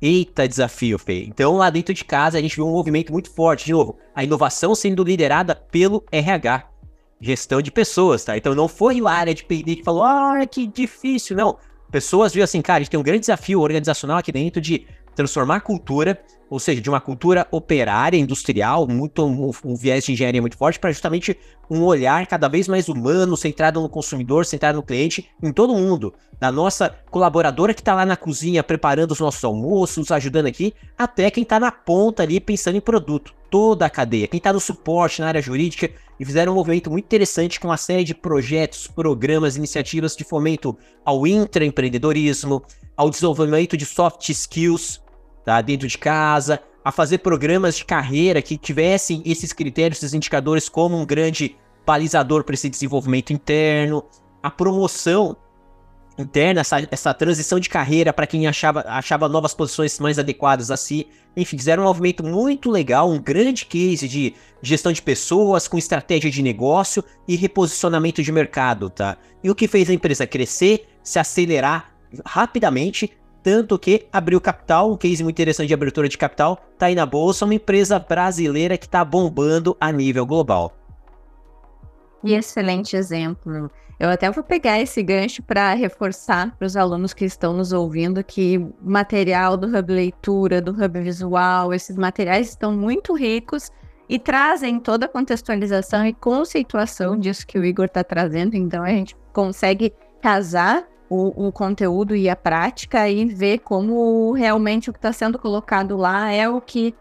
Eita 0.00 0.48
desafio, 0.48 0.98
Fê. 0.98 1.24
Então 1.24 1.56
lá 1.56 1.68
dentro 1.68 1.92
de 1.92 2.04
casa 2.04 2.38
a 2.38 2.40
gente 2.40 2.56
viu 2.56 2.66
um 2.66 2.72
movimento 2.72 3.12
muito 3.12 3.30
forte. 3.30 3.66
De 3.66 3.72
novo, 3.72 3.98
a 4.14 4.22
inovação 4.22 4.74
sendo 4.74 5.02
liderada 5.02 5.54
pelo 5.54 6.04
RH 6.12 6.70
gestão 7.20 7.60
de 7.60 7.70
pessoas, 7.70 8.24
tá? 8.24 8.36
Então 8.36 8.54
não 8.54 8.66
foi 8.66 9.00
a 9.04 9.10
área 9.10 9.34
de 9.34 9.44
P&D 9.44 9.76
que 9.76 9.84
falou, 9.84 10.02
ah, 10.02 10.46
que 10.46 10.66
difícil, 10.66 11.36
não. 11.36 11.58
Pessoas 11.90 12.32
viram 12.32 12.44
assim, 12.44 12.62
cara, 12.62 12.78
a 12.78 12.80
gente 12.80 12.90
tem 12.90 13.00
um 13.00 13.02
grande 13.02 13.20
desafio 13.20 13.60
organizacional 13.60 14.18
aqui 14.18 14.32
dentro 14.32 14.60
de 14.60 14.86
transformar 15.14 15.60
cultura, 15.60 16.20
ou 16.50 16.58
seja, 16.58 16.80
de 16.80 16.90
uma 16.90 17.00
cultura 17.00 17.46
operária, 17.52 18.18
industrial, 18.18 18.88
muito 18.88 19.24
um, 19.24 19.52
um 19.64 19.76
viés 19.76 20.04
de 20.04 20.12
engenharia 20.12 20.40
muito 20.40 20.56
forte, 20.56 20.80
para 20.80 20.90
justamente 20.90 21.38
um 21.70 21.84
olhar 21.84 22.26
cada 22.26 22.48
vez 22.48 22.66
mais 22.66 22.88
humano, 22.88 23.36
centrado 23.36 23.80
no 23.80 23.88
consumidor, 23.88 24.44
centrado 24.44 24.76
no 24.76 24.82
cliente, 24.82 25.30
em 25.40 25.52
todo 25.52 25.76
mundo. 25.76 26.12
Da 26.40 26.50
nossa 26.50 26.92
colaboradora 27.08 27.72
que 27.72 27.80
está 27.80 27.94
lá 27.94 28.04
na 28.04 28.16
cozinha 28.16 28.64
preparando 28.64 29.12
os 29.12 29.20
nossos 29.20 29.44
almoços, 29.44 30.10
ajudando 30.10 30.46
aqui, 30.46 30.74
até 30.98 31.30
quem 31.30 31.44
está 31.44 31.60
na 31.60 31.70
ponta 31.70 32.24
ali 32.24 32.40
pensando 32.40 32.76
em 32.76 32.80
produto. 32.80 33.32
Toda 33.48 33.86
a 33.86 33.90
cadeia. 33.90 34.26
Quem 34.26 34.38
está 34.38 34.52
no 34.52 34.60
suporte 34.60 35.20
na 35.20 35.28
área 35.28 35.42
jurídica, 35.42 35.88
e 36.18 36.24
fizeram 36.24 36.52
um 36.52 36.56
movimento 36.56 36.90
muito 36.90 37.04
interessante 37.04 37.60
com 37.60 37.68
uma 37.68 37.76
série 37.76 38.04
de 38.04 38.14
projetos, 38.14 38.88
programas, 38.88 39.56
iniciativas 39.56 40.16
de 40.16 40.24
fomento 40.24 40.76
ao 41.04 41.26
intraempreendedorismo, 41.26 42.62
ao 42.96 43.08
desenvolvimento 43.08 43.76
de 43.76 43.86
soft 43.86 44.28
skills 44.28 45.00
tá, 45.50 45.60
dentro 45.60 45.88
de 45.88 45.98
casa, 45.98 46.60
a 46.84 46.92
fazer 46.92 47.18
programas 47.18 47.76
de 47.76 47.84
carreira 47.84 48.40
que 48.40 48.56
tivessem 48.56 49.20
esses 49.26 49.52
critérios, 49.52 49.98
esses 49.98 50.14
indicadores 50.14 50.68
como 50.68 50.96
um 50.96 51.04
grande 51.04 51.56
balizador 51.84 52.44
para 52.44 52.54
esse 52.54 52.70
desenvolvimento 52.70 53.32
interno, 53.32 54.04
a 54.40 54.48
promoção 54.48 55.36
interna, 56.16 56.60
essa, 56.60 56.86
essa 56.88 57.12
transição 57.12 57.58
de 57.58 57.68
carreira 57.68 58.12
para 58.12 58.28
quem 58.28 58.46
achava, 58.46 58.84
achava 58.86 59.28
novas 59.28 59.52
posições 59.52 59.98
mais 59.98 60.20
adequadas 60.20 60.70
a 60.70 60.76
si. 60.76 61.08
Enfim, 61.36 61.58
fizeram 61.58 61.82
um 61.82 61.86
movimento 61.86 62.22
muito 62.22 62.70
legal, 62.70 63.10
um 63.10 63.20
grande 63.20 63.66
case 63.66 64.06
de 64.06 64.34
gestão 64.62 64.92
de 64.92 65.02
pessoas, 65.02 65.66
com 65.66 65.76
estratégia 65.76 66.30
de 66.30 66.44
negócio 66.44 67.02
e 67.26 67.34
reposicionamento 67.34 68.22
de 68.22 68.30
mercado, 68.30 68.88
tá? 68.88 69.16
E 69.42 69.50
o 69.50 69.54
que 69.54 69.66
fez 69.66 69.90
a 69.90 69.94
empresa 69.94 70.28
crescer, 70.28 70.86
se 71.02 71.18
acelerar 71.18 71.92
rapidamente, 72.24 73.10
tanto 73.42 73.78
que 73.78 74.06
abriu 74.12 74.40
capital, 74.40 74.92
um 74.92 74.96
case 74.96 75.22
muito 75.22 75.36
interessante 75.36 75.68
de 75.68 75.74
abertura 75.74 76.08
de 76.08 76.18
capital, 76.18 76.58
tá 76.78 76.86
aí 76.86 76.94
na 76.94 77.06
bolsa, 77.06 77.44
uma 77.44 77.54
empresa 77.54 77.98
brasileira 77.98 78.76
que 78.76 78.88
tá 78.88 79.04
bombando 79.04 79.76
a 79.80 79.90
nível 79.90 80.26
global. 80.26 80.72
E 82.22 82.34
excelente 82.34 82.96
exemplo. 82.96 83.70
Eu 83.98 84.08
até 84.08 84.30
vou 84.30 84.42
pegar 84.42 84.80
esse 84.80 85.02
gancho 85.02 85.42
para 85.42 85.74
reforçar 85.74 86.56
para 86.56 86.66
os 86.66 86.74
alunos 86.74 87.12
que 87.12 87.24
estão 87.24 87.52
nos 87.52 87.70
ouvindo 87.70 88.24
que 88.24 88.58
material 88.80 89.58
do 89.58 89.66
Hub 89.66 89.92
Leitura, 89.92 90.60
do 90.60 90.70
Hub 90.70 91.00
Visual, 91.00 91.74
esses 91.74 91.96
materiais 91.96 92.48
estão 92.48 92.72
muito 92.72 93.14
ricos 93.14 93.70
e 94.08 94.18
trazem 94.18 94.80
toda 94.80 95.04
a 95.04 95.08
contextualização 95.08 96.06
e 96.06 96.14
conceituação 96.14 97.18
disso 97.18 97.46
que 97.46 97.58
o 97.58 97.64
Igor 97.64 97.84
está 97.84 98.02
trazendo. 98.02 98.56
Então 98.56 98.82
a 98.82 98.88
gente 98.88 99.14
consegue 99.32 99.92
casar 100.22 100.86
o, 101.10 101.48
o, 101.48 101.52
conteúdo 101.52 102.14
e 102.14 102.30
a 102.30 102.36
prática 102.36 103.08
e 103.08 103.26
ver 103.26 103.58
como 103.58 104.32
realmente 104.32 104.88
o 104.88 104.92
que 104.92 104.98
está 104.98 105.12
sendo 105.12 105.40
colocado 105.40 105.96
lá 105.96 106.30
é 106.30 106.48
o 106.48 106.60
que 106.60 106.94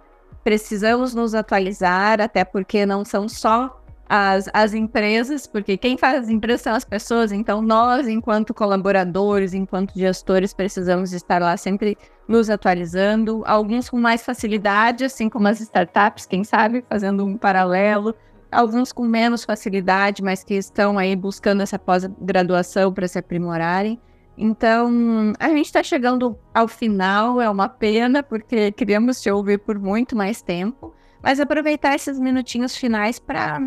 precisamos 0.44 1.14
nos 1.14 1.36
atualizar, 1.36 2.20
até 2.20 2.44
porque 2.44 2.88
não 2.88 3.06
são 3.06 3.30
só 3.30 3.80
as, 4.10 4.50
as 4.52 4.74
empresas, 4.74 5.46
porque 5.46 5.78
quem 5.78 5.96
faz 5.96 6.24
as 6.24 6.30
empresas 6.30 6.62
são 6.62 6.74
as 6.74 6.84
pessoas, 6.84 7.32
então 7.32 7.62
nós, 7.62 8.08
enquanto 8.08 8.52
colaboradores, 8.52 9.54
enquanto 9.54 9.94
gestores, 9.94 10.52
precisamos 10.56 11.14
estar 11.14 11.40
lá 11.40 11.56
sempre 11.56 11.96
nos 12.28 12.50
atualizando, 12.50 13.44
alguns 13.46 13.90
com 13.90 14.00
mais 14.00 14.26
facilidade, 14.26 15.06
assim 15.06 15.30
como 15.30 15.48
as 15.48 15.62
startups, 15.62 16.26
quem 16.26 16.44
sabe, 16.44 16.84
fazendo 16.90 17.24
um 17.24 17.38
paralelo, 17.38 18.16
alguns 18.52 18.92
com 18.92 19.04
menos 19.04 19.44
facilidade, 19.44 20.24
mas 20.24 20.44
que 20.44 20.56
estão 20.56 20.98
aí 20.98 21.16
buscando 21.16 21.62
essa 21.62 21.78
pós-graduação 21.78 22.94
para 22.94 23.08
se 23.08 23.20
aprimorarem. 23.20 24.00
Então, 24.38 25.34
a 25.38 25.50
gente 25.50 25.66
está 25.66 25.84
chegando 25.84 26.38
ao 26.54 26.68
final, 26.68 27.42
é 27.42 27.50
uma 27.50 27.68
pena, 27.68 28.24
porque 28.24 28.72
queríamos 28.72 29.22
te 29.22 29.30
ouvir 29.30 29.60
por 29.60 29.78
muito 29.78 30.16
mais 30.16 30.42
tempo, 30.42 30.94
mas 31.22 31.40
aproveitar 31.40 31.94
esses 31.96 32.18
minutinhos 32.18 32.76
finais 32.76 33.20
para 33.20 33.60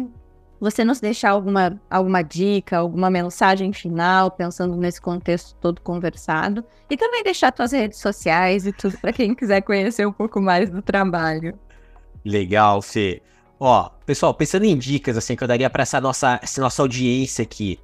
você 0.58 0.84
nos 0.84 1.00
deixar 1.00 1.30
alguma, 1.30 1.78
alguma 1.90 2.22
dica, 2.22 2.78
alguma 2.78 3.10
mensagem 3.10 3.72
final, 3.72 4.30
pensando 4.30 4.76
nesse 4.76 5.00
contexto 5.00 5.56
todo 5.56 5.82
conversado. 5.82 6.64
E 6.88 6.96
também 6.96 7.22
deixar 7.22 7.52
suas 7.54 7.72
redes 7.72 7.98
sociais 7.98 8.64
e 8.66 8.72
tudo 8.72 8.96
para 8.98 9.12
quem 9.12 9.34
quiser 9.34 9.60
conhecer 9.62 10.06
um 10.06 10.12
pouco 10.12 10.40
mais 10.40 10.70
do 10.70 10.80
trabalho. 10.80 11.58
Legal, 12.24 12.80
Fê. 12.80 13.20
Ó, 13.64 13.90
pessoal, 14.04 14.34
pensando 14.34 14.64
em 14.64 14.76
dicas 14.76 15.16
assim 15.16 15.36
que 15.36 15.44
eu 15.44 15.46
daria 15.46 15.70
para 15.70 15.84
essa 15.84 16.00
nossa, 16.00 16.40
essa 16.42 16.60
nossa 16.60 16.82
audiência 16.82 17.44
aqui. 17.44 17.78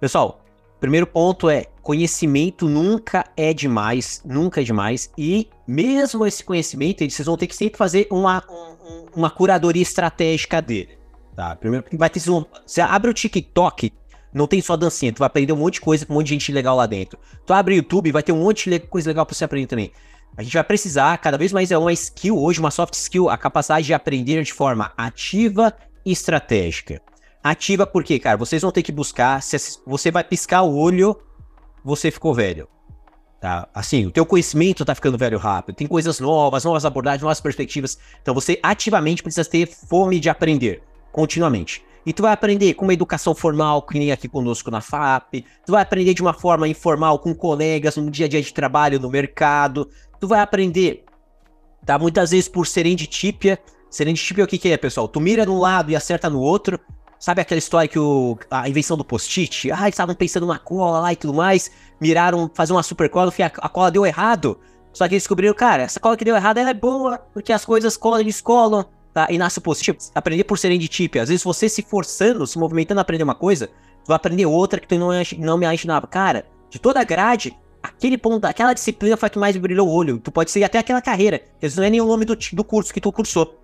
Pessoal, 0.00 0.42
primeiro 0.80 1.06
ponto 1.06 1.50
é 1.50 1.66
conhecimento 1.82 2.66
nunca 2.66 3.26
é 3.36 3.52
demais, 3.52 4.22
nunca 4.24 4.62
é 4.62 4.64
demais. 4.64 5.12
E 5.18 5.50
mesmo 5.68 6.24
esse 6.24 6.42
conhecimento, 6.42 7.04
vocês 7.04 7.26
vão 7.26 7.36
ter 7.36 7.46
que 7.46 7.54
sempre 7.54 7.76
fazer 7.76 8.08
uma, 8.10 8.42
um, 8.48 9.04
uma 9.16 9.28
curadoria 9.28 9.82
estratégica 9.82 10.62
dele. 10.62 10.96
Tá? 11.36 11.54
Primeiro, 11.56 11.84
vai 11.98 12.08
ter. 12.08 12.22
Você 12.64 12.80
abre 12.80 13.10
o 13.10 13.12
TikTok, 13.12 13.92
não 14.32 14.46
tem 14.46 14.62
só 14.62 14.78
dancinha, 14.78 15.12
tu 15.12 15.18
vai 15.18 15.26
aprender 15.26 15.52
um 15.52 15.56
monte 15.56 15.74
de 15.74 15.82
coisa 15.82 16.06
com 16.06 16.14
um 16.14 16.16
monte 16.16 16.28
de 16.28 16.32
gente 16.32 16.52
legal 16.52 16.74
lá 16.74 16.86
dentro. 16.86 17.18
Tu 17.44 17.52
abre 17.52 17.74
o 17.74 17.76
YouTube, 17.76 18.12
vai 18.12 18.22
ter 18.22 18.32
um 18.32 18.42
monte 18.42 18.70
de 18.70 18.80
coisa 18.80 19.10
legal 19.10 19.26
pra 19.26 19.34
você 19.34 19.44
aprender 19.44 19.66
também. 19.66 19.92
A 20.40 20.42
gente 20.42 20.54
vai 20.54 20.64
precisar, 20.64 21.18
cada 21.18 21.36
vez 21.36 21.52
mais 21.52 21.70
é 21.70 21.76
uma 21.76 21.92
skill 21.92 22.42
hoje, 22.42 22.60
uma 22.60 22.70
soft 22.70 22.94
skill, 22.94 23.28
a 23.28 23.36
capacidade 23.36 23.84
de 23.84 23.92
aprender 23.92 24.42
de 24.42 24.54
forma 24.54 24.90
ativa 24.96 25.70
e 26.02 26.12
estratégica. 26.12 26.98
Ativa 27.44 27.86
porque, 27.86 28.18
cara, 28.18 28.38
vocês 28.38 28.62
vão 28.62 28.72
ter 28.72 28.82
que 28.82 28.90
buscar, 28.90 29.42
se 29.42 29.58
você 29.86 30.10
vai 30.10 30.24
piscar 30.24 30.62
o 30.62 30.74
olho, 30.74 31.14
você 31.84 32.10
ficou 32.10 32.32
velho. 32.32 32.66
Tá? 33.38 33.68
Assim, 33.74 34.06
o 34.06 34.10
teu 34.10 34.24
conhecimento 34.24 34.82
tá 34.82 34.94
ficando 34.94 35.18
velho 35.18 35.36
rápido. 35.36 35.76
Tem 35.76 35.86
coisas 35.86 36.18
novas, 36.18 36.64
novas 36.64 36.86
abordagens, 36.86 37.20
novas 37.20 37.42
perspectivas. 37.42 37.98
Então 38.22 38.32
você 38.32 38.58
ativamente 38.62 39.22
precisa 39.22 39.46
ter 39.46 39.66
fome 39.66 40.18
de 40.18 40.30
aprender 40.30 40.82
continuamente. 41.12 41.84
E 42.10 42.12
tu 42.12 42.22
vai 42.22 42.32
aprender 42.32 42.74
com 42.74 42.84
uma 42.84 42.92
educação 42.92 43.36
formal, 43.36 43.82
que 43.82 43.96
nem 43.96 44.10
aqui 44.10 44.26
conosco 44.26 44.68
na 44.68 44.80
FAP. 44.80 45.44
Tu 45.64 45.70
vai 45.70 45.80
aprender 45.80 46.12
de 46.12 46.20
uma 46.20 46.32
forma 46.32 46.66
informal 46.66 47.20
com 47.20 47.32
colegas 47.32 47.96
no 47.96 48.10
dia 48.10 48.26
a 48.26 48.28
dia 48.28 48.42
de 48.42 48.52
trabalho, 48.52 48.98
no 48.98 49.08
mercado. 49.08 49.88
Tu 50.18 50.26
vai 50.26 50.40
aprender, 50.40 51.04
tá? 51.86 51.96
Muitas 52.00 52.32
vezes 52.32 52.48
por 52.48 52.66
serendipia. 52.66 53.60
Serendipia 53.88 54.42
é 54.42 54.44
o 54.44 54.48
que, 54.48 54.58
que 54.58 54.72
é, 54.72 54.76
pessoal? 54.76 55.06
Tu 55.06 55.20
mira 55.20 55.46
num 55.46 55.60
lado 55.60 55.92
e 55.92 55.94
acerta 55.94 56.28
no 56.28 56.40
outro. 56.40 56.80
Sabe 57.16 57.42
aquela 57.42 57.60
história 57.60 57.86
que 57.86 57.98
o, 58.00 58.36
a 58.50 58.68
invenção 58.68 58.96
do 58.96 59.04
post-it? 59.04 59.70
Ah, 59.70 59.88
estavam 59.88 60.16
pensando 60.16 60.48
na 60.48 60.58
cola 60.58 60.98
lá 60.98 61.12
e 61.12 61.16
tudo 61.16 61.32
mais. 61.32 61.70
Miraram 62.00 62.50
fazer 62.52 62.72
uma 62.72 62.82
super 62.82 63.08
cola, 63.08 63.32
a, 63.38 63.66
a 63.66 63.68
cola 63.68 63.88
deu 63.88 64.04
errado. 64.04 64.58
Só 64.92 65.06
que 65.06 65.14
eles 65.14 65.22
descobriram, 65.22 65.54
cara, 65.54 65.84
essa 65.84 66.00
cola 66.00 66.16
que 66.16 66.24
deu 66.24 66.34
errado 66.34 66.58
ela 66.58 66.70
é 66.70 66.74
boa, 66.74 67.18
porque 67.32 67.52
as 67.52 67.64
coisas 67.64 67.96
colam, 67.96 68.18
eles 68.18 68.40
colam 68.40 68.84
tá? 69.26 69.32
E 69.32 69.38
nasce 69.38 69.60
positivo. 69.60 69.98
Aprender 70.14 70.44
por 70.44 70.58
serendipia. 70.58 71.22
Às 71.22 71.28
vezes 71.28 71.44
você 71.44 71.68
se 71.68 71.82
forçando, 71.82 72.46
se 72.46 72.58
movimentando 72.58 73.00
a 73.00 73.02
aprender 73.02 73.24
uma 73.24 73.34
coisa, 73.34 73.68
vai 74.06 74.16
aprender 74.16 74.46
outra 74.46 74.80
que 74.80 74.88
tu 74.88 74.98
não, 74.98 75.10
não 75.38 75.58
me 75.58 75.66
imaginava. 75.66 76.06
Cara, 76.06 76.46
de 76.68 76.78
toda 76.78 77.00
a 77.00 77.04
grade, 77.04 77.56
aquele 77.82 78.16
ponto, 78.16 78.44
aquela 78.44 78.72
disciplina 78.72 79.16
foi 79.16 79.30
que 79.30 79.38
mais 79.38 79.56
brilhou 79.56 79.88
o 79.88 79.92
olho. 79.92 80.18
Tu 80.18 80.30
pode 80.30 80.50
seguir 80.50 80.64
até 80.64 80.78
aquela 80.78 81.02
carreira. 81.02 81.42
Esse 81.60 81.76
não 81.76 81.84
é 81.84 81.90
nem 81.90 82.00
o 82.00 82.06
nome 82.06 82.24
do, 82.24 82.36
do 82.36 82.64
curso 82.64 82.92
que 82.92 83.00
tu 83.00 83.12
cursou. 83.12 83.58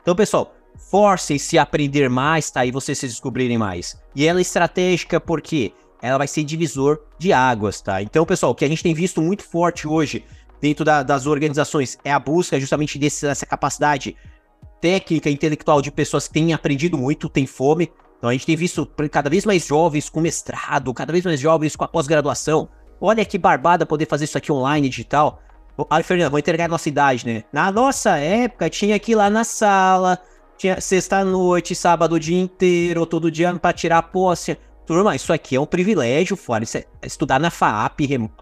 Então, 0.00 0.14
pessoal, 0.16 0.54
forcem-se 0.90 1.58
a 1.58 1.62
aprender 1.62 2.08
mais, 2.08 2.50
tá? 2.50 2.64
E 2.64 2.70
vocês 2.70 2.98
se 2.98 3.06
descobrirem 3.06 3.58
mais. 3.58 4.00
E 4.14 4.26
ela 4.26 4.40
é 4.40 4.42
estratégica 4.42 5.20
porque 5.20 5.72
ela 6.00 6.18
vai 6.18 6.26
ser 6.26 6.42
divisor 6.42 6.98
de 7.18 7.32
águas, 7.32 7.80
tá? 7.80 8.02
Então, 8.02 8.26
pessoal, 8.26 8.52
o 8.52 8.54
que 8.54 8.64
a 8.64 8.68
gente 8.68 8.82
tem 8.82 8.92
visto 8.92 9.22
muito 9.22 9.44
forte 9.44 9.86
hoje 9.86 10.24
dentro 10.60 10.84
da, 10.84 11.02
das 11.02 11.26
organizações 11.26 11.98
é 12.04 12.12
a 12.12 12.18
busca 12.18 12.58
justamente 12.58 12.98
desse, 12.98 13.26
dessa 13.26 13.46
capacidade 13.46 14.16
técnica 14.82 15.30
intelectual 15.30 15.80
de 15.80 15.92
pessoas 15.92 16.26
que 16.26 16.34
têm 16.34 16.52
aprendido 16.52 16.98
muito, 16.98 17.28
têm 17.28 17.46
fome. 17.46 17.90
Então 18.18 18.28
a 18.28 18.32
gente 18.32 18.44
tem 18.44 18.56
visto 18.56 18.84
cada 19.10 19.30
vez 19.30 19.46
mais 19.46 19.64
jovens 19.64 20.10
com 20.10 20.20
mestrado, 20.20 20.92
cada 20.92 21.12
vez 21.12 21.24
mais 21.24 21.40
jovens 21.40 21.76
com 21.76 21.84
a 21.84 21.88
pós-graduação. 21.88 22.68
Olha 23.00 23.24
que 23.24 23.38
barbada 23.38 23.86
poder 23.86 24.06
fazer 24.06 24.24
isso 24.24 24.36
aqui 24.36 24.50
online, 24.50 24.88
digital. 24.88 25.40
Ai, 25.88 26.02
Fernando, 26.02 26.30
vou 26.30 26.38
entregar 26.38 26.66
a 26.66 26.68
nossa 26.68 26.88
idade, 26.88 27.26
né? 27.26 27.44
Na 27.52 27.72
nossa 27.72 28.18
época, 28.18 28.68
tinha 28.68 28.98
que 28.98 29.12
ir 29.12 29.14
lá 29.14 29.30
na 29.30 29.44
sala, 29.44 30.18
tinha 30.58 30.80
sexta-noite, 30.80 31.74
sábado 31.74 32.16
o 32.16 32.20
dia 32.20 32.40
inteiro, 32.40 33.06
todo 33.06 33.30
dia 33.30 33.54
pra 33.54 33.72
tirar 33.72 33.98
a 33.98 34.02
posse. 34.02 34.56
Turma, 34.84 35.16
isso 35.16 35.32
aqui 35.32 35.56
é 35.56 35.60
um 35.60 35.66
privilégio, 35.66 36.36
fora. 36.36 36.64
É 36.74 37.06
estudar 37.06 37.40
na 37.40 37.50
FAAP. 37.50 38.00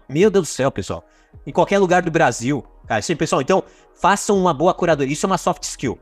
Meu 0.09 0.29
Deus 0.29 0.47
do 0.47 0.51
céu, 0.51 0.71
pessoal. 0.71 1.03
Em 1.45 1.51
qualquer 1.51 1.79
lugar 1.79 2.01
do 2.01 2.11
Brasil. 2.11 2.63
Cara, 2.87 2.99
assim, 2.99 3.15
pessoal, 3.15 3.41
então, 3.41 3.63
façam 3.95 4.37
uma 4.37 4.53
boa 4.53 4.73
curadoria. 4.73 5.13
Isso 5.13 5.25
é 5.25 5.27
uma 5.27 5.37
soft 5.37 5.63
skill. 5.63 5.97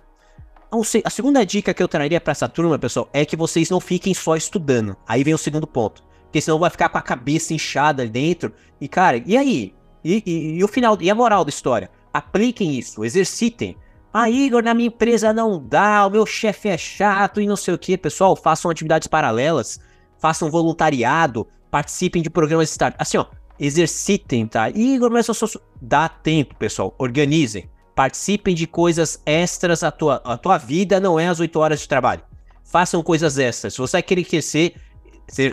A 0.72 1.10
segunda 1.10 1.44
dica 1.44 1.74
que 1.74 1.82
eu 1.82 1.88
traria 1.88 2.22
para 2.22 2.32
essa 2.32 2.48
turma, 2.48 2.78
pessoal, 2.78 3.10
é 3.12 3.26
que 3.26 3.36
vocês 3.36 3.70
não 3.72 3.80
fiquem 3.80 4.14
só 4.14 4.36
estudando. 4.36 4.96
Aí 5.08 5.24
vem 5.24 5.34
o 5.34 5.38
segundo 5.38 5.66
ponto. 5.66 6.04
Porque 6.26 6.40
senão 6.40 6.60
vai 6.60 6.70
ficar 6.70 6.90
com 6.90 6.98
a 6.98 7.02
cabeça 7.02 7.56
inchada 7.56 8.04
ali 8.04 8.12
dentro. 8.12 8.54
E, 8.80 8.88
cara, 8.88 9.22
e 9.26 9.36
aí? 9.36 9.74
E, 10.04 10.24
e, 10.26 10.58
e 10.58 10.64
o 10.64 10.68
final, 10.68 10.96
e 11.02 11.10
a 11.10 11.16
moral 11.16 11.44
da 11.44 11.50
história? 11.50 11.90
Apliquem 12.14 12.78
isso, 12.78 13.04
exercitem. 13.04 13.76
Ah, 14.14 14.30
Igor, 14.30 14.64
na 14.64 14.74
minha 14.74 14.88
empresa 14.88 15.34
não 15.34 15.64
dá, 15.64 16.06
o 16.06 16.10
meu 16.10 16.26
chefe 16.26 16.70
é 16.70 16.78
chato 16.78 17.42
e 17.42 17.48
não 17.48 17.56
sei 17.56 17.74
o 17.74 17.78
que. 17.78 17.98
Pessoal, 17.98 18.36
façam 18.36 18.70
atividades 18.70 19.08
paralelas, 19.08 19.80
façam 20.20 20.52
voluntariado, 20.52 21.48
participem 21.72 22.22
de 22.22 22.30
programas 22.30 22.68
de 22.68 22.72
start. 22.72 22.96
Assim, 22.98 23.18
ó, 23.18 23.26
exercitem, 23.60 24.48
tá? 24.48 24.70
Igor, 24.70 25.12
mas 25.12 25.28
eu 25.28 25.34
sou. 25.34 25.50
Dá 25.82 26.08
tempo, 26.10 26.56
pessoal, 26.56 26.94
organizem. 26.98 27.70
Participem 28.00 28.56
de 28.56 28.66
coisas 28.66 29.22
extras. 29.26 29.84
A 29.84 29.92
tua, 29.92 30.22
a 30.24 30.38
tua 30.38 30.58
vida 30.58 31.02
não 31.02 31.20
é 31.20 31.28
as 31.28 31.42
8 31.42 31.60
horas 31.60 31.82
de 31.82 31.88
trabalho. 31.90 32.22
Façam 32.64 33.04
coisas 33.04 33.38
extras. 33.38 33.74
Se 33.74 33.80
você 33.80 34.02
querer 34.02 34.24
crescer, 34.24 34.74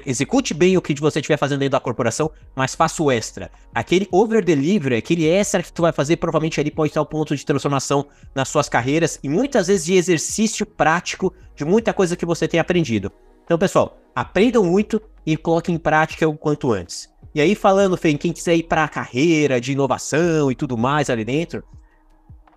execute 0.06 0.54
bem 0.54 0.76
o 0.76 0.80
que 0.80 0.94
você 0.94 1.18
estiver 1.18 1.36
fazendo 1.38 1.58
dentro 1.58 1.72
da 1.72 1.80
corporação, 1.80 2.30
mas 2.54 2.72
faça 2.72 3.02
o 3.02 3.10
extra. 3.10 3.50
Aquele 3.74 4.06
over 4.12 4.44
delivery, 4.44 4.94
aquele 4.94 5.26
extra 5.26 5.60
que 5.60 5.72
tu 5.72 5.82
vai 5.82 5.90
fazer, 5.90 6.18
provavelmente 6.18 6.60
ali 6.60 6.70
pode 6.70 6.90
estar 6.90 7.00
o 7.00 7.06
ponto 7.06 7.34
de 7.34 7.44
transformação 7.44 8.06
nas 8.32 8.48
suas 8.48 8.68
carreiras 8.68 9.18
e 9.24 9.28
muitas 9.28 9.66
vezes 9.66 9.84
de 9.84 9.94
exercício 9.94 10.64
prático 10.64 11.34
de 11.56 11.64
muita 11.64 11.92
coisa 11.92 12.14
que 12.14 12.24
você 12.24 12.46
tem 12.46 12.60
aprendido. 12.60 13.10
Então, 13.44 13.58
pessoal, 13.58 13.98
aprendam 14.14 14.62
muito 14.62 15.02
e 15.26 15.36
coloquem 15.36 15.74
em 15.74 15.78
prática 15.78 16.28
o 16.28 16.38
quanto 16.38 16.70
antes. 16.70 17.12
E 17.34 17.40
aí, 17.40 17.56
falando, 17.56 17.96
Fê, 17.96 18.14
quem 18.14 18.32
quiser 18.32 18.54
ir 18.54 18.62
para 18.62 18.84
a 18.84 18.88
carreira 18.88 19.60
de 19.60 19.72
inovação 19.72 20.48
e 20.48 20.54
tudo 20.54 20.78
mais 20.78 21.10
ali 21.10 21.24
dentro, 21.24 21.64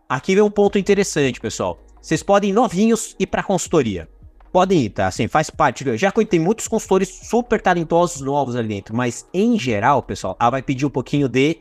Aqui 0.10 0.34
vem 0.34 0.43
um 0.43 0.49
ponto 0.49 0.80
interessante, 0.80 1.39
pessoal. 1.39 1.80
Vocês 2.01 2.24
podem 2.24 2.51
novinhos 2.51 3.16
ir 3.20 3.28
para 3.28 3.43
consultoria. 3.43 4.10
Podem 4.51 4.86
ir, 4.86 4.89
tá? 4.89 5.05
Assim, 5.05 5.28
faz 5.28 5.51
parte. 5.51 5.86
Já 5.97 6.12
que 6.12 6.26
tem 6.26 6.39
muitos 6.39 6.68
consultores 6.68 7.10
super 7.30 7.62
talentosos 7.62 8.20
novos 8.20 8.55
ali 8.55 8.70
dentro, 8.70 8.95
mas 8.95 9.28
em 9.32 9.60
geral, 9.60 10.01
pessoal, 10.01 10.36
ela 10.39 10.49
vai 10.49 10.64
pedir 10.64 10.84
um 10.84 10.89
pouquinho 10.89 11.30
de 11.30 11.57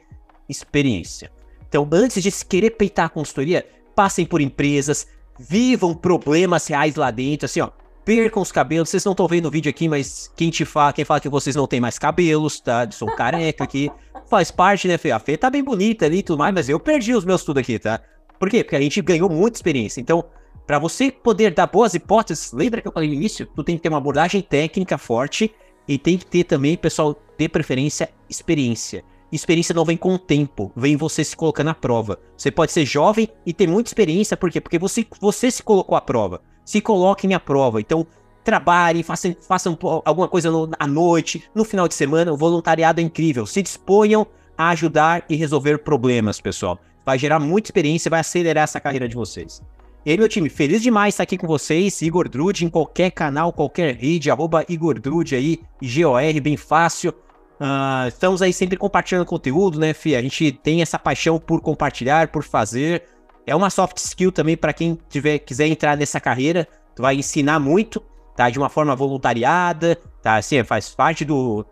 experiência. 0.49 1.31
Então, 1.69 1.87
antes 1.93 2.23
de 2.23 2.31
se 2.31 2.43
querer 2.43 2.71
peitar 2.71 3.05
a 3.05 3.11
consultoria, 3.11 3.67
passem 3.95 4.25
por 4.25 4.41
empresas, 4.41 5.07
vivam 5.39 5.95
problemas 5.95 6.67
reais 6.69 6.97
lá 6.97 7.11
dentro, 7.11 7.45
assim, 7.45 7.61
ó. 7.61 7.69
Percam 8.03 8.41
os 8.41 8.51
cabelos, 8.51 8.89
vocês 8.89 9.05
não 9.05 9.13
estão 9.13 9.29
vendo 9.29 9.45
o 9.45 9.51
vídeo 9.51 9.69
aqui, 9.69 9.87
mas 9.91 10.33
quem 10.35 10.49
te 10.49 10.65
fala, 10.65 10.95
quem 10.95 11.05
fala 11.05 11.21
que 11.21 11.29
vocês 11.29 11.55
não 11.55 11.67
têm 11.67 11.81
mais 11.81 11.99
cabelos, 11.99 12.59
tá? 12.61 12.91
Sou 12.91 13.15
careca 13.15 13.63
aqui. 13.63 13.91
Faz 14.31 14.51
parte, 14.51 14.89
né, 14.89 14.97
Fê? 14.97 15.11
A 15.11 15.19
Fê 15.19 15.37
tá 15.37 15.51
bem 15.51 15.63
bonita 15.63 16.07
ali 16.07 16.21
e 16.21 16.23
tudo 16.23 16.39
mais, 16.39 16.55
mas 16.55 16.71
eu 16.71 16.81
perdi 16.81 17.15
os 17.15 17.27
meus 17.27 17.45
tudo 17.45 17.59
aqui, 17.59 17.79
tá? 17.79 18.01
Por 18.39 18.49
quê? 18.49 18.63
Porque 18.63 18.77
a 18.77 18.81
gente 18.81 19.01
ganhou 19.03 19.29
muita 19.29 19.59
experiência. 19.59 20.01
Então, 20.01 20.25
para 20.67 20.79
você 20.79 21.11
poder 21.11 21.55
dar 21.55 21.67
boas 21.67 21.95
hipóteses, 21.95 22.53
lembra 22.53 22.81
que 22.81 22.89
eu 22.89 22.93
falei 22.93 23.09
no 23.09 23.15
início? 23.15 23.47
Tu 23.47 23.65
tem 23.65 23.77
que 23.77 23.83
ter 23.83 23.89
uma 23.89 23.99
abordagem 23.99 24.43
técnica 24.43 24.99
forte 24.99 25.51
e 25.89 25.97
tem 25.97 26.19
que 26.19 26.27
ter 26.27 26.45
também, 26.45 26.77
pessoal, 26.77 27.17
de 27.39 27.49
preferência, 27.49 28.11
experiência. 28.29 29.03
Experiência 29.33 29.75
não 29.75 29.85
vem 29.85 29.97
com 29.97 30.15
o 30.15 30.19
tempo, 30.19 30.71
vem 30.77 30.97
você 30.97 31.25
se 31.25 31.37
colocando 31.37 31.69
à 31.69 31.75
prova. 31.75 32.19
Você 32.37 32.51
pode 32.51 32.73
ser 32.73 32.85
jovem 32.85 33.29
e 33.45 33.53
ter 33.53 33.67
muita 33.67 33.89
experiência, 33.89 34.37
por 34.37 34.51
quê? 34.51 34.61
Porque 34.61 34.79
você, 34.79 35.07
você 35.21 35.51
se 35.51 35.63
colocou 35.63 35.97
à 35.97 36.01
prova. 36.01 36.43
Se 36.65 36.81
coloquem 36.81 37.33
à 37.33 37.41
prova. 37.41 37.81
Então, 37.81 38.07
trabalhem, 38.45 39.03
façam, 39.03 39.35
façam 39.41 39.79
alguma 40.05 40.29
coisa 40.29 40.51
no, 40.51 40.71
à 40.79 40.87
noite, 40.87 41.45
no 41.55 41.65
final 41.65 41.89
de 41.89 41.95
semana. 41.95 42.31
O 42.31 42.37
voluntariado 42.37 43.01
é 43.01 43.05
incrível. 43.05 43.47
Se 43.47 43.63
disponham 43.63 44.27
a 44.57 44.69
ajudar 44.71 45.25
e 45.31 45.37
resolver 45.37 45.79
problemas, 45.79 46.41
pessoal 46.41 46.79
vai 47.09 47.19
gerar 47.19 47.39
muita 47.39 47.69
experiência 47.69 48.07
e 48.07 48.11
vai 48.11 48.21
acelerar 48.21 48.65
essa 48.65 48.79
carreira 48.79 49.09
de 49.09 49.17
vocês. 49.17 49.63
E 50.05 50.11
aí, 50.11 50.19
meu 50.19 50.29
time, 50.29 50.51
feliz 50.51 50.83
demais 50.83 51.15
estar 51.15 51.23
aqui 51.23 51.39
com 51.39 51.47
vocês. 51.47 52.03
Igor 52.03 52.29
Drude 52.29 52.67
em 52.67 52.69
qualquer 52.69 53.11
canal, 53.11 53.51
qualquer 53.51 53.97
rede, 53.97 54.31
arroba 54.31 54.63
Igor 54.69 55.01
Drude 55.01 55.35
aí, 55.35 55.59
IGOR, 55.81 56.21
bem 56.43 56.59
fácil. 56.59 57.15
Uh, 57.59 58.09
estamos 58.09 58.43
aí 58.43 58.53
sempre 58.53 58.77
compartilhando 58.77 59.25
conteúdo, 59.25 59.81
né, 59.81 59.95
Fih? 59.95 60.15
A 60.17 60.21
gente 60.21 60.53
tem 60.53 60.83
essa 60.83 60.99
paixão 60.99 61.39
por 61.39 61.63
compartilhar, 61.63 62.29
por 62.29 62.45
fazer. 62.45 63.05
É 63.47 63.57
uma 63.57 63.71
soft 63.71 63.97
skill 63.97 64.31
também 64.31 64.55
para 64.55 64.75
quem 64.75 64.99
tiver, 65.09 65.39
quiser 65.39 65.67
entrar 65.67 65.97
nessa 65.97 66.21
carreira. 66.21 66.69
Tu 66.95 67.01
vai 67.01 67.17
ensinar 67.17 67.59
muito, 67.59 68.03
tá? 68.37 68.51
De 68.51 68.59
uma 68.59 68.69
forma 68.69 68.95
voluntariada, 68.95 69.97
tá? 70.23 70.37
Assim, 70.37 70.63
faz 70.63 70.91
parte 70.91 71.25
do. 71.25 71.65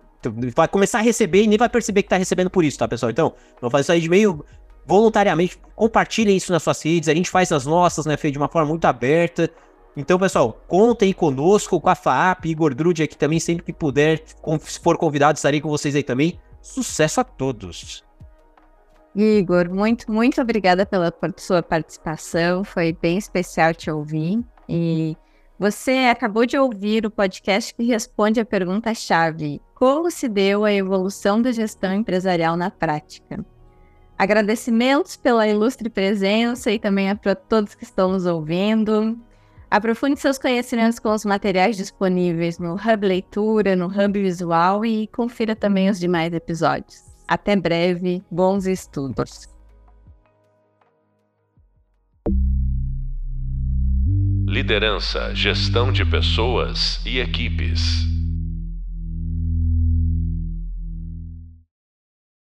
Vai 0.57 0.67
começar 0.67 1.01
a 1.01 1.03
receber 1.03 1.43
e 1.43 1.47
nem 1.47 1.59
vai 1.59 1.69
perceber 1.69 2.03
que 2.03 2.09
tá 2.09 2.17
recebendo 2.17 2.49
por 2.49 2.65
isso, 2.65 2.79
tá, 2.79 2.89
pessoal? 2.89 3.11
Então, 3.11 3.35
vamos 3.61 3.71
fazer 3.71 3.83
isso 3.83 3.93
aí 3.93 4.01
de 4.01 4.09
meio 4.09 4.43
voluntariamente. 4.87 5.59
Compartilhem 5.75 6.37
isso 6.37 6.53
nas 6.53 6.63
suas 6.63 6.81
redes. 6.83 7.09
A 7.09 7.15
gente 7.15 7.29
faz 7.29 7.53
as 7.53 7.67
nossas, 7.67 8.07
né, 8.07 8.17
Fê? 8.17 8.31
De 8.31 8.39
uma 8.39 8.49
forma 8.49 8.69
muito 8.69 8.85
aberta. 8.87 9.51
Então, 9.97 10.19
pessoal, 10.19 10.61
contem 10.69 11.13
conosco, 11.13 11.81
com 11.81 11.89
a 11.89 11.95
FAAP, 11.95 12.45
Igor 12.47 12.75
Drude 12.75 13.03
aqui 13.03 13.17
também, 13.17 13.41
sempre 13.41 13.65
que 13.65 13.73
puder, 13.73 14.23
se 14.61 14.79
for 14.79 14.99
convidado, 14.99 15.37
estarei 15.37 15.59
com 15.59 15.71
vocês 15.71 15.97
aí 15.97 16.03
também. 16.03 16.39
Sucesso 16.61 17.21
a 17.21 17.25
todos! 17.25 18.05
Igor, 19.15 19.71
muito, 19.71 20.13
muito 20.13 20.43
obrigada 20.43 20.85
pela 20.85 21.11
sua 21.39 21.63
participação, 21.63 22.63
foi 22.63 22.93
bem 22.93 23.17
especial 23.17 23.73
te 23.73 23.91
ouvir. 23.91 24.45
E 24.69 25.17
você 25.59 26.11
acabou 26.11 26.45
de 26.45 26.59
ouvir 26.59 27.07
o 27.07 27.11
podcast 27.11 27.75
que 27.75 27.85
responde 27.85 28.39
a 28.39 28.45
pergunta-chave: 28.45 29.63
Como 29.75 30.11
se 30.11 30.29
deu 30.29 30.67
a 30.67 30.73
evolução 30.75 31.41
da 31.41 31.51
gestão 31.51 31.95
empresarial 31.95 32.59
na 32.59 32.71
prática? 32.71 33.43
Agradecimentos 34.19 35.15
pela 35.15 35.47
ilustre 35.47 35.91
presença 35.91 36.71
e 36.71 36.79
também 36.79 37.11
a 37.11 37.17
todos 37.17 37.75
que 37.75 37.85
estão 37.85 38.13
nos 38.13 38.25
ouvindo. 38.25 39.19
Aprofunde 39.71 40.19
seus 40.19 40.39
conhecimentos 40.39 40.99
com 40.99 41.13
os 41.13 41.25
materiais 41.25 41.77
disponíveis 41.77 42.59
no 42.59 42.75
Hub 42.75 43.07
Leitura, 43.07 43.77
no 43.77 43.87
Hub 43.87 44.23
Visual 44.23 44.87
e 44.87 45.07
confira 45.09 45.55
também 45.55 45.91
os 45.91 45.99
demais 45.99 46.33
episódios. 46.33 47.03
Até 47.29 47.57
breve, 47.57 48.23
bons 48.31 48.67
estudos. 48.67 49.55
Liderança, 54.49 55.35
gestão 55.35 55.93
de 55.93 56.05
pessoas 56.05 57.05
e 57.05 57.19
equipes. 57.19 58.16